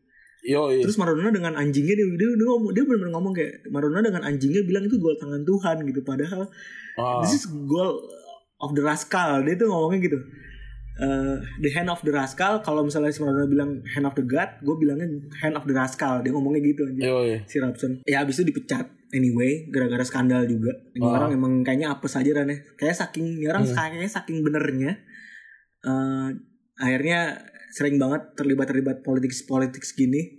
yoi. 0.45 0.79
Terus 0.79 0.95
Maradona 0.95 1.29
dengan 1.29 1.53
anjingnya 1.53 1.93
dia 1.93 2.07
dia, 2.07 2.29
dia 2.29 2.47
ngomong 2.47 2.71
dia 2.71 2.83
benar-benar 2.83 3.13
ngomong 3.13 3.33
kayak 3.33 3.53
Maradona 3.67 4.01
dengan 4.03 4.23
anjingnya 4.23 4.61
bilang 4.61 4.83
itu 4.83 4.95
gol 4.95 5.15
tangan 5.15 5.41
Tuhan 5.41 5.75
gitu 5.83 6.01
padahal 6.01 6.45
Ah. 6.95 7.19
this 7.19 7.35
is 7.35 7.43
goal 7.65 7.97
of 8.57 8.71
the 8.71 8.79
rascal. 8.79 9.41
Dia 9.41 9.55
tuh 9.55 9.67
ngomongnya 9.67 10.01
gitu 10.03 10.19
Eh, 10.95 11.35
the 11.59 11.67
hand 11.69 11.91
of 11.91 11.99
the 11.99 12.09
rascal. 12.09 12.63
Kalau 12.63 12.79
misalnya 12.79 13.11
si 13.11 13.19
Maradona 13.19 13.43
bilang 13.45 13.83
hand 13.85 14.05
of 14.05 14.15
the 14.15 14.23
god 14.23 14.47
gue 14.61 14.75
bilangnya 14.75 15.03
hand 15.35 15.53
of 15.53 15.65
the 15.65 15.73
rascal. 15.73 16.23
Dia 16.23 16.31
ngomongnya 16.31 16.63
gitu 16.63 16.87
aja 16.87 17.01
yoi. 17.03 17.43
si 17.43 17.59
Robson. 17.59 17.99
Ya 18.03 18.23
habis 18.23 18.39
itu 18.39 18.47
dipecat. 18.47 18.87
Anyway 19.11 19.67
gara-gara 19.67 20.01
skandal 20.01 20.45
juga. 20.45 20.71
Ini 20.91 21.03
Ah. 21.03 21.19
orang 21.19 21.35
emang 21.35 21.53
kayaknya 21.61 21.91
apes 21.91 22.15
aja 22.15 22.31
kan 22.33 22.47
ya. 22.47 22.57
Kayak 22.75 22.95
saking 22.97 23.27
ini 23.33 23.43
orang 23.43 23.63
Hmm. 23.63 23.75
kayaknya 23.75 24.07
saking 24.09 24.39
benernya 24.39 24.91
eh, 25.83 26.27
akhirnya 26.75 27.43
sering 27.69 27.95
banget 27.95 28.31
terlibat 28.33 28.65
terlibat 28.65 28.97
politik 29.01 29.35
politik 29.43 29.83
gini 29.89 30.34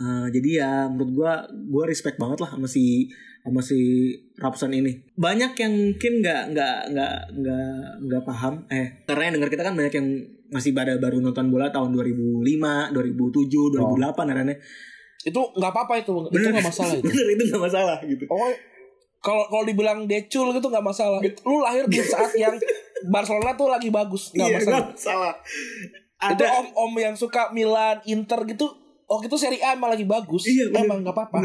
Eh, 0.00 0.26
jadi 0.32 0.64
ya 0.64 0.72
menurut 0.88 1.12
gua 1.12 1.32
gua 1.68 1.84
respect 1.84 2.16
banget 2.16 2.40
lah 2.40 2.48
sama 2.56 2.64
si 2.64 3.04
sama 3.44 3.60
si 3.60 4.12
Robson 4.40 4.72
ini 4.72 5.12
banyak 5.16 5.52
yang 5.60 5.72
mungkin 5.72 6.12
nggak 6.24 6.42
nggak 6.56 6.78
nggak 6.92 7.16
nggak 7.36 7.72
nggak 8.08 8.22
paham 8.24 8.64
eh 8.68 9.04
karena 9.04 9.28
yang 9.28 9.34
dengar 9.40 9.50
kita 9.52 9.62
kan 9.64 9.76
banyak 9.76 9.94
yang 9.96 10.08
masih 10.52 10.72
pada 10.72 10.96
baru 10.96 11.20
nonton 11.20 11.52
bola 11.52 11.68
tahun 11.68 11.92
2005 11.92 12.40
2007 12.96 12.96
2008 12.96 13.76
oh. 13.76 14.44
itu 15.20 15.40
nggak 15.56 15.72
apa-apa 15.72 15.94
itu 16.00 16.12
itu 16.32 16.48
nggak 16.48 16.64
masalah 16.64 16.92
itu 16.96 17.04
Bener 17.12 17.26
itu 17.36 17.42
gak 17.52 17.64
masalah 17.68 17.96
gitu. 18.04 18.24
Oh, 18.32 18.52
kalau 19.20 19.44
kalau 19.52 19.64
dibilang 19.68 20.08
decul 20.08 20.48
gitu 20.56 20.66
nggak 20.72 20.84
masalah. 20.84 21.20
Lu 21.44 21.60
lahir 21.60 21.84
di 21.92 22.00
saat 22.00 22.32
yang 22.40 22.56
Barcelona 23.12 23.52
tuh 23.52 23.68
lagi 23.68 23.92
bagus, 23.92 24.32
nggak 24.32 24.48
Iya, 24.48 24.56
masalah. 24.56 24.80
nggak 24.80 24.88
masalah. 24.96 25.34
Itu 26.20 26.44
Ada 26.44 26.46
om-om 26.64 26.92
yang 26.96 27.14
suka 27.16 27.52
Milan, 27.52 28.00
Inter 28.08 28.48
gitu. 28.48 28.79
Oh 29.10 29.18
itu 29.18 29.34
Serie 29.34 29.58
A 29.60 29.74
emang 29.74 29.90
lagi 29.90 30.06
bagus. 30.06 30.46
Iya, 30.46 30.70
bener. 30.70 30.86
emang 30.86 30.98
nggak 31.02 31.12
apa-apa. 31.12 31.38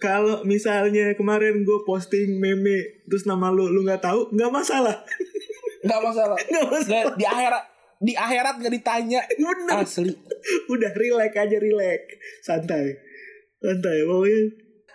Kalau 0.00 0.40
misalnya 0.42 1.12
kemarin 1.12 1.60
gue 1.60 1.78
posting 1.84 2.40
meme 2.40 3.04
terus 3.04 3.28
nama 3.28 3.52
lu 3.52 3.68
lu 3.68 3.84
nggak 3.84 4.00
tahu 4.00 4.32
nggak 4.32 4.48
masalah 4.48 4.96
Nggak 5.84 6.00
masalah. 6.00 6.36
nggak 6.40 6.64
masalah 6.66 7.12
di 7.14 7.24
akhirat 7.24 7.64
di 8.00 8.12
akhirat 8.16 8.54
nggak 8.56 8.74
ditanya. 8.74 9.20
bener 9.36 9.76
Asli. 9.84 10.12
udah 10.72 10.90
relax 10.96 11.32
aja 11.36 11.56
relax 11.60 12.00
santai 12.40 12.96
santai 13.60 14.00
pokoknya 14.08 14.40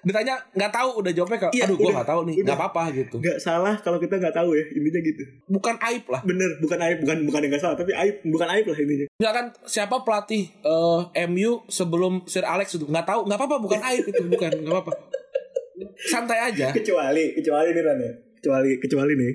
Ditanya 0.06 0.38
nggak 0.52 0.70
tahu 0.70 0.90
udah 0.96 1.12
jawabnya 1.12 1.38
kayak 1.40 1.52
Iya, 1.52 1.64
aduh 1.66 1.76
udah. 1.76 1.94
nggak 1.96 2.08
tahu 2.08 2.22
nih. 2.24 2.36
Nggak 2.40 2.58
apa-apa 2.58 2.84
gitu. 2.94 3.16
nggak 3.18 3.38
salah 3.38 3.76
kalau 3.78 3.98
kita 3.98 4.16
nggak 4.16 4.32
tahu 4.32 4.50
ya 4.54 4.64
intinya 4.70 5.02
gitu 5.02 5.24
Bukan 5.48 5.76
aib 5.84 6.04
lah. 6.06 6.22
bener 6.22 6.52
bukan 6.58 6.78
aib 6.80 6.98
bukan 7.02 7.18
bukan 7.26 7.40
yang 7.42 7.52
nggak 7.52 7.64
salah 7.64 7.74
tapi 7.74 7.92
aib 7.92 8.16
bukan 8.24 8.48
aib 8.48 8.66
lah 8.66 8.78
intinya 8.78 9.06
Misalkan 9.12 9.46
siapa 9.66 9.96
pelatih 10.00 10.44
eh, 10.56 11.02
MU 11.26 11.66
sebelum 11.68 12.22
Sir 12.26 12.46
Alex 12.46 12.74
itu 12.74 12.86
nggak 12.86 13.04
tahu 13.04 13.26
nggak 13.26 13.36
apa-apa 13.36 13.58
bukan 13.60 13.82
aib 13.84 14.06
itu 14.06 14.22
bukan 14.26 14.52
nggak 14.56 14.72
apa-apa. 14.72 14.94
Santai 15.98 16.40
aja. 16.46 16.72
kecuali 16.72 17.34
kecuali 17.34 17.70
nih 17.72 17.82
Ran 17.82 18.00
ya 18.00 18.12
kecuali 18.38 18.70
kecuali 18.78 19.14
nih 19.16 19.34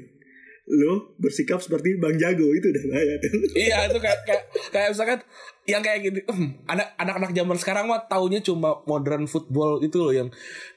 lo 0.70 1.18
bersikap 1.18 1.58
seperti 1.58 1.98
Bang 1.98 2.14
Jago 2.14 2.46
itu 2.48 2.62
udah 2.64 2.84
bahaya 2.86 3.14
iya 3.52 3.90
itu 3.90 3.98
kayak 3.98 4.18
kayak 4.22 4.42
kayak 4.70 4.88
misalkan 4.88 5.18
yang 5.70 5.82
kayak 5.86 6.00
gini 6.02 6.20
"Hmm, 6.26 6.58
anak 6.66 6.98
anak-anak 6.98 7.30
zaman 7.30 7.56
sekarang 7.56 7.84
mah 7.86 8.02
taunya 8.10 8.42
cuma 8.42 8.82
modern 8.84 9.30
football 9.30 9.78
itu 9.80 9.96
loh 10.02 10.10
yang 10.10 10.28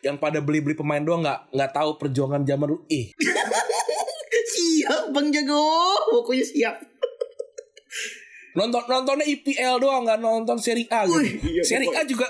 yang 0.05 0.21
pada 0.21 0.39
beli-beli 0.39 0.77
pemain 0.77 1.01
doang 1.01 1.25
nggak 1.25 1.49
nggak 1.51 1.71
tahu 1.73 1.97
perjuangan 1.97 2.45
zaman 2.45 2.69
dulu 2.69 2.85
ih. 2.87 3.09
Siap 4.53 5.09
Bang 5.09 5.33
Jago. 5.33 5.65
Pokoknya 6.13 6.45
siap. 6.45 6.75
Nonton 8.57 8.85
nontonnya 8.85 9.25
IPL 9.25 9.81
doang 9.81 10.05
nggak 10.05 10.21
nonton 10.21 10.61
Serie 10.61 10.85
A 10.93 11.09
gitu. 11.09 11.17
Wih, 11.17 11.41
iya, 11.41 11.63
Serie 11.65 11.89
A 11.89 12.05
juga 12.05 12.29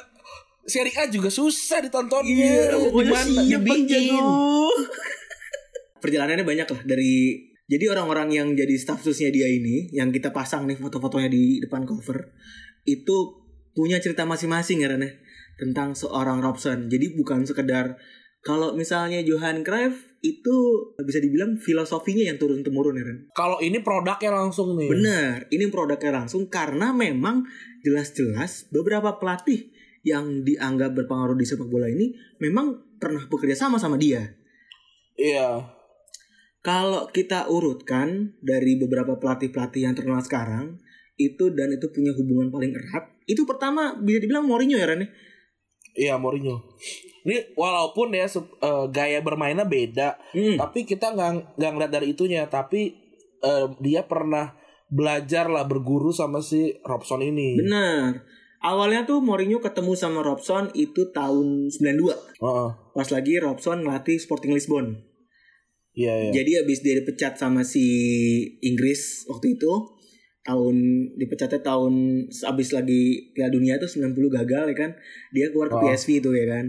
Serie 0.64 0.96
A 0.96 1.12
juga 1.12 1.28
susah 1.28 1.84
ditontonnya. 1.84 2.32
Iya, 2.32 2.80
pokoknya 2.80 3.12
Gimana 3.12 3.42
siap 3.44 3.62
Bang 3.68 3.84
dibikin? 3.84 4.16
Jago. 4.16 4.72
Perjalanannya 6.04 6.46
banyak 6.48 6.68
lah 6.68 6.82
dari 6.88 7.14
jadi 7.68 7.96
orang-orang 7.96 8.30
yang 8.36 8.48
jadi 8.54 8.76
staff 8.76 9.00
susnya 9.00 9.32
dia 9.32 9.48
ini 9.48 9.88
yang 9.96 10.12
kita 10.12 10.36
pasang 10.36 10.68
nih 10.68 10.76
foto-fotonya 10.76 11.32
di 11.32 11.64
depan 11.64 11.88
cover 11.88 12.36
itu 12.84 13.44
punya 13.74 13.98
cerita 14.04 14.28
masing-masing 14.28 14.84
ya 14.84 14.92
Ren 14.92 15.02
ya, 15.02 15.12
tentang 15.58 15.98
seorang 15.98 16.44
Robson. 16.44 16.92
Jadi 16.92 17.16
bukan 17.18 17.48
sekedar 17.48 17.98
kalau 18.44 18.76
misalnya 18.76 19.24
Johan 19.24 19.64
Cruyff 19.64 20.12
itu 20.24 20.56
bisa 21.04 21.20
dibilang 21.20 21.60
filosofinya 21.60 22.28
yang 22.28 22.38
turun 22.40 22.62
temurun 22.62 23.00
ya 23.00 23.04
Ren. 23.08 23.20
Kalau 23.32 23.58
ini 23.64 23.80
produknya 23.80 24.32
langsung 24.36 24.76
nih. 24.76 24.92
Benar, 24.92 25.36
ini 25.48 25.66
produknya 25.72 26.12
langsung 26.24 26.52
karena 26.52 26.92
memang 26.92 27.48
jelas-jelas 27.82 28.68
beberapa 28.70 29.16
pelatih 29.18 29.72
yang 30.04 30.44
dianggap 30.44 30.92
berpengaruh 30.92 31.40
di 31.40 31.48
sepak 31.48 31.72
bola 31.72 31.88
ini 31.88 32.12
memang 32.44 33.00
pernah 33.00 33.24
bekerja 33.32 33.56
sama 33.56 33.80
sama 33.80 33.96
dia. 33.96 34.36
Iya. 35.16 35.64
Kalau 36.64 37.12
kita 37.12 37.52
urutkan 37.52 38.40
dari 38.40 38.80
beberapa 38.80 39.20
pelatih-pelatih 39.20 39.84
yang 39.84 39.94
terkenal 40.00 40.24
sekarang, 40.24 40.80
itu 41.20 41.52
dan 41.52 41.76
itu 41.76 41.92
punya 41.92 42.16
hubungan 42.16 42.50
paling 42.50 42.72
erat. 42.72 43.12
Itu 43.28 43.44
pertama 43.44 44.00
bisa 44.00 44.24
dibilang 44.24 44.48
Mourinho 44.48 44.80
ya 44.80 44.88
Ren 44.88 45.04
ya? 45.04 45.10
Iya 45.94 46.16
Mourinho. 46.18 46.64
Ini 47.28 47.56
walaupun 47.60 48.16
ya 48.16 48.28
eh, 48.28 48.86
gaya 48.90 49.20
bermainnya 49.20 49.68
beda, 49.68 50.16
Hmm. 50.32 50.56
tapi 50.56 50.88
kita 50.88 51.12
nggak 51.12 51.60
nggak 51.60 51.72
ngeliat 51.76 51.92
dari 51.92 52.16
itunya. 52.16 52.48
Tapi 52.48 52.96
eh, 53.44 53.68
dia 53.84 54.08
pernah 54.08 54.56
belajar 54.88 55.52
lah 55.52 55.68
berguru 55.68 56.16
sama 56.16 56.40
si 56.40 56.80
Robson 56.88 57.22
ini. 57.22 57.60
Benar. 57.60 58.24
Awalnya 58.64 59.04
tuh 59.04 59.20
Mourinho 59.20 59.60
ketemu 59.60 60.00
sama 60.00 60.24
Robson 60.24 60.72
itu 60.72 61.12
tahun 61.12 61.68
92. 61.68 62.40
Heeh. 62.40 62.70
Pas 62.96 63.08
lagi 63.12 63.36
Robson 63.44 63.84
ngelatih 63.84 64.16
Sporting 64.16 64.56
Lisbon. 64.56 65.04
Iya 65.94 66.14
iya. 66.20 66.32
Jadi 66.34 66.52
abis 66.58 66.80
dia 66.82 66.98
dipecat 66.98 67.38
sama 67.38 67.62
si 67.62 67.86
Inggris 68.60 69.26
waktu 69.26 69.56
itu 69.56 69.74
tahun 70.44 70.76
dipecatnya 71.16 71.62
tahun 71.62 71.94
abis 72.28 72.70
lagi 72.74 73.32
Piala 73.32 73.48
Dunia 73.50 73.78
itu 73.78 73.88
90 73.88 74.12
gagal 74.34 74.66
ya 74.70 74.76
kan? 74.76 74.92
Dia 75.32 75.48
keluar 75.50 75.70
ke 75.70 75.78
Oh. 75.78 75.84
PSV 75.84 76.10
itu 76.20 76.30
ya 76.34 76.46
kan? 76.50 76.66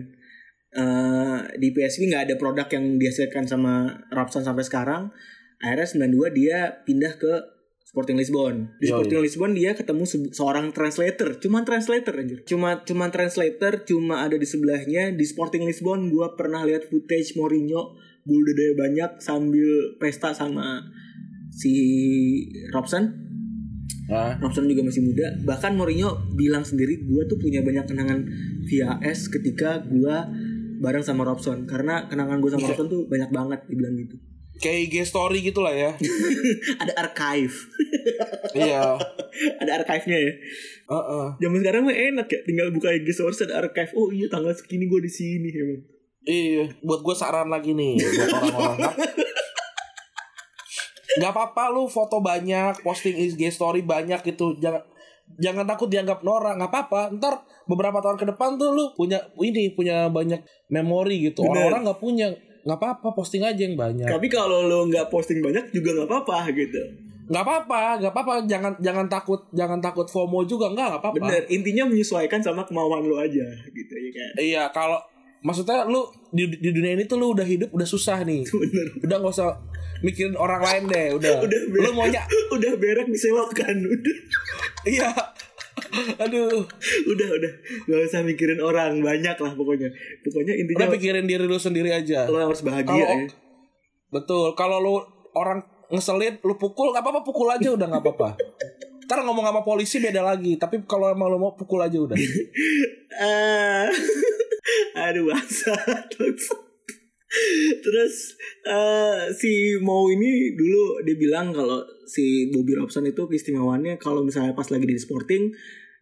Eh, 0.75 1.39
di 1.57 1.71
PSV 1.71 2.11
nggak 2.11 2.25
ada 2.27 2.35
produk 2.35 2.67
yang 2.69 2.99
dihasilkan 2.99 3.47
sama 3.47 3.75
Robson 4.11 4.43
sampai 4.43 4.63
sekarang. 4.63 5.11
Akhirnya 5.59 5.87
92 5.87 6.31
dia 6.31 6.59
pindah 6.83 7.15
ke 7.15 7.33
Sporting 7.85 8.19
Lisbon. 8.19 8.75
Di 8.77 8.91
Yoi. 8.91 9.07
Sporting 9.07 9.23
Lisbon 9.23 9.51
dia 9.55 9.71
ketemu 9.73 10.03
se- 10.03 10.35
seorang 10.35 10.75
translator. 10.75 11.39
Cuman 11.39 11.63
translator 11.63 12.11
anjir. 12.13 12.43
Cuma 12.43 12.83
cuman 12.83 13.09
translator 13.09 13.87
cuma 13.87 14.27
ada 14.27 14.35
di 14.35 14.43
sebelahnya 14.45 15.15
di 15.15 15.23
Sporting 15.23 15.63
Lisbon. 15.63 16.11
Gua 16.11 16.35
pernah 16.35 16.67
lihat 16.67 16.91
footage 16.91 17.39
Mourinho 17.39 17.95
budaya 18.25 18.73
banyak 18.75 19.11
sambil 19.21 19.69
pesta 19.97 20.33
sama 20.33 20.81
si 21.51 21.73
Robson 22.71 23.23
Hah? 24.05 24.37
Robson 24.37 24.69
juga 24.69 24.85
masih 24.85 25.01
muda 25.01 25.33
bahkan 25.45 25.73
Mourinho 25.73 26.13
bilang 26.33 26.61
sendiri 26.61 27.05
gua 27.05 27.25
tuh 27.25 27.41
punya 27.41 27.61
banyak 27.61 27.85
kenangan 27.85 28.21
VHS 28.65 29.33
ketika 29.33 29.81
gua 29.85 30.29
bareng 30.75 31.01
sama 31.01 31.25
Robson 31.25 31.65
karena 31.65 32.05
kenangan 32.07 32.41
gue 32.41 32.51
sama 32.51 32.61
Iya. 32.61 32.69
Robson 32.75 32.89
tuh 32.91 33.03
banyak 33.07 33.31
banget 33.31 33.61
dibilang 33.65 33.97
gitu 33.97 34.17
Kayak 34.55 34.87
IG 34.87 34.95
story 35.05 35.43
gitu 35.43 35.67
lah 35.67 35.75
ya. 35.75 35.91
ada 36.83 36.93
archive 36.97 37.55
iya. 38.59 38.95
ada 39.59 39.71
archive-nya 39.81 40.19
ya 40.21 40.33
Heeh. 40.85 41.27
zaman 41.41 41.59
sekarang 41.59 41.83
mah 41.83 41.97
enak 41.97 42.27
ya 42.29 42.41
tinggal 42.45 42.69
buka 42.71 42.93
IG 42.93 43.09
source 43.11 43.43
ada 43.43 43.65
archive 43.65 43.91
oh 43.97 44.13
iya 44.13 44.29
tanggal 44.29 44.53
segini 44.53 44.87
gue 44.87 45.01
di 45.01 45.11
sini 45.11 45.49
emang 45.51 45.81
Iya, 46.25 46.73
buat 46.81 47.01
gue 47.01 47.13
saran 47.13 47.49
lagi 47.49 47.73
nih 47.73 48.01
buat 48.01 48.29
orang-orang. 48.41 48.97
Gak 51.15 51.31
apa-apa 51.31 51.71
lu 51.71 51.87
foto 51.87 52.19
banyak, 52.19 52.83
posting 52.83 53.15
IG 53.15 53.39
story 53.49 53.87
banyak 53.87 54.19
gitu. 54.25 54.59
Jangan 54.59 54.83
jangan 55.37 55.65
takut 55.65 55.87
dianggap 55.87 56.21
norak, 56.21 56.59
nggak 56.59 56.71
apa-apa. 56.71 57.15
Ntar 57.15 57.35
beberapa 57.65 58.03
tahun 58.03 58.19
ke 58.19 58.27
depan 58.35 58.57
tuh 58.57 58.75
lu 58.75 58.85
punya 58.93 59.23
ini 59.39 59.71
punya 59.71 60.11
banyak 60.11 60.43
memori 60.69 61.31
gitu. 61.31 61.47
Orang-orang 61.47 61.87
nggak 61.87 62.01
punya, 62.03 62.29
nggak 62.67 62.79
apa-apa 62.81 63.15
posting 63.15 63.45
aja 63.45 63.63
yang 63.63 63.79
banyak. 63.79 64.09
tapi 64.09 64.27
kalau 64.27 64.67
lo 64.67 64.89
nggak 64.89 65.07
posting 65.07 65.39
banyak 65.39 65.71
juga 65.71 66.03
nggak 66.03 66.09
apa-apa 66.11 66.51
gitu 66.51 66.83
Nggak 67.25 67.41
apa-apa, 67.41 67.81
nggak 68.05 68.13
apa-apa. 68.13 68.35
Jangan 68.45 68.73
jangan 68.85 69.07
takut 69.09 69.41
jangan 69.55 69.81
takut 69.81 70.05
FOMO 70.05 70.45
juga 70.45 70.69
nggak 70.69 70.89
nggak 70.93 71.01
apa-apa. 71.01 71.17
bener 71.23 71.43
intinya 71.49 71.89
menyesuaikan 71.89 72.43
sama 72.43 72.67
kemauan 72.67 73.01
lo 73.01 73.17
aja 73.17 73.45
gitu 73.71 73.95
ya 73.95 74.11
kan 74.13 74.31
Iya 74.37 74.63
kalau 74.75 74.99
maksudnya 75.45 75.85
lu 75.85 76.03
di, 76.33 76.49
di 76.51 76.71
dunia 76.73 76.97
ini 76.97 77.05
tuh 77.05 77.21
lu 77.21 77.31
udah 77.31 77.45
hidup 77.45 77.69
udah 77.71 77.85
susah 77.85 78.25
nih. 78.25 78.43
bener 78.65 78.87
Udah 79.05 79.17
nggak 79.21 79.35
usah 79.35 79.49
mikirin 80.01 80.35
orang 80.35 80.59
lain 80.59 80.83
deh. 80.89 81.07
Udah. 81.15 81.33
Udah, 81.45 81.61
lu 81.71 81.91
maunya 81.93 82.25
udah 82.57 82.73
berak 82.75 83.07
disewakan 83.07 83.77
udah 83.85 84.17
Iya. 84.85 85.11
Aduh. 86.19 86.65
udah 87.07 87.29
udah 87.35 87.53
nggak 87.85 88.01
usah 88.05 88.23
mikirin 88.23 88.59
orang 88.59 88.99
banyak 88.99 89.37
lah 89.37 89.53
pokoknya 89.53 89.91
pokoknya 90.23 90.55
intinya 90.57 90.87
Udah 90.87 90.95
pikirin 90.95 91.27
diri 91.27 91.45
lu 91.45 91.59
sendiri 91.59 91.91
aja. 91.91 92.27
lo 92.27 92.39
harus 92.41 92.63
bahagia 92.63 92.89
Kalau 92.89 93.05
ya 93.05 93.29
betul, 94.11 94.47
kalau 94.55 94.79
lu 94.79 94.95
orang 95.35 95.59
ngeselin, 95.91 96.39
lu 96.41 96.55
pukul 96.55 96.91
nggak 96.91 97.03
apa-apa, 97.03 97.21
pukul 97.23 97.51
aja 97.51 97.69
udah 97.69 97.87
nggak 97.87 98.03
apa-apa. 98.03 98.39
Ntar 99.05 99.23
ngomong 99.23 99.45
sama 99.45 99.61
polisi 99.63 100.01
beda 100.01 100.25
lagi. 100.25 100.57
Tapi 100.57 100.85
kalau 100.85 101.09
emang 101.09 101.29
lu 101.31 101.39
mau 101.39 101.53
pukul 101.55 101.81
aja 101.81 101.97
udah. 102.01 102.17
Eh, 103.15 103.87
aduh 104.99 105.31
bangsat. 105.31 106.11
Terus 107.79 108.15
eh, 108.67 109.21
si 109.31 109.79
Mau 109.79 110.11
ini 110.11 110.55
dulu 110.55 110.99
dia 111.03 111.15
bilang 111.15 111.55
kalau 111.55 111.79
si 112.07 112.51
Bobby 112.51 112.75
Robson 112.75 113.07
itu 113.07 113.27
keistimewaannya 113.27 114.03
kalau 114.03 114.23
misalnya 114.23 114.51
pas 114.51 114.67
lagi 114.67 114.83
di 114.83 114.99
Sporting 114.99 115.51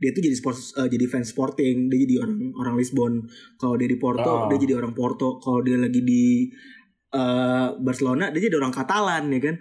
dia 0.01 0.11
tuh 0.11 0.19
jadi 0.19 0.35
sport 0.35 0.57
eh, 0.83 0.89
jadi 0.91 1.05
fans 1.07 1.31
Sporting 1.31 1.87
dia 1.87 1.99
jadi 2.03 2.25
orang 2.25 2.57
orang 2.59 2.75
Lisbon 2.75 3.23
kalau 3.55 3.79
dia 3.79 3.87
di 3.87 4.01
Porto 4.01 4.25
Ah. 4.25 4.49
dia 4.51 4.59
jadi 4.59 4.75
orang 4.81 4.97
Porto 4.97 5.39
kalau 5.39 5.63
dia 5.63 5.79
lagi 5.79 6.01
di 6.03 6.49
eh, 7.13 7.69
Barcelona 7.77 8.33
dia 8.35 8.41
jadi 8.43 8.57
orang 8.57 8.75
Katalan 8.75 9.31
ya 9.31 9.41
kan 9.53 9.57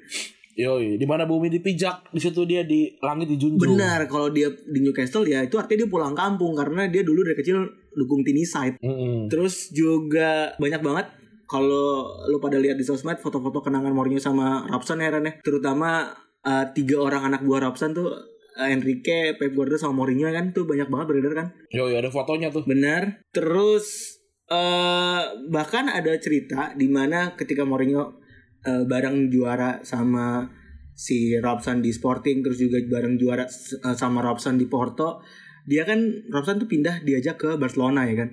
Yoi, 0.60 1.00
di 1.00 1.06
mana 1.08 1.24
bumi 1.24 1.48
dipijak, 1.48 2.12
di 2.12 2.20
situ 2.20 2.44
dia 2.44 2.68
di 2.68 2.92
langit 3.00 3.32
dijunjung. 3.32 3.80
benar 3.80 4.04
kalau 4.06 4.28
dia 4.28 4.52
di 4.52 4.80
Newcastle 4.84 5.24
ya 5.24 5.40
itu 5.42 5.56
artinya 5.56 5.88
dia 5.88 5.90
pulang 5.90 6.12
kampung 6.12 6.52
karena 6.54 6.92
dia 6.92 7.08
dulu 7.08 7.24
dari 7.24 7.40
kecil 7.40 7.64
dukung 7.92 8.24
Teesside 8.24 8.76
Mm-mm. 8.80 9.28
Terus 9.28 9.72
juga 9.72 10.56
banyak 10.60 10.82
banget 10.84 11.08
kalau 11.48 12.08
lu 12.32 12.40
pada 12.40 12.56
lihat 12.56 12.80
di 12.80 12.86
sosmed 12.88 13.20
foto-foto 13.20 13.60
kenangan 13.60 13.92
Mourinho 13.92 14.24
sama 14.24 14.64
Robson 14.72 15.04
ya 15.04 15.12
Ren 15.12 15.28
ya. 15.28 15.34
Terutama 15.44 16.16
eh, 16.44 16.66
tiga 16.72 17.04
orang 17.04 17.28
anak 17.28 17.44
buah 17.44 17.68
Robson 17.68 17.92
tuh 17.92 18.08
eh, 18.56 18.72
Enrique, 18.72 19.36
Pep 19.36 19.52
Guardiola 19.52 19.76
sama 19.80 20.00
Mourinho 20.04 20.32
kan 20.32 20.56
tuh 20.56 20.64
banyak 20.64 20.88
banget 20.88 21.06
beredar 21.12 21.34
kan. 21.36 21.48
Yoi, 21.76 22.00
ada 22.00 22.08
fotonya 22.08 22.48
tuh. 22.56 22.64
Benar. 22.64 23.28
Terus 23.36 24.16
eh 24.48 25.22
bahkan 25.52 25.88
ada 25.88 26.12
cerita 26.20 26.72
di 26.76 26.88
mana 26.88 27.36
ketika 27.36 27.68
Mourinho 27.68 28.21
eh, 28.66 28.84
bareng 28.86 29.30
juara 29.34 29.82
sama 29.82 30.46
si 30.92 31.34
Robson 31.40 31.82
di 31.82 31.90
Sporting 31.90 32.46
terus 32.46 32.62
juga 32.62 32.78
bareng 32.86 33.18
juara 33.18 33.46
eh, 33.50 33.96
sama 33.98 34.22
Robson 34.22 34.58
di 34.58 34.70
Porto, 34.70 35.26
dia 35.66 35.86
kan 35.86 36.02
Robson 36.30 36.62
tuh 36.62 36.70
pindah 36.70 37.02
diajak 37.02 37.38
ke 37.42 37.50
Barcelona 37.58 38.06
ya 38.06 38.26
kan. 38.26 38.32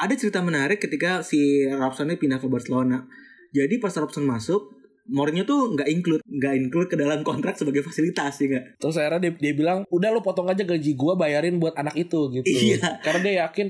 ada 0.00 0.16
cerita 0.16 0.40
menarik 0.40 0.80
ketika 0.80 1.20
si 1.20 1.68
Robson 1.68 2.08
ini 2.08 2.16
pindah 2.16 2.40
ke 2.40 2.48
Barcelona. 2.48 3.04
Jadi 3.52 3.76
pas 3.76 3.92
Robson 3.92 4.24
masuk, 4.24 4.80
Mourinho 5.10 5.44
tuh 5.44 5.76
nggak 5.76 5.88
include 5.92 6.22
nggak 6.24 6.54
include 6.56 6.88
ke 6.88 6.96
dalam 6.96 7.20
kontrak 7.20 7.58
sebagai 7.58 7.84
fasilitas 7.84 8.40
ya 8.40 8.46
nggak? 8.48 8.64
Terus 8.80 8.96
akhirnya 8.96 9.20
dia, 9.28 9.32
dia 9.36 9.52
bilang, 9.52 9.84
udah 9.92 10.08
lu 10.08 10.24
potong 10.24 10.48
aja 10.48 10.64
gaji 10.64 10.96
gua 10.96 11.20
bayarin 11.20 11.60
buat 11.60 11.76
anak 11.76 12.00
itu 12.00 12.32
gitu. 12.32 12.48
Iya. 12.48 13.04
Karena 13.04 13.20
dia 13.20 13.34
yakin, 13.44 13.66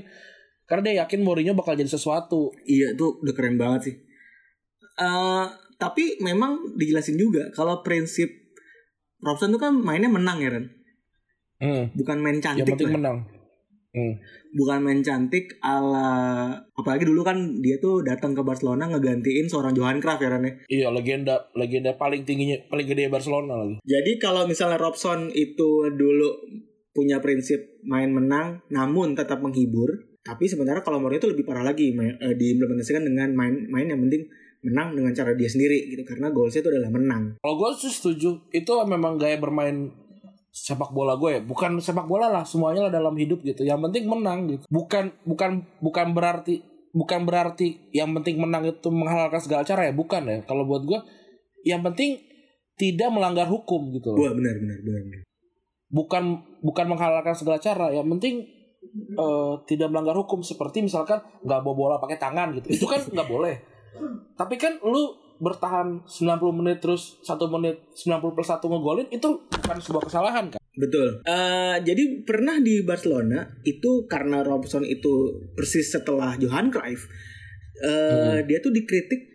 karena 0.69 0.81
dia 0.87 0.95
yakin 1.03 1.19
Mourinho 1.19 1.51
bakal 1.51 1.75
jadi 1.75 1.91
sesuatu. 1.91 2.55
Iya 2.63 2.95
tuh 2.95 3.19
udah 3.19 3.33
keren 3.35 3.59
banget 3.59 3.91
sih. 3.91 3.95
Eh 4.97 5.45
tapi 5.75 6.19
memang 6.19 6.77
dijelasin 6.77 7.17
juga 7.17 7.49
kalau 7.51 7.81
prinsip 7.81 8.29
Robson 9.17 9.49
tuh 9.49 9.57
kan 9.57 9.73
mainnya 9.73 10.09
menang 10.09 10.37
ya 10.37 10.49
Ren, 10.49 10.65
Hmm. 11.57 11.93
bukan 11.93 12.17
main 12.17 12.37
Yang 12.37 12.45
cantik 12.57 12.65
penting 12.73 12.89
lah. 12.89 12.97
menang. 12.97 13.17
Hmm. 13.91 14.15
bukan 14.55 14.79
main 14.81 15.03
cantik 15.03 15.59
ala 15.59 16.47
apalagi 16.71 17.03
dulu 17.03 17.27
kan 17.27 17.35
dia 17.59 17.75
tuh 17.75 17.99
datang 18.01 18.31
ke 18.31 18.39
Barcelona 18.39 18.87
ngegantiin 18.87 19.51
seorang 19.51 19.75
Johan 19.75 19.99
Cruyff 19.99 20.17
ya 20.17 20.31
Ren 20.31 20.47
ya. 20.47 20.53
Iya 20.69 20.87
legenda 20.89 21.35
legenda 21.53 21.91
paling 21.95 22.23
tingginya 22.23 22.55
paling 22.65 22.87
gede 22.87 23.11
Barcelona 23.11 23.59
lagi. 23.59 23.83
Jadi 23.83 24.11
kalau 24.15 24.47
misalnya 24.47 24.79
Robson 24.79 25.27
itu 25.29 25.91
dulu 25.91 26.29
punya 26.91 27.19
prinsip 27.19 27.59
main 27.83 28.11
menang 28.11 28.63
namun 28.67 29.11
tetap 29.11 29.39
menghibur, 29.39 29.87
tapi 30.21 30.47
sementara 30.47 30.79
kalau 30.79 30.99
Mourinho 30.99 31.19
itu 31.19 31.29
lebih 31.31 31.43
parah 31.43 31.63
lagi 31.63 31.91
eh, 31.91 32.35
diimplementasikan 32.35 33.03
dengan 33.03 33.31
main 33.31 33.67
main 33.67 33.87
yang 33.87 33.99
penting 33.99 34.23
menang 34.61 34.93
dengan 34.93 35.11
cara 35.17 35.33
dia 35.33 35.49
sendiri 35.49 35.89
gitu 35.89 36.05
karena 36.05 36.29
goalsnya 36.29 36.61
itu 36.61 36.69
adalah 36.69 36.91
menang. 36.93 37.23
Kalau 37.41 37.55
gue 37.57 37.69
sih 37.81 37.89
setuju, 37.89 38.45
itu 38.53 38.71
memang 38.85 39.17
gaya 39.17 39.41
bermain 39.41 39.89
sepak 40.53 40.93
bola 40.93 41.17
gue 41.17 41.39
ya. 41.39 41.41
Bukan 41.41 41.81
sepak 41.81 42.05
bola 42.05 42.29
lah, 42.29 42.45
semuanya 42.45 42.87
lah 42.87 42.91
dalam 42.93 43.17
hidup 43.17 43.41
gitu. 43.41 43.65
Yang 43.65 43.89
penting 43.89 44.03
menang 44.05 44.39
gitu. 44.51 44.63
Bukan 44.69 45.15
bukan 45.25 45.65
bukan 45.81 46.07
berarti 46.13 46.61
bukan 46.91 47.23
berarti 47.23 47.89
yang 47.95 48.11
penting 48.19 48.37
menang 48.37 48.67
itu 48.67 48.91
menghalalkan 48.91 49.41
segala 49.41 49.65
cara 49.65 49.89
ya, 49.89 49.93
bukan 49.95 50.21
ya. 50.29 50.37
Kalau 50.45 50.67
buat 50.69 50.85
gue, 50.85 50.99
yang 51.65 51.81
penting 51.81 52.21
tidak 52.77 53.09
melanggar 53.09 53.49
hukum 53.49 53.89
gitu. 53.97 54.13
loh. 54.13 54.29
Benar 54.37 54.61
benar 54.61 54.77
benar. 54.85 55.01
benar. 55.09 55.21
Bukan 55.91 56.23
bukan 56.61 56.85
menghalalkan 56.85 57.33
segala 57.33 57.57
cara. 57.57 57.89
Yang 57.89 58.07
penting 58.17 58.35
eh, 59.17 59.53
tidak 59.65 59.89
melanggar 59.89 60.13
hukum 60.13 60.45
seperti 60.45 60.85
misalkan 60.85 61.17
nggak 61.41 61.59
bawa 61.65 61.73
bola 61.73 61.95
pakai 61.97 62.21
tangan 62.21 62.53
gitu. 62.61 62.77
Itu 62.77 62.85
kan 62.85 63.01
nggak 63.09 63.25
boleh. 63.25 63.71
Tapi 64.37 64.55
kan 64.55 64.79
lu 64.83 65.17
bertahan 65.41 66.05
90 66.05 66.59
menit 66.61 66.77
terus 66.85 67.17
satu 67.25 67.49
menit 67.49 67.81
90 67.97 68.35
plus 68.37 68.45
1 68.45 68.61
ngegolin 68.61 69.09
itu 69.09 69.29
bukan 69.49 69.77
sebuah 69.81 70.03
kesalahan 70.05 70.53
kan? 70.53 70.61
Betul. 70.77 71.25
Eh, 71.25 71.77
jadi 71.81 72.23
pernah 72.23 72.61
di 72.61 72.85
Barcelona 72.85 73.49
itu 73.65 74.05
karena 74.05 74.45
Robson 74.45 74.85
itu 74.85 75.41
persis 75.57 75.89
setelah 75.89 76.37
Johan 76.37 76.69
Cruyff, 76.69 77.09
eh, 77.81 78.45
dia 78.45 78.61
tuh 78.61 78.69
dikritik 78.69 79.30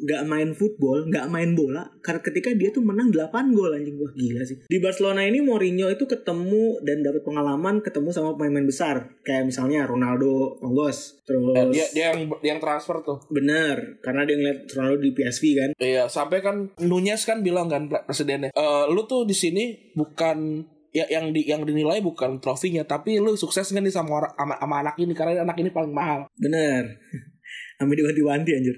nggak 0.00 0.22
main 0.24 0.50
football, 0.52 1.04
nggak 1.06 1.28
main 1.28 1.52
bola 1.52 1.84
karena 2.00 2.20
ketika 2.20 2.48
dia 2.52 2.70
tuh 2.70 2.80
menang 2.80 3.12
8 3.12 3.52
gol 3.52 3.70
anjing 3.70 3.96
wah 3.96 4.10
gila 4.10 4.42
sih. 4.42 4.56
Di 4.64 4.78
Barcelona 4.78 5.22
ini 5.22 5.40
Mourinho 5.40 5.86
itu 5.86 6.04
ketemu 6.04 6.80
dan 6.80 7.00
dapat 7.00 7.20
pengalaman 7.20 7.80
ketemu 7.80 8.08
sama 8.10 8.32
pemain-pemain 8.32 8.66
besar 8.66 8.96
kayak 9.20 9.46
misalnya 9.46 9.84
Ronaldo, 9.84 10.56
Ongos, 10.60 11.20
terus 11.22 11.52
Eh, 11.52 11.66
dia 11.70 11.86
dia 11.90 12.04
yang 12.10 12.32
dia 12.40 12.50
yang 12.50 12.60
transfer 12.60 13.00
tuh. 13.00 13.20
bener 13.28 14.00
karena 14.00 14.24
dia 14.24 14.36
ngeliat 14.36 14.58
Ronaldo 14.68 14.98
di 14.98 15.12
PSV 15.12 15.44
kan. 15.54 15.70
Iya, 15.76 16.04
sampai 16.06 16.40
kan 16.40 16.56
Nunez 16.80 17.22
kan 17.22 17.40
bilang 17.40 17.68
kan 17.68 17.86
presidennya, 17.86 18.50
"Eh, 18.50 18.84
lu 18.88 19.04
tuh 19.04 19.22
di 19.22 19.32
sini 19.32 19.92
bukan 19.92 20.64
ya 20.90 21.06
yang 21.06 21.30
di 21.30 21.46
yang 21.46 21.62
dinilai 21.62 22.00
bukan 22.00 22.42
trofinya, 22.42 22.82
tapi 22.82 23.16
lu 23.16 23.36
sukses 23.36 23.68
nggak 23.68 23.84
nih 23.84 23.94
sama, 23.94 24.10
orang- 24.16 24.34
sama 24.34 24.54
sama 24.56 24.74
anak 24.80 24.96
ini 24.96 25.12
karena 25.12 25.44
anak 25.44 25.56
ini 25.56 25.70
paling 25.70 25.92
mahal." 25.92 26.26
Bener. 26.34 26.82
Sampai 27.78 27.96
diwanti-wanti 27.96 28.50
anjir. 28.52 28.76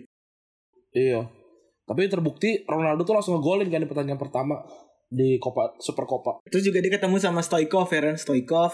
Iya. 0.92 1.28
Tapi 1.82 2.06
terbukti 2.06 2.62
Ronaldo 2.64 3.02
tuh 3.02 3.16
langsung 3.18 3.36
ngegolin 3.36 3.68
kan 3.68 3.82
di 3.82 3.88
pertandingan 3.90 4.20
pertama 4.20 4.62
di 5.12 5.36
Copa 5.36 5.76
Super 5.76 6.08
Copa. 6.08 6.40
Terus 6.48 6.64
juga 6.64 6.80
dia 6.80 6.92
ketemu 6.94 7.20
sama 7.20 7.44
Stoikov 7.44 7.90
kan 7.90 8.16
Stoikov, 8.16 8.72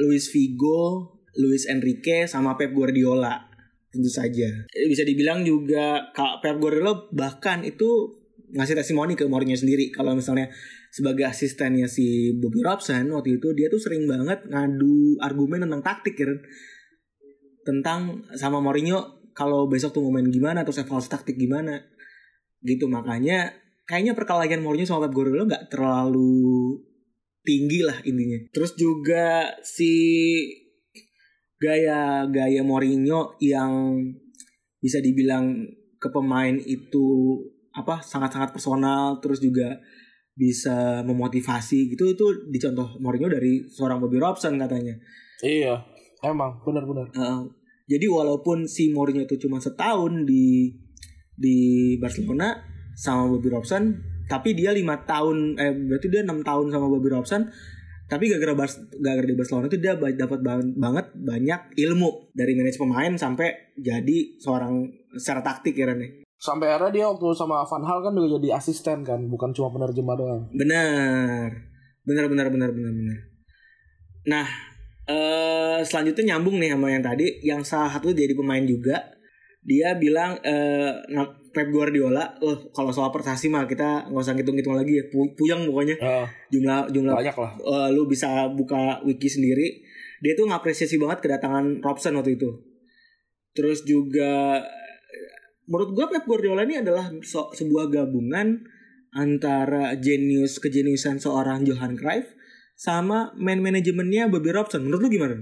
Luis 0.00 0.26
Figo, 0.32 1.14
Luis 1.38 1.70
Enrique 1.70 2.26
sama 2.26 2.58
Pep 2.58 2.74
Guardiola. 2.74 3.46
Tentu 3.92 4.10
saja. 4.10 4.48
Eh, 4.74 4.88
Bisa 4.90 5.06
dibilang 5.06 5.46
juga 5.46 6.10
Kak 6.10 6.42
Pep 6.42 6.58
Guardiola 6.58 6.96
bahkan 7.14 7.62
itu 7.62 8.18
ngasih 8.46 8.78
testimoni 8.78 9.18
ke 9.18 9.26
Mourinho 9.26 9.58
sendiri 9.58 9.90
kalau 9.90 10.14
misalnya 10.14 10.46
sebagai 10.94 11.26
asistennya 11.26 11.90
si 11.90 12.30
Bobby 12.38 12.62
Robson 12.62 13.10
waktu 13.10 13.42
itu 13.42 13.50
dia 13.58 13.66
tuh 13.66 13.82
sering 13.82 14.06
banget 14.06 14.46
ngadu 14.46 15.18
argumen 15.18 15.66
tentang 15.66 15.82
taktik 15.82 16.14
ya 16.14 16.30
tentang 17.66 18.22
sama 18.38 18.62
Mourinho 18.62 19.15
kalau 19.36 19.68
besok 19.68 19.92
tuh 19.92 20.02
mau 20.08 20.16
main 20.16 20.32
gimana 20.32 20.64
terus 20.64 20.80
evaluasi 20.80 21.12
taktik 21.12 21.36
gimana 21.36 21.84
gitu 22.64 22.88
makanya 22.88 23.52
kayaknya 23.86 24.18
perkelahian 24.18 24.64
Mourinho 24.64 24.88
sama 24.88 25.06
Pep 25.06 25.14
Guardiola 25.14 25.46
nggak 25.46 25.68
terlalu 25.70 26.74
tinggi 27.46 27.86
lah 27.86 28.02
intinya. 28.02 28.42
Terus 28.50 28.74
juga 28.74 29.54
si 29.62 29.94
gaya-gaya 31.62 32.60
Mourinho 32.66 33.38
yang 33.38 34.02
bisa 34.82 34.98
dibilang 34.98 35.64
ke 35.96 36.10
pemain 36.10 36.58
itu 36.58 37.38
apa 37.72 38.02
sangat-sangat 38.04 38.52
personal 38.52 39.22
terus 39.24 39.40
juga 39.40 39.78
bisa 40.36 41.00
memotivasi 41.00 41.96
gitu 41.96 42.12
itu 42.12 42.26
dicontoh 42.52 43.00
Mourinho 43.00 43.30
dari 43.32 43.64
seorang 43.70 44.02
Bobby 44.02 44.18
Robson 44.20 44.58
katanya. 44.58 44.98
Iya, 45.40 45.80
emang 46.26 46.60
benar-benar. 46.60 47.08
Uh, 47.14 47.46
jadi 47.86 48.06
walaupun 48.10 48.66
si 48.66 48.90
Mourinho 48.90 49.22
itu 49.22 49.38
cuma 49.38 49.62
setahun 49.62 50.26
di 50.26 50.74
di 51.38 51.56
Barcelona 52.02 52.58
sama 52.98 53.30
Bobby 53.30 53.52
Robson, 53.52 53.94
tapi 54.26 54.58
dia 54.58 54.74
lima 54.74 55.06
tahun, 55.06 55.54
eh 55.60 55.70
berarti 55.70 56.06
dia 56.10 56.26
enam 56.26 56.42
tahun 56.42 56.74
sama 56.74 56.90
Bobby 56.90 57.14
Robson. 57.14 57.46
Tapi 58.06 58.30
gara-gara 58.30 58.54
Bars, 58.54 58.78
gara-gara 59.02 59.26
di 59.26 59.34
Barcelona 59.34 59.66
itu 59.66 59.82
dia 59.82 59.98
dapat 59.98 60.38
ban- 60.38 60.78
banget 60.78 61.10
banyak 61.18 61.74
ilmu 61.74 62.30
dari 62.38 62.54
manajemen 62.54 62.94
pemain 62.94 63.12
sampai 63.18 63.74
jadi 63.74 64.38
seorang 64.38 64.86
secara 65.18 65.42
taktik 65.42 65.74
ya 65.74 65.90
Ren, 65.90 65.98
ya. 65.98 66.08
Sampai 66.38 66.70
akhirnya 66.70 66.92
dia 66.94 67.04
waktu 67.10 67.26
sama 67.34 67.66
Van 67.66 67.82
Hal 67.82 68.06
kan 68.06 68.14
juga 68.14 68.38
jadi 68.38 68.62
asisten 68.62 69.02
kan, 69.02 69.26
bukan 69.26 69.50
cuma 69.50 69.74
penerjemah 69.74 70.14
doang. 70.14 70.42
Benar. 70.54 71.50
Benar 72.06 72.24
benar 72.30 72.46
benar 72.54 72.70
benar 72.70 72.92
benar. 72.94 73.18
Nah, 74.30 74.46
eh 75.06 75.80
selanjutnya 75.80 76.34
nyambung 76.34 76.58
nih 76.58 76.74
sama 76.74 76.90
yang 76.90 77.00
tadi 77.00 77.26
yang 77.40 77.62
salah 77.62 77.88
satu 77.88 78.10
jadi 78.10 78.32
pemain 78.32 78.62
juga. 78.62 79.14
Dia 79.62 79.94
bilang 79.94 80.38
na- 81.08 81.42
Pep 81.50 81.72
Guardiola, 81.72 82.36
oh 82.38 82.68
kalau 82.68 82.92
soal 82.92 83.08
prestasi 83.08 83.48
mah 83.48 83.64
kita 83.64 84.04
nggak 84.06 84.20
usah 84.20 84.36
ngitung-ngitung 84.36 84.76
lagi 84.76 85.00
ya. 85.00 85.04
Pu- 85.08 85.32
Puyeng 85.32 85.64
pokoknya 85.64 85.96
Eh, 85.96 86.26
jumlah 86.52 86.92
jumlah 86.92 87.16
banyak 87.16 87.32
lah. 87.32 87.52
eh, 87.56 87.88
lu 87.90 88.04
bisa 88.04 88.28
buka 88.52 89.00
wiki 89.00 89.24
sendiri. 89.24 89.80
Dia 90.20 90.36
tuh 90.36 90.44
ngapresiasi 90.46 91.00
banget 91.00 91.24
kedatangan 91.24 91.80
Robson 91.80 92.12
waktu 92.14 92.36
itu. 92.36 92.50
Terus 93.56 93.88
juga 93.88 94.60
menurut 95.64 95.96
gua 95.96 96.06
Pep 96.06 96.28
Guardiola 96.28 96.62
ini 96.62 96.76
adalah 96.76 97.08
so- 97.24 97.48
sebuah 97.50 97.88
gabungan 97.88 98.60
antara 99.10 99.96
jenius 99.96 100.60
kejeniusan 100.60 101.16
seorang 101.16 101.64
Johan 101.64 101.96
Cruyff 101.96 102.35
sama 102.76 103.32
man 103.40 103.64
manajemennya 103.64 104.28
Bobby 104.28 104.52
Robson. 104.52 104.84
Menurut 104.84 105.08
lu 105.08 105.10
gimana? 105.10 105.36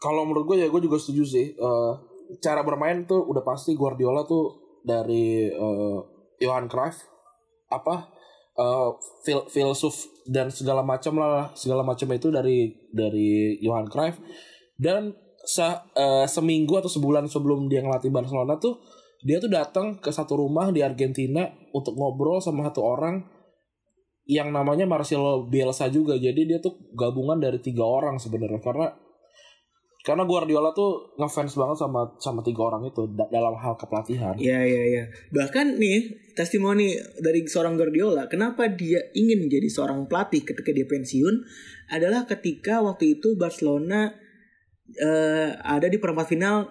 Kalau 0.00 0.28
menurut 0.28 0.44
gue 0.52 0.56
ya 0.64 0.68
gue 0.68 0.80
juga 0.84 1.00
setuju 1.00 1.24
sih. 1.24 1.46
Eh, 1.56 1.92
cara 2.38 2.62
bermain 2.62 3.08
tuh 3.08 3.26
udah 3.26 3.42
pasti 3.42 3.74
Guardiola 3.74 4.22
tuh 4.28 4.78
dari 4.86 5.50
eh, 5.50 5.98
Johan 6.40 6.70
Cruyff 6.70 7.02
apa 7.72 8.06
eh, 8.54 8.90
fil 9.26 9.42
filsuf 9.50 10.06
dan 10.30 10.48
segala 10.52 10.86
macam 10.86 11.18
lah 11.18 11.50
segala 11.58 11.82
macam 11.82 12.06
itu 12.14 12.30
dari 12.30 12.70
dari 12.94 13.58
Johan 13.58 13.90
Cruyff 13.90 14.22
dan 14.78 15.10
se- 15.42 15.82
eh, 15.98 16.26
seminggu 16.30 16.78
atau 16.78 16.88
sebulan 16.88 17.26
sebelum 17.26 17.66
dia 17.66 17.82
ngelatih 17.82 18.14
Barcelona 18.14 18.56
tuh 18.62 18.78
dia 19.20 19.36
tuh 19.36 19.52
datang 19.52 20.00
ke 20.00 20.08
satu 20.08 20.40
rumah 20.40 20.72
di 20.72 20.80
Argentina 20.80 21.44
untuk 21.76 21.92
ngobrol 21.98 22.40
sama 22.40 22.64
satu 22.72 22.80
orang 22.86 23.20
yang 24.30 24.54
namanya 24.54 24.86
Marcelo 24.86 25.50
Bielsa 25.50 25.90
juga 25.90 26.14
jadi 26.14 26.38
dia 26.46 26.58
tuh 26.62 26.78
gabungan 26.94 27.42
dari 27.42 27.58
tiga 27.58 27.82
orang 27.82 28.14
sebenarnya 28.14 28.62
karena 28.62 28.94
karena 30.00 30.24
Guardiola 30.24 30.72
tuh 30.72 31.12
ngefans 31.20 31.60
banget 31.60 31.76
sama 31.76 32.08
sama 32.16 32.40
tiga 32.40 32.72
orang 32.72 32.88
itu 32.88 33.04
da- 33.12 33.28
dalam 33.28 33.52
hal 33.52 33.76
kepelatihan. 33.76 34.32
Iya 34.40 34.64
iya 34.64 34.82
iya. 34.88 35.04
Bahkan 35.28 35.76
nih 35.76 36.32
testimoni 36.32 36.96
dari 37.20 37.44
seorang 37.44 37.76
Guardiola, 37.76 38.24
kenapa 38.32 38.64
dia 38.72 38.96
ingin 39.12 39.44
menjadi 39.44 39.68
seorang 39.68 40.08
pelatih 40.08 40.40
ketika 40.40 40.72
dia 40.72 40.88
pensiun 40.88 41.44
adalah 41.92 42.24
ketika 42.24 42.80
waktu 42.80 43.20
itu 43.20 43.36
Barcelona 43.36 44.08
eh, 44.96 45.52
ada 45.60 45.84
di 45.84 46.00
perempat 46.00 46.32
final 46.32 46.64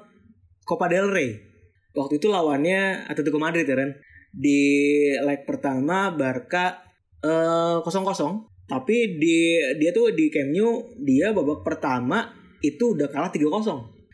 Copa 0.66 0.90
del 0.90 1.14
Rey. 1.14 1.38
Waktu 1.94 2.18
itu 2.18 2.34
lawannya 2.34 3.06
Atletico 3.06 3.38
Madrid 3.38 3.70
ya 3.70 3.78
kan. 3.78 3.94
Di 4.34 4.62
leg 5.22 5.46
pertama 5.46 6.10
Barca 6.18 6.89
eh, 7.22 7.78
kosong-kosong. 7.80 8.34
Tapi 8.66 9.18
di 9.18 9.38
dia 9.76 9.90
tuh 9.90 10.12
di 10.12 10.30
Camp 10.30 10.50
Nou 10.50 10.72
dia 11.00 11.30
babak 11.30 11.62
pertama 11.62 12.30
itu 12.60 12.94
udah 12.94 13.08
kalah 13.08 13.28
3-0. 13.28 13.50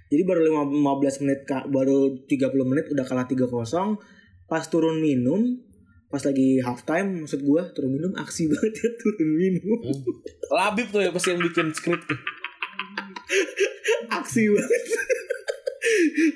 Jadi 0.05 0.21
baru 0.21 0.41
lima- 0.41 0.69
15 0.95 1.19
menit 1.19 1.39
baru 1.65 1.97
30 2.23 2.39
menit 2.63 2.85
udah 2.87 3.03
kalah 3.03 3.25
3-0. 3.25 3.99
Pas 4.45 4.63
turun 4.63 4.97
minum 4.97 5.59
pas 6.05 6.21
lagi 6.21 6.61
halftime 6.61 7.19
maksud 7.19 7.41
gua 7.41 7.67
turun 7.69 7.91
minum 7.91 8.13
aksi 8.15 8.45
banget 8.53 8.71
ya 8.77 8.89
turun 8.95 9.27
minum 9.27 9.79
Labib 10.47 10.87
tuh 10.87 11.01
ya 11.01 11.09
pasti 11.09 11.29
yang 11.29 11.41
bikin 11.41 11.69
skrip 11.71 11.99
tuh. 11.99 12.15
aksi 14.07 14.47
banget 14.47 14.81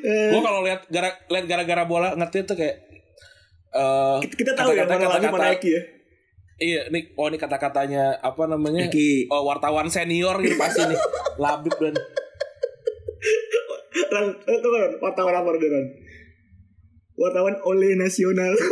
Eh, 0.01 0.29
Gue 0.29 0.41
kalau 0.43 0.61
lihat 0.61 0.85
gara 0.87 1.09
lihat 1.25 1.45
gara-gara 1.45 1.83
bola 1.83 2.13
ngerti 2.13 2.43
tuh 2.43 2.53
kayak 2.53 2.75
eh 3.71 4.17
kita 4.27 4.53
tahu 4.53 4.73
ya 4.73 4.83
kata-kata- 4.83 4.97
mana 4.99 5.09
lagi 5.11 5.25
mana 5.25 5.29
kata-kata- 5.31 5.55
Eki 5.55 5.69
ya 5.71 5.81
Iya, 6.59 6.91
nih 6.91 7.15
oh 7.15 7.31
ini 7.31 7.39
kata-katanya 7.39 8.19
apa 8.19 8.43
namanya? 8.43 8.91
Eki. 8.91 9.31
Oh, 9.31 9.47
wartawan 9.47 9.87
senior 9.87 10.35
gitu 10.43 10.59
pasti 10.59 10.83
nih. 10.83 10.99
Labib 11.41 11.71
dan 11.79 11.95
Ran, 14.09 14.25
eh, 14.31 14.57
tuh 14.59 14.71
kan 14.71 14.91
wartawan 14.99 15.35
apa 15.39 15.49
Ran? 15.55 15.85
Wartawan 17.15 17.55
oleh 17.63 17.95
nasional. 17.95 18.51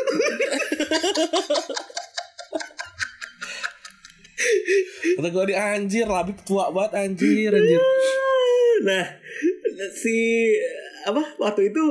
kata 5.17 5.33
gue 5.33 5.45
di 5.49 5.55
anjir, 5.55 6.05
Labib 6.05 6.37
tua 6.43 6.69
banget 6.69 7.07
anjir, 7.07 7.49
anjir. 7.55 7.81
nah, 8.87 9.05
si 9.95 10.51
apa 11.07 11.23
waktu 11.39 11.71
itu 11.71 11.83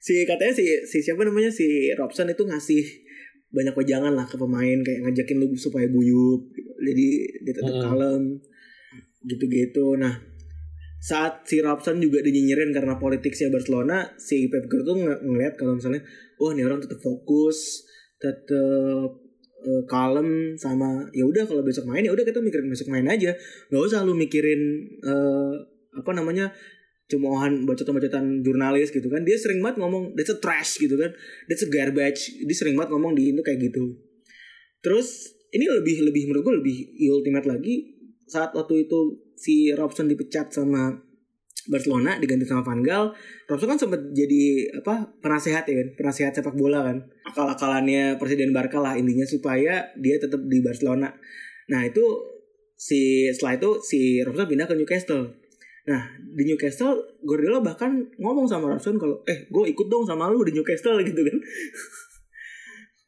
si 0.00 0.24
katanya 0.24 0.52
si 0.52 0.64
si 0.88 1.00
siapa 1.04 1.24
namanya 1.24 1.48
si 1.52 1.92
Robson 1.96 2.28
itu 2.28 2.44
ngasih 2.44 3.03
banyak 3.54 3.74
wejangan 3.78 4.12
lah 4.12 4.26
ke 4.26 4.34
pemain 4.34 4.78
kayak 4.82 5.06
ngajakin 5.06 5.38
lu 5.38 5.46
supaya 5.54 5.86
guyup 5.86 6.50
gitu. 6.50 6.70
jadi 6.82 7.06
dia 7.46 7.54
tetap 7.54 7.76
kalem 7.78 8.22
gitu-gitu 9.24 9.94
nah 9.96 10.18
saat 11.04 11.44
si 11.44 11.60
Robson 11.60 12.00
juga 12.00 12.24
dinyinyirin 12.24 12.72
karena 12.72 12.96
politiknya 12.96 13.52
Barcelona 13.52 14.08
si 14.16 14.48
Pep 14.48 14.66
Guardiola 14.66 15.14
ng- 15.14 15.22
ngeliat 15.28 15.54
kalau 15.60 15.76
misalnya 15.76 16.00
wah 16.40 16.50
ini 16.56 16.64
orang 16.64 16.80
tetap 16.80 16.98
fokus 16.98 17.84
tetap 18.16 19.10
eh, 19.68 19.82
kalem 19.84 20.56
sama 20.56 21.04
ya 21.12 21.28
udah 21.28 21.44
kalau 21.44 21.60
besok 21.60 21.84
main 21.92 22.08
ya 22.08 22.12
udah 22.12 22.24
kita 22.24 22.40
mikirin 22.40 22.72
besok 22.72 22.88
main 22.88 23.04
aja 23.04 23.36
nggak 23.68 23.82
usah 23.84 24.00
lu 24.00 24.16
mikirin 24.16 24.60
eh, 25.04 25.54
apa 25.94 26.10
namanya 26.10 26.50
cemoohan 27.04 27.68
bacotan-bacotan 27.68 28.40
jurnalis 28.40 28.88
gitu 28.88 29.06
kan. 29.12 29.22
Dia 29.22 29.36
sering 29.36 29.60
banget 29.60 29.84
ngomong 29.84 30.16
that's 30.16 30.32
a 30.32 30.38
trash 30.40 30.80
gitu 30.80 30.96
kan. 30.96 31.12
That's 31.46 31.64
a 31.64 31.68
garbage. 31.68 32.32
Dia 32.44 32.56
sering 32.56 32.74
banget 32.74 32.96
ngomong 32.96 33.12
di 33.12 33.32
itu 33.32 33.42
kayak 33.44 33.60
gitu. 33.60 33.92
Terus 34.80 35.32
ini 35.54 35.68
lebih 35.68 36.10
lebih 36.10 36.28
menurut 36.28 36.42
gue 36.44 36.54
lebih 36.64 36.76
ultimate 37.12 37.46
lagi 37.46 37.74
saat 38.24 38.56
waktu 38.56 38.88
itu 38.88 39.20
si 39.36 39.70
Robson 39.70 40.08
dipecat 40.08 40.50
sama 40.50 40.96
Barcelona 41.64 42.20
diganti 42.20 42.44
sama 42.44 42.60
Van 42.60 42.84
Gaal 42.84 43.08
Robson 43.48 43.72
kan 43.72 43.80
sempat 43.80 44.00
jadi 44.12 44.68
apa 44.76 45.16
penasehat 45.24 45.64
ya 45.64 45.80
kan 45.80 45.88
penasehat 45.96 46.32
sepak 46.36 46.56
bola 46.56 46.84
kan. 46.84 47.04
Akal-akalannya 47.24 48.20
presiden 48.20 48.52
Barca 48.52 48.80
lah 48.80 48.96
intinya 48.96 49.24
supaya 49.24 49.92
dia 49.96 50.16
tetap 50.20 50.40
di 50.44 50.60
Barcelona. 50.60 51.12
Nah 51.72 51.80
itu 51.84 52.04
si 52.76 53.30
setelah 53.32 53.56
itu 53.56 53.70
si 53.80 54.20
Robson 54.20 54.48
pindah 54.48 54.68
ke 54.68 54.74
Newcastle 54.76 55.43
Nah 55.84 56.02
di 56.16 56.42
Newcastle 56.48 57.20
Guardiola 57.20 57.60
bahkan 57.60 58.08
ngomong 58.16 58.48
sama 58.48 58.72
Robson 58.72 58.96
kalau 58.96 59.20
eh 59.28 59.48
gue 59.52 59.64
ikut 59.68 59.86
dong 59.92 60.08
sama 60.08 60.32
lu 60.32 60.40
di 60.44 60.52
Newcastle 60.56 61.00
gitu 61.08 61.20
kan. 61.20 61.36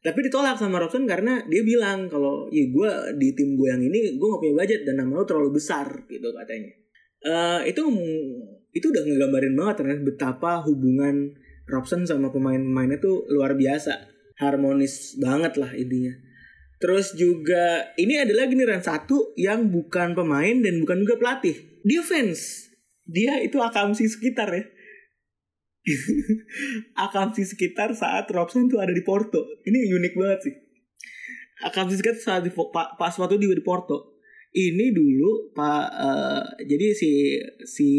Tapi 0.05 0.19
ditolak 0.23 0.55
sama 0.55 0.77
Robson 0.77 1.03
karena 1.09 1.41
dia 1.49 1.65
bilang 1.65 2.07
kalau 2.07 2.47
ya 2.53 2.63
gue 2.69 2.89
di 3.17 3.33
tim 3.33 3.57
gue 3.57 3.67
yang 3.67 3.81
ini 3.81 4.15
gue 4.15 4.27
gak 4.29 4.41
punya 4.41 4.55
budget 4.55 4.81
dan 4.85 5.01
nama 5.01 5.19
lu 5.19 5.25
terlalu 5.25 5.57
besar 5.57 5.89
gitu 6.05 6.29
katanya. 6.31 6.71
Eh 7.25 7.61
itu 7.73 7.81
itu 8.77 8.85
udah 8.93 9.03
ngegambarin 9.03 9.57
banget 9.57 9.75
ternyata 9.81 10.01
betapa 10.05 10.51
hubungan 10.63 11.33
Robson 11.67 12.07
sama 12.07 12.31
pemain-pemainnya 12.31 13.01
tuh 13.01 13.27
luar 13.27 13.57
biasa 13.57 14.17
harmonis 14.37 15.17
banget 15.17 15.57
lah 15.57 15.73
intinya. 15.73 16.13
Terus 16.77 17.17
juga 17.17 17.89
ini 17.97 18.21
ada 18.21 18.33
lagi 18.37 18.53
Ran 18.53 18.85
satu 18.85 19.33
yang 19.33 19.73
bukan 19.73 20.13
pemain 20.13 20.61
dan 20.61 20.77
bukan 20.77 21.01
juga 21.01 21.17
pelatih. 21.17 21.57
Fans. 22.05 22.66
Dia 23.07 23.39
itu 23.39 23.57
akamsi 23.57 24.03
sekitar 24.05 24.51
ya. 24.51 24.63
akamsi 27.07 27.47
sekitar 27.47 27.95
saat 27.95 28.27
Robson 28.27 28.67
tuh 28.67 28.83
ada 28.83 28.91
di 28.91 29.03
Porto. 29.07 29.39
Ini 29.63 29.95
unik 29.95 30.13
banget 30.19 30.39
sih. 30.43 30.55
Akamsi 31.63 31.95
sekitar 31.95 32.19
saat 32.19 32.41
di, 32.43 32.51
pa- 32.51 32.93
pas 32.99 33.15
waktu 33.15 33.39
dia 33.39 33.55
di 33.55 33.63
Porto. 33.63 34.19
Ini 34.51 34.91
dulu 34.91 35.53
Pak 35.55 35.85
eh, 35.91 36.43
jadi 36.67 36.87
si 36.91 37.11
si 37.63 37.89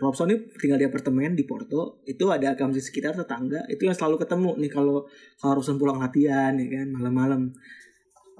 Robson 0.00 0.32
ini 0.32 0.38
tinggal 0.56 0.78
di 0.80 0.86
apartemen 0.86 1.34
di 1.34 1.44
Porto. 1.44 2.00
Itu 2.06 2.30
ada 2.30 2.54
akamsi 2.54 2.80
sekitar 2.80 3.18
tetangga. 3.18 3.66
Itu 3.68 3.84
yang 3.84 3.96
selalu 3.98 4.22
ketemu 4.22 4.56
nih 4.62 4.70
kalau 4.72 5.04
kalau 5.36 5.52
Robson 5.58 5.76
pulang 5.76 5.98
latihan 6.00 6.54
ya 6.56 6.66
kan 6.70 6.88
malam-malam. 6.94 7.50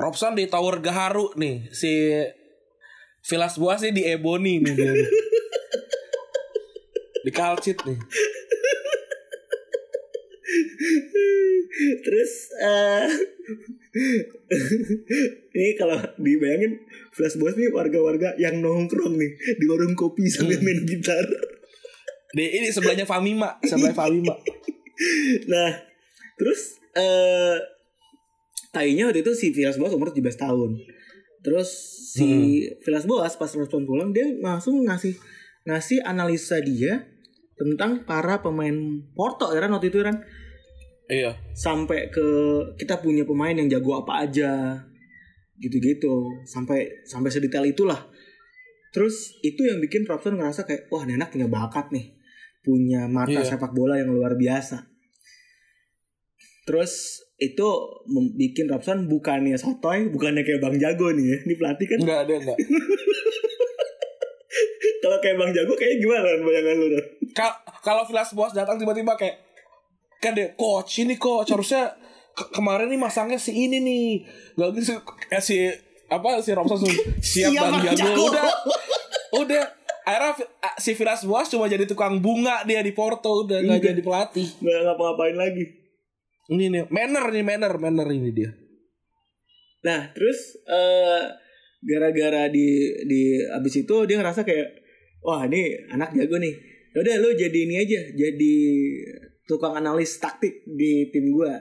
Robson 0.01 0.33
di 0.33 0.49
Tower 0.49 0.81
Gaharu 0.81 1.37
nih, 1.37 1.69
si 1.77 2.17
Vilas 3.29 3.61
Boas 3.61 3.85
sih 3.85 3.93
di 3.93 4.09
Ebony 4.09 4.65
nih. 4.65 4.73
di 7.25 7.31
Kalcit 7.33 7.79
nih. 7.85 7.99
Terus 12.05 12.33
eh 12.61 13.09
ini 15.57 15.71
kalau 15.75 15.99
dibayangin 16.19 16.79
Flash 17.11 17.37
Boss 17.39 17.59
nih 17.59 17.71
warga-warga 17.75 18.35
yang 18.39 18.63
nongkrong 18.63 19.19
nih 19.19 19.33
di 19.59 19.65
warung 19.67 19.95
kopi 19.99 20.31
sambil 20.31 20.63
main 20.63 20.83
gitar. 20.87 21.27
Di 22.31 22.47
ini 22.63 22.71
sebelahnya 22.71 23.07
Famima, 23.07 23.59
sebelah 23.63 23.95
Famima. 23.95 24.35
Nah, 25.49 25.73
terus 26.37 26.77
eh 26.93 27.57
tainya 28.69 29.09
waktu 29.09 29.25
itu 29.25 29.33
si 29.33 29.49
Vilas 29.49 29.81
Boas 29.81 29.97
umur 29.97 30.13
17 30.13 30.37
tahun. 30.37 30.77
Terus 31.41 31.73
si 32.13 32.29
Vilas 32.85 33.09
Boas 33.09 33.33
pas 33.41 33.49
respon 33.49 33.89
pulang 33.89 34.13
dia 34.13 34.29
langsung 34.45 34.85
ngasih 34.85 35.17
ngasih 35.65 36.01
analisa 36.03 36.61
dia 36.61 37.05
tentang 37.55 38.09
para 38.09 38.41
pemain 38.41 38.73
Porto 39.13 39.53
ya 39.53 39.61
kan 39.61 39.73
waktu 39.77 39.93
itu 39.93 40.01
kan 40.01 40.17
Iya. 41.11 41.35
sampai 41.53 42.07
ke 42.07 42.23
kita 42.79 43.03
punya 43.03 43.27
pemain 43.27 43.51
yang 43.51 43.67
jago 43.67 43.99
apa 43.99 44.31
aja 44.31 44.79
gitu-gitu. 45.59 46.39
Sampai 46.47 47.03
sampai 47.03 47.29
sedetail 47.29 47.67
itulah. 47.67 47.99
Terus 48.95 49.35
itu 49.43 49.67
yang 49.67 49.83
bikin 49.83 50.07
Robson 50.07 50.39
ngerasa 50.39 50.63
kayak 50.63 50.87
wah 50.87 51.03
ini 51.03 51.19
anak 51.19 51.35
punya 51.35 51.51
bakat 51.51 51.91
nih. 51.91 52.15
Punya 52.63 53.11
mata 53.11 53.43
Iya. 53.43 53.43
sepak 53.43 53.75
bola 53.75 53.99
yang 53.99 54.15
luar 54.15 54.39
biasa. 54.39 54.87
Terus 56.71 57.19
itu 57.43 57.67
bikin 58.39 58.71
Robson 58.71 59.11
bukannya 59.11 59.59
sotoy 59.59 60.15
bukannya 60.15 60.47
kayak 60.47 60.63
Bang 60.63 60.79
Jago 60.79 61.11
nih 61.11 61.27
ya. 61.27 61.37
Ini 61.43 61.55
pelatih 61.59 61.87
kan? 61.91 61.99
Enggak 62.07 62.19
ada 62.23 62.35
enggak. 62.39 62.59
kalau 65.01 65.17
kayak 65.19 65.37
Bang 65.41 65.51
Jago 65.51 65.73
kayak 65.75 65.97
gimana 65.97 66.29
Ran, 66.29 66.41
bayangan 66.45 66.77
lu 66.77 66.87
kalau 67.81 68.03
Vilas 68.05 68.31
Boas 68.37 68.53
datang 68.53 68.77
tiba-tiba 68.77 69.17
kayak 69.17 69.41
kan 70.21 70.37
deh 70.37 70.53
coach 70.55 71.01
ini 71.01 71.17
coach 71.17 71.49
harusnya 71.49 71.97
ke- 72.37 72.53
kemarin 72.53 72.93
nih 72.93 73.01
masangnya 73.01 73.41
si 73.41 73.57
ini 73.57 73.81
nih. 73.81 74.07
Gak 74.61 74.77
gitu 74.77 75.01
eh, 75.33 75.41
si 75.41 75.57
apa 76.11 76.43
si 76.45 76.53
Robson 76.53 76.85
siap 77.23 77.55
bang 77.55 77.81
jago. 77.81 77.97
Jago." 77.97 78.23
udah 78.29 78.47
udah. 79.41 79.65
Akhirnya 80.01 80.33
ah, 80.65 80.75
si 80.77 80.93
Vilas 80.97 81.23
Boas 81.25 81.49
cuma 81.49 81.71
jadi 81.71 81.87
tukang 81.87 82.19
bunga 82.19 82.65
dia 82.67 82.83
di 82.83 82.93
Porto 82.93 83.47
udah 83.47 83.63
nggak 83.63 83.81
jadi 83.81 84.01
pelatih. 84.03 84.49
Nggak 84.59 84.79
ngapa-ngapain 84.85 85.37
lagi. 85.39 85.65
Ini 86.51 86.65
nih 86.67 86.83
manner 86.91 87.31
nih 87.31 87.45
manner 87.47 87.73
manner 87.79 88.09
ini 88.11 88.31
dia. 88.35 88.51
Nah, 89.81 90.13
terus 90.13 90.61
eh 90.69 91.25
gara-gara 91.81 92.53
di 92.53 92.91
di 93.09 93.41
abis 93.41 93.87
itu 93.87 93.97
dia 94.05 94.21
ngerasa 94.21 94.45
kayak 94.45 94.80
wah 95.21 95.45
ini 95.45 95.77
anak 95.89 96.13
jago 96.13 96.37
nih. 96.37 96.53
Yaudah 96.91 97.17
lu 97.19 97.29
jadi 97.33 97.59
ini 97.61 97.75
aja, 97.79 98.01
jadi 98.11 98.55
tukang 99.45 99.73
analis 99.73 100.17
taktik 100.17 100.61
di 100.67 101.07
tim 101.09 101.31
gua. 101.31 101.55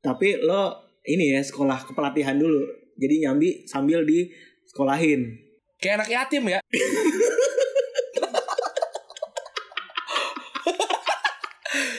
Tapi 0.00 0.36
lo 0.38 0.74
ini 1.02 1.30
ya 1.30 1.40
sekolah 1.40 1.84
kepelatihan 1.84 2.34
dulu. 2.34 2.62
Jadi 2.96 3.14
nyambi 3.20 3.48
sambil 3.64 4.02
di 4.02 4.26
sekolahin. 4.64 5.44
kayak 5.76 6.00
anak 6.00 6.08
yatim 6.08 6.48
ya 6.48 6.56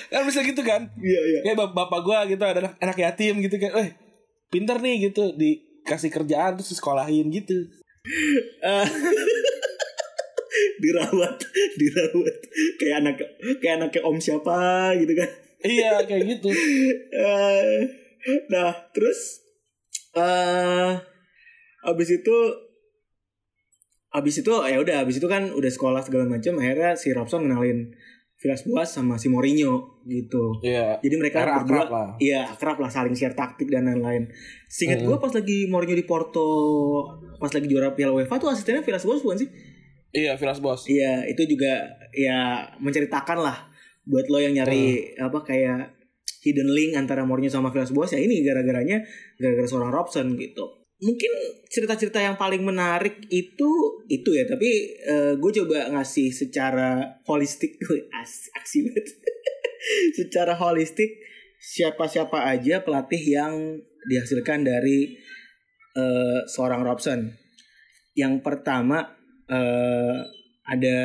kan 0.10 0.22
bisa 0.24 0.40
gitu 0.42 0.62
kan 0.64 0.88
Iya, 0.98 1.20
iya. 1.22 1.40
kayak 1.44 1.56
bap- 1.58 1.76
bapak 1.76 2.00
gua 2.02 2.24
gitu 2.26 2.42
ada 2.42 2.60
anak, 2.60 2.74
anak 2.80 2.98
yatim 2.98 3.38
gitu 3.38 3.56
kayak 3.58 3.74
eh 3.78 3.90
pinter 4.48 4.80
nih 4.80 5.12
gitu 5.12 5.36
dikasih 5.36 6.10
kerjaan 6.10 6.56
terus 6.58 6.74
disekolahin 6.74 7.28
gitu 7.30 7.54
Eh, 8.64 8.88
dirawat, 10.78 11.36
dirawat 11.80 12.38
kayak 12.76 12.96
anak 13.00 13.16
kayak 13.58 13.76
anaknya 13.78 14.02
om 14.02 14.18
siapa 14.18 14.58
gitu 14.96 15.14
kan. 15.14 15.30
iya 15.60 16.00
kayak 16.02 16.26
gitu 16.30 16.50
Eh, 17.18 17.80
nah 18.48 18.74
terus 18.90 19.40
eh 20.14 20.92
abis 21.82 22.10
itu 22.14 22.36
abis 24.10 24.36
itu 24.38 24.52
ya 24.64 24.78
udah 24.78 25.02
abis 25.02 25.18
itu 25.18 25.28
kan 25.28 25.48
udah 25.50 25.70
sekolah 25.70 26.02
segala 26.02 26.26
macam 26.26 26.58
akhirnya 26.58 26.94
si 26.94 27.12
Robson 27.12 27.44
kenalin 27.44 27.94
Villas 28.36 28.62
Boas 28.64 28.90
sama 28.92 29.16
si 29.16 29.28
Mourinho 29.28 30.02
gitu 30.04 30.58
Iya. 30.60 30.98
jadi 31.00 31.16
mereka 31.16 31.42
Akhirnya 31.42 31.58
berdua 31.60 31.78
akrab 31.80 31.90
lah. 31.90 32.10
iya 32.18 32.42
akrab 32.46 32.78
lah 32.78 32.90
saling 32.90 33.14
share 33.14 33.34
taktik 33.34 33.68
dan 33.68 33.86
lain-lain 33.86 34.28
singkat 34.68 35.00
Hmm. 35.00 35.08
gue 35.08 35.18
pas 35.18 35.32
lagi 35.32 35.66
Mourinho 35.66 35.94
di 35.94 36.04
Porto 36.04 36.46
pas 37.36 37.50
lagi 37.50 37.66
juara 37.66 37.92
Piala 37.92 38.12
UEFA 38.12 38.38
tuh 38.38 38.50
asistennya 38.50 38.82
Villas 38.82 39.04
Boas 39.04 39.22
bukan 39.22 39.40
sih 39.40 39.50
Iya, 40.18 40.34
Villas 40.34 40.58
Boas. 40.58 40.82
Iya, 40.90 41.30
itu 41.30 41.46
juga 41.46 41.86
ya 42.10 42.66
menceritakan 42.82 43.38
lah 43.38 43.58
buat 44.02 44.26
lo 44.34 44.42
yang 44.42 44.58
nyari 44.58 45.14
Hmm. 45.14 45.30
apa 45.30 45.46
kayak 45.46 45.94
hidden 46.42 46.74
link 46.74 46.98
antara 46.98 47.22
Mourinho 47.22 47.52
sama 47.52 47.70
Villas 47.70 47.94
Boas 47.94 48.10
ya 48.10 48.20
ini 48.20 48.42
gara-garanya 48.42 49.04
gara-gara 49.38 49.68
seorang 49.70 49.94
Robson 49.94 50.34
gitu. 50.34 50.66
Mungkin 50.98 51.30
cerita-cerita 51.70 52.18
yang 52.18 52.34
paling 52.34 52.66
menarik 52.66 53.30
itu 53.30 53.70
itu 54.10 54.30
ya, 54.34 54.50
tapi 54.50 54.98
gue 55.38 55.52
coba 55.62 55.94
ngasih 55.94 56.34
secara 56.34 57.22
holistik 57.30 57.78
As- 58.18 58.50
aksi 58.58 58.90
banget. 58.90 59.06
secara 60.18 60.58
holistik 60.58 61.22
siapa-siapa 61.62 62.50
aja 62.50 62.82
pelatih 62.82 63.22
yang 63.22 63.54
dihasilkan 64.08 64.66
dari 64.66 65.14
eh, 65.94 66.40
seorang 66.48 66.82
Robson. 66.82 67.30
Yang 68.18 68.42
pertama 68.42 69.17
eh, 69.48 70.18
ada 70.68 71.00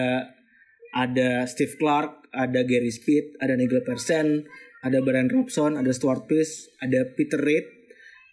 ada 0.93 1.31
Steve 1.49 1.75
Clark, 1.81 2.29
ada 2.35 2.61
Gary 2.69 2.93
Speed, 2.93 3.41
ada 3.41 3.57
Nigel 3.57 3.81
Pearson, 3.83 4.45
ada 4.85 4.99
Brian 5.01 5.31
Robson, 5.33 5.79
ada 5.81 5.89
Stuart 5.95 6.29
Pearce, 6.29 6.69
ada 6.83 7.07
Peter 7.17 7.41
Reid, 7.41 7.65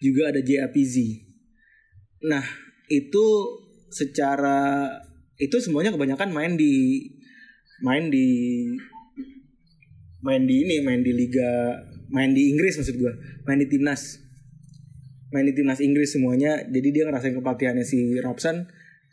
juga 0.04 0.34
ada 0.34 0.44
JAPZ. 0.44 1.24
Nah, 2.28 2.44
itu 2.90 3.26
secara 3.88 4.90
itu 5.40 5.56
semuanya 5.62 5.94
kebanyakan 5.94 6.36
main 6.36 6.52
di 6.58 7.06
main 7.80 8.12
di 8.12 8.28
main 10.20 10.44
di 10.44 10.54
ini, 10.68 10.76
main 10.84 11.00
di 11.00 11.12
liga, 11.16 11.80
main 12.12 12.36
di 12.36 12.52
Inggris 12.52 12.76
maksud 12.76 12.96
gua, 13.00 13.14
main 13.48 13.56
di 13.56 13.68
timnas. 13.70 14.20
Main 15.30 15.46
di 15.46 15.54
timnas 15.54 15.78
Inggris 15.78 16.10
semuanya. 16.18 16.58
Jadi 16.66 16.88
dia 16.90 17.06
ngerasain 17.06 17.38
kepelatihannya 17.38 17.86
si 17.86 18.18
Robson 18.18 18.66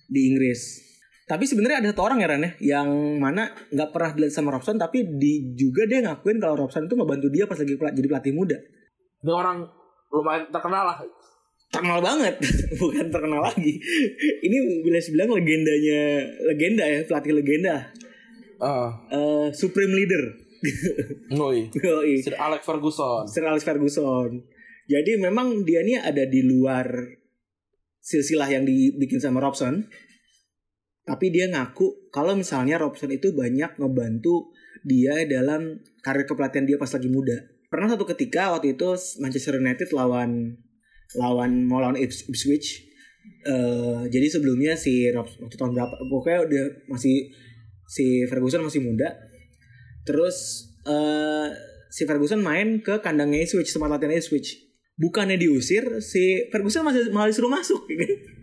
di 0.10 0.34
Inggris. 0.34 0.87
Tapi 1.28 1.44
sebenarnya 1.44 1.84
ada 1.84 1.92
satu 1.92 2.08
orang 2.08 2.24
ya 2.24 2.28
Ran 2.32 2.40
ya, 2.40 2.52
yang 2.80 2.88
mana 3.20 3.52
nggak 3.68 3.92
pernah 3.92 4.16
dilihat 4.16 4.32
sama 4.32 4.56
Robson 4.56 4.80
tapi 4.80 5.04
di 5.20 5.52
juga 5.60 5.84
dia 5.84 6.00
ngakuin 6.00 6.40
kalau 6.40 6.56
Robson 6.56 6.88
itu 6.88 6.96
ngebantu 6.96 7.28
dia 7.28 7.44
pas 7.44 7.60
lagi 7.60 7.76
pel- 7.76 7.92
jadi 7.92 8.08
pelatih 8.08 8.32
muda. 8.32 8.56
Ini 9.20 9.32
orang 9.36 9.68
lumayan 10.08 10.48
terkenal 10.48 10.88
lah. 10.88 10.98
Terkenal 11.68 12.00
banget, 12.00 12.40
bukan 12.80 13.12
terkenal 13.12 13.44
lagi. 13.44 13.76
Ini 14.40 14.58
bila 14.80 15.04
bilang 15.04 15.30
legendanya, 15.36 16.02
legenda 16.48 16.86
ya, 16.88 17.00
pelatih 17.04 17.34
legenda. 17.36 17.76
Ah, 18.64 18.90
Eh, 19.12 19.48
supreme 19.52 19.92
leader. 19.92 20.24
ngoi. 21.36 21.68
Yoi. 21.70 22.24
Sir 22.24 22.40
Alex 22.40 22.64
Ferguson. 22.64 23.28
Sir 23.28 23.44
Alex 23.44 23.68
Ferguson. 23.68 24.48
Jadi 24.88 25.20
memang 25.20 25.68
dia 25.68 25.84
ini 25.84 26.00
ada 26.00 26.24
di 26.24 26.40
luar 26.40 26.88
silsilah 28.00 28.48
yang 28.48 28.64
dibikin 28.64 29.20
sama 29.20 29.44
Robson. 29.44 29.84
Tapi 31.08 31.32
dia 31.32 31.48
ngaku 31.48 32.12
kalau 32.12 32.36
misalnya 32.36 32.76
Robson 32.76 33.08
itu 33.16 33.32
banyak 33.32 33.80
ngebantu 33.80 34.52
dia 34.84 35.24
dalam 35.24 35.80
karir 36.04 36.28
kepelatihan 36.28 36.68
dia 36.68 36.76
pas 36.76 36.92
lagi 36.92 37.08
muda. 37.08 37.48
Pernah 37.72 37.96
satu 37.96 38.04
ketika 38.04 38.52
waktu 38.52 38.76
itu 38.76 38.92
Manchester 39.24 39.56
United 39.56 39.88
lawan 39.96 40.60
lawan 41.16 41.64
mau 41.64 41.80
lawan 41.80 41.96
Ips- 41.96 42.28
Ipswich. 42.28 42.84
Eh, 43.48 44.02
jadi 44.12 44.28
sebelumnya 44.28 44.76
si 44.76 45.08
Robson 45.12 45.48
waktu 45.48 45.56
tahun 45.56 45.72
berapa? 45.76 45.96
Pokoknya 46.12 46.40
udah 46.44 46.64
masih 46.92 47.32
si 47.88 48.28
Ferguson 48.28 48.68
masih 48.68 48.84
muda. 48.84 49.16
Terus 50.04 50.68
eh 50.84 51.48
si 51.88 52.04
Ferguson 52.04 52.44
main 52.44 52.84
ke 52.84 53.00
kandangnya 53.00 53.48
Ipswich 53.48 53.72
tempat 53.72 53.96
latihan 53.96 54.16
Ipswich. 54.20 54.68
Bukannya 55.00 55.40
diusir, 55.40 56.04
si 56.04 56.50
Ferguson 56.52 56.84
masih 56.84 57.16
malah 57.16 57.32
disuruh 57.32 57.52
masuk. 57.54 57.86
kan? 57.88 58.37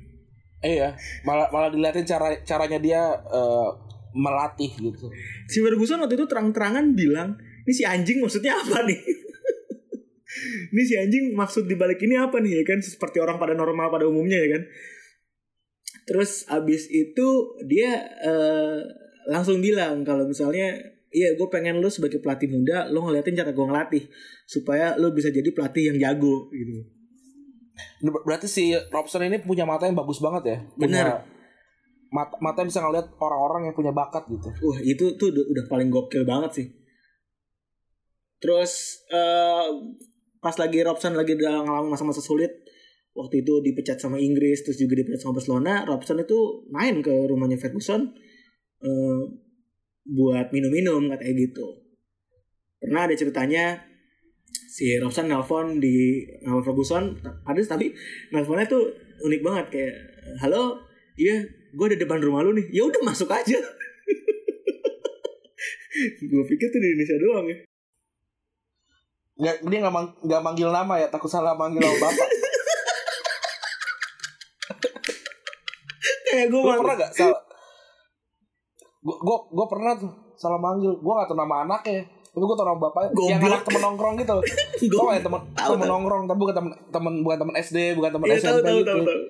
Iya, 0.64 0.96
malah 1.28 1.52
malah 1.52 1.68
diliatin 1.68 2.08
cara 2.08 2.40
caranya 2.40 2.80
dia 2.80 3.02
eh, 3.12 3.70
melatih 4.16 4.72
gitu. 4.80 5.12
Si 5.44 5.60
Ferguson 5.60 6.00
waktu 6.00 6.16
itu 6.16 6.24
terang-terangan 6.24 6.96
bilang, 6.96 7.36
ini 7.68 7.72
si 7.76 7.84
anjing 7.84 8.24
maksudnya 8.24 8.56
apa 8.56 8.80
nih? 8.88 8.96
ini 10.72 10.82
si 10.88 10.96
anjing 10.96 11.36
maksud 11.36 11.68
dibalik 11.68 12.00
ini 12.00 12.16
apa 12.16 12.40
nih 12.40 12.62
ya 12.62 12.62
kan? 12.64 12.80
Seperti 12.80 13.20
orang 13.20 13.36
pada 13.36 13.52
normal 13.52 13.92
pada 13.92 14.08
umumnya 14.08 14.40
ya 14.40 14.56
kan? 14.56 14.62
Terus 16.08 16.48
abis 16.48 16.88
itu 16.88 17.28
dia 17.68 18.00
eh, 18.24 18.80
langsung 19.28 19.60
bilang 19.60 20.00
kalau 20.00 20.24
misalnya 20.24 20.96
Iya 21.14 21.38
gue 21.38 21.46
pengen 21.46 21.78
lu 21.78 21.86
sebagai 21.86 22.18
pelatih 22.18 22.50
muda 22.50 22.90
Lu 22.90 23.06
ngeliatin 23.06 23.38
cara 23.38 23.54
gue 23.54 23.62
ngelatih 23.62 24.02
Supaya 24.50 24.98
lu 24.98 25.14
bisa 25.14 25.30
jadi 25.30 25.46
pelatih 25.54 25.94
yang 25.94 25.98
jago 26.02 26.50
gitu 26.50 26.93
Berarti 28.04 28.46
si 28.50 28.76
Robson 28.92 29.24
ini 29.24 29.40
punya 29.40 29.64
mata 29.64 29.88
yang 29.88 29.96
bagus 29.96 30.20
banget 30.20 30.42
ya. 30.44 30.58
Bener. 30.76 31.24
Mata, 32.12 32.36
mata 32.38 32.62
yang 32.62 32.68
bisa 32.70 32.84
ngeliat 32.84 33.10
orang-orang 33.16 33.70
yang 33.70 33.74
punya 33.74 33.90
bakat 33.90 34.28
gitu. 34.28 34.46
Wah 34.46 34.78
itu 34.84 35.16
tuh 35.16 35.32
udah, 35.32 35.44
udah 35.50 35.64
paling 35.72 35.88
gokil 35.88 36.22
banget 36.28 36.50
sih. 36.62 36.66
Terus 38.38 39.02
eh 39.08 39.66
pas 40.38 40.52
lagi 40.60 40.84
Robson 40.84 41.16
lagi 41.16 41.32
udah 41.32 41.64
ngalamin 41.64 41.96
masa-masa 41.96 42.20
sulit, 42.20 42.52
waktu 43.16 43.40
itu 43.40 43.64
dipecat 43.64 43.96
sama 43.96 44.20
Inggris, 44.20 44.60
terus 44.60 44.76
juga 44.76 45.00
dipecat 45.00 45.24
sama 45.24 45.40
Barcelona, 45.40 45.88
Robson 45.88 46.20
itu 46.20 46.68
main 46.68 47.00
ke 47.00 47.08
rumahnya 47.08 47.56
Ferguson 47.56 48.12
eh 48.84 49.22
buat 50.04 50.52
minum-minum 50.52 51.08
katanya 51.08 51.34
gitu. 51.40 51.66
Pernah 52.76 53.08
ada 53.08 53.16
ceritanya 53.16 53.80
si 54.74 54.98
Robson 54.98 55.30
nelpon 55.30 55.78
di 55.78 56.26
nelpon 56.42 56.66
Ferguson, 56.66 57.14
ada 57.46 57.62
tapi 57.62 57.94
nelponnya 58.34 58.66
tuh 58.66 58.90
unik 59.22 59.40
banget 59.46 59.66
kayak 59.70 59.94
halo, 60.42 60.82
iya 61.14 61.46
gue 61.46 61.86
ada 61.86 61.94
depan 61.94 62.18
rumah 62.18 62.42
lu 62.42 62.58
nih, 62.58 62.66
ya 62.74 62.82
udah 62.82 63.06
masuk 63.06 63.30
aja. 63.30 63.54
gue 66.26 66.44
pikir 66.50 66.66
tuh 66.74 66.80
di 66.82 66.88
Indonesia 66.90 67.14
doang 67.22 67.46
ya. 67.46 67.62
Nggak, 69.34 69.56
dia 69.62 69.78
nggak 69.78 69.94
mang, 69.94 70.10
nggak 70.26 70.42
manggil 70.42 70.74
nama 70.74 70.94
ya, 70.98 71.06
takut 71.06 71.30
salah 71.30 71.54
manggil 71.54 71.78
nama 71.78 71.94
bapak. 71.94 72.28
Kayak 76.34 76.50
gue 76.50 76.60
pernah 76.66 76.98
gak 76.98 77.14
salah? 77.14 77.42
Gue 79.06 79.16
gue 79.22 79.38
gue 79.54 79.66
pernah 79.70 79.94
tuh 79.94 80.10
salah 80.34 80.58
manggil. 80.58 80.98
Gue 80.98 81.12
gak 81.14 81.30
tau 81.30 81.38
nama 81.38 81.62
anaknya. 81.62 82.02
Tapi 82.34 82.42
gue 82.42 82.56
tau 82.58 82.66
nama 82.66 82.74
bapaknya. 82.76 83.10
Yang 83.14 83.14
Goblok. 83.14 83.46
anak 83.46 83.62
temen 83.62 83.80
nongkrong 83.80 84.14
gitu. 84.18 84.36
Tau 84.90 85.06
gak 85.06 85.14
ya 85.14 85.22
temen, 85.22 85.40
temen 85.54 85.86
nongkrong. 85.86 86.22
Tapi 86.26 86.34
bukan 86.36 86.54
temen, 86.54 86.72
temen 86.90 87.14
bukan 87.22 87.38
temen 87.38 87.54
SD, 87.56 87.78
bukan 87.94 88.10
temen 88.10 88.26
tahu 88.26 88.34
SMP 88.36 88.58
tahu 88.60 88.78
gitu. 88.82 88.90
tahu 88.90 89.00
tahu. 89.06 89.22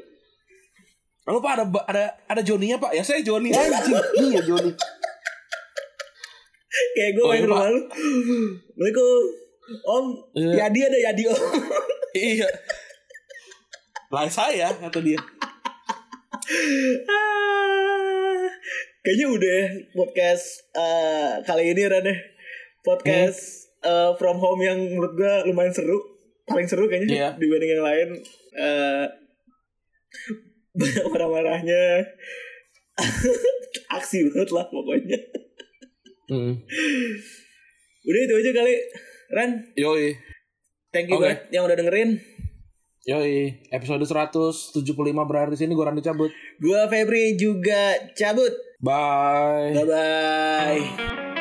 Lalu 1.25 1.39
pak 1.41 1.53
ada 1.53 1.65
ada 1.85 2.05
ada 2.27 2.41
Joninya 2.41 2.77
pak? 2.77 2.93
Ya 2.93 3.01
saya 3.01 3.21
Joni 3.21 3.53
anjing. 3.53 3.97
Iya 4.25 4.41
Joni. 4.43 4.73
Kayak 6.91 7.11
gue 7.13 7.23
Oh, 7.23 7.29
main 7.29 7.45
rumah 7.45 7.69
lu. 7.69 7.81
Assalamualaikum. 7.85 9.21
Om, 9.65 10.07
Iya. 10.35 10.53
Yadi 10.65 10.81
ada 10.83 10.99
Yadi 11.05 11.23
om. 11.29 11.41
iya. 12.35 12.49
Lah 14.09 14.25
saya 14.27 14.69
kata 14.75 15.01
dia. 15.01 15.21
Ah, 17.05 18.45
Kayaknya 19.01 19.27
udah 19.31 19.53
ya 19.55 19.67
podcast 19.93 20.45
eh, 20.73 21.33
kali 21.43 21.73
ini 21.73 21.85
Ran 21.85 22.09
Podcast 22.85 23.73
eh, 23.81 24.13
from 24.21 24.37
home 24.37 24.61
yang 24.61 24.79
menurut 24.79 25.17
gue 25.17 25.33
lumayan 25.49 25.73
seru. 25.73 25.97
Paling 26.45 26.69
seru 26.69 26.85
kayaknya 26.85 27.09
Iya. 27.09 27.29
dibanding 27.41 27.71
yang 27.73 27.85
lain. 27.85 28.09
Eh, 28.55 29.05
banyak 30.75 31.05
marah-marahnya. 31.09 31.85
Aksi 33.97 34.29
banget 34.29 34.51
lah 34.53 34.69
pokoknya. 34.69 35.19
Hmm. 36.29 36.53
Udah 38.05 38.21
itu 38.21 38.35
aja 38.37 38.51
kali. 38.53 38.75
Ran, 39.33 39.51
Yoi. 39.75 40.13
thank 40.93 41.09
you 41.09 41.17
Oke. 41.17 41.25
banget 41.25 41.41
yang 41.51 41.65
udah 41.65 41.77
dengerin. 41.77 42.21
Yoi. 43.05 43.65
Episode 43.69 44.05
175 44.05 44.85
berakhir 45.25 45.53
di 45.53 45.59
sini. 45.59 45.73
Gue 45.73 45.85
Randy 45.85 46.01
cabut. 46.01 46.33
Gua 46.57 46.89
Febri 46.89 47.37
juga 47.37 47.97
cabut. 48.13 48.53
Bye. 48.81 49.73
Bye 49.73 49.87
bye. 49.89 51.34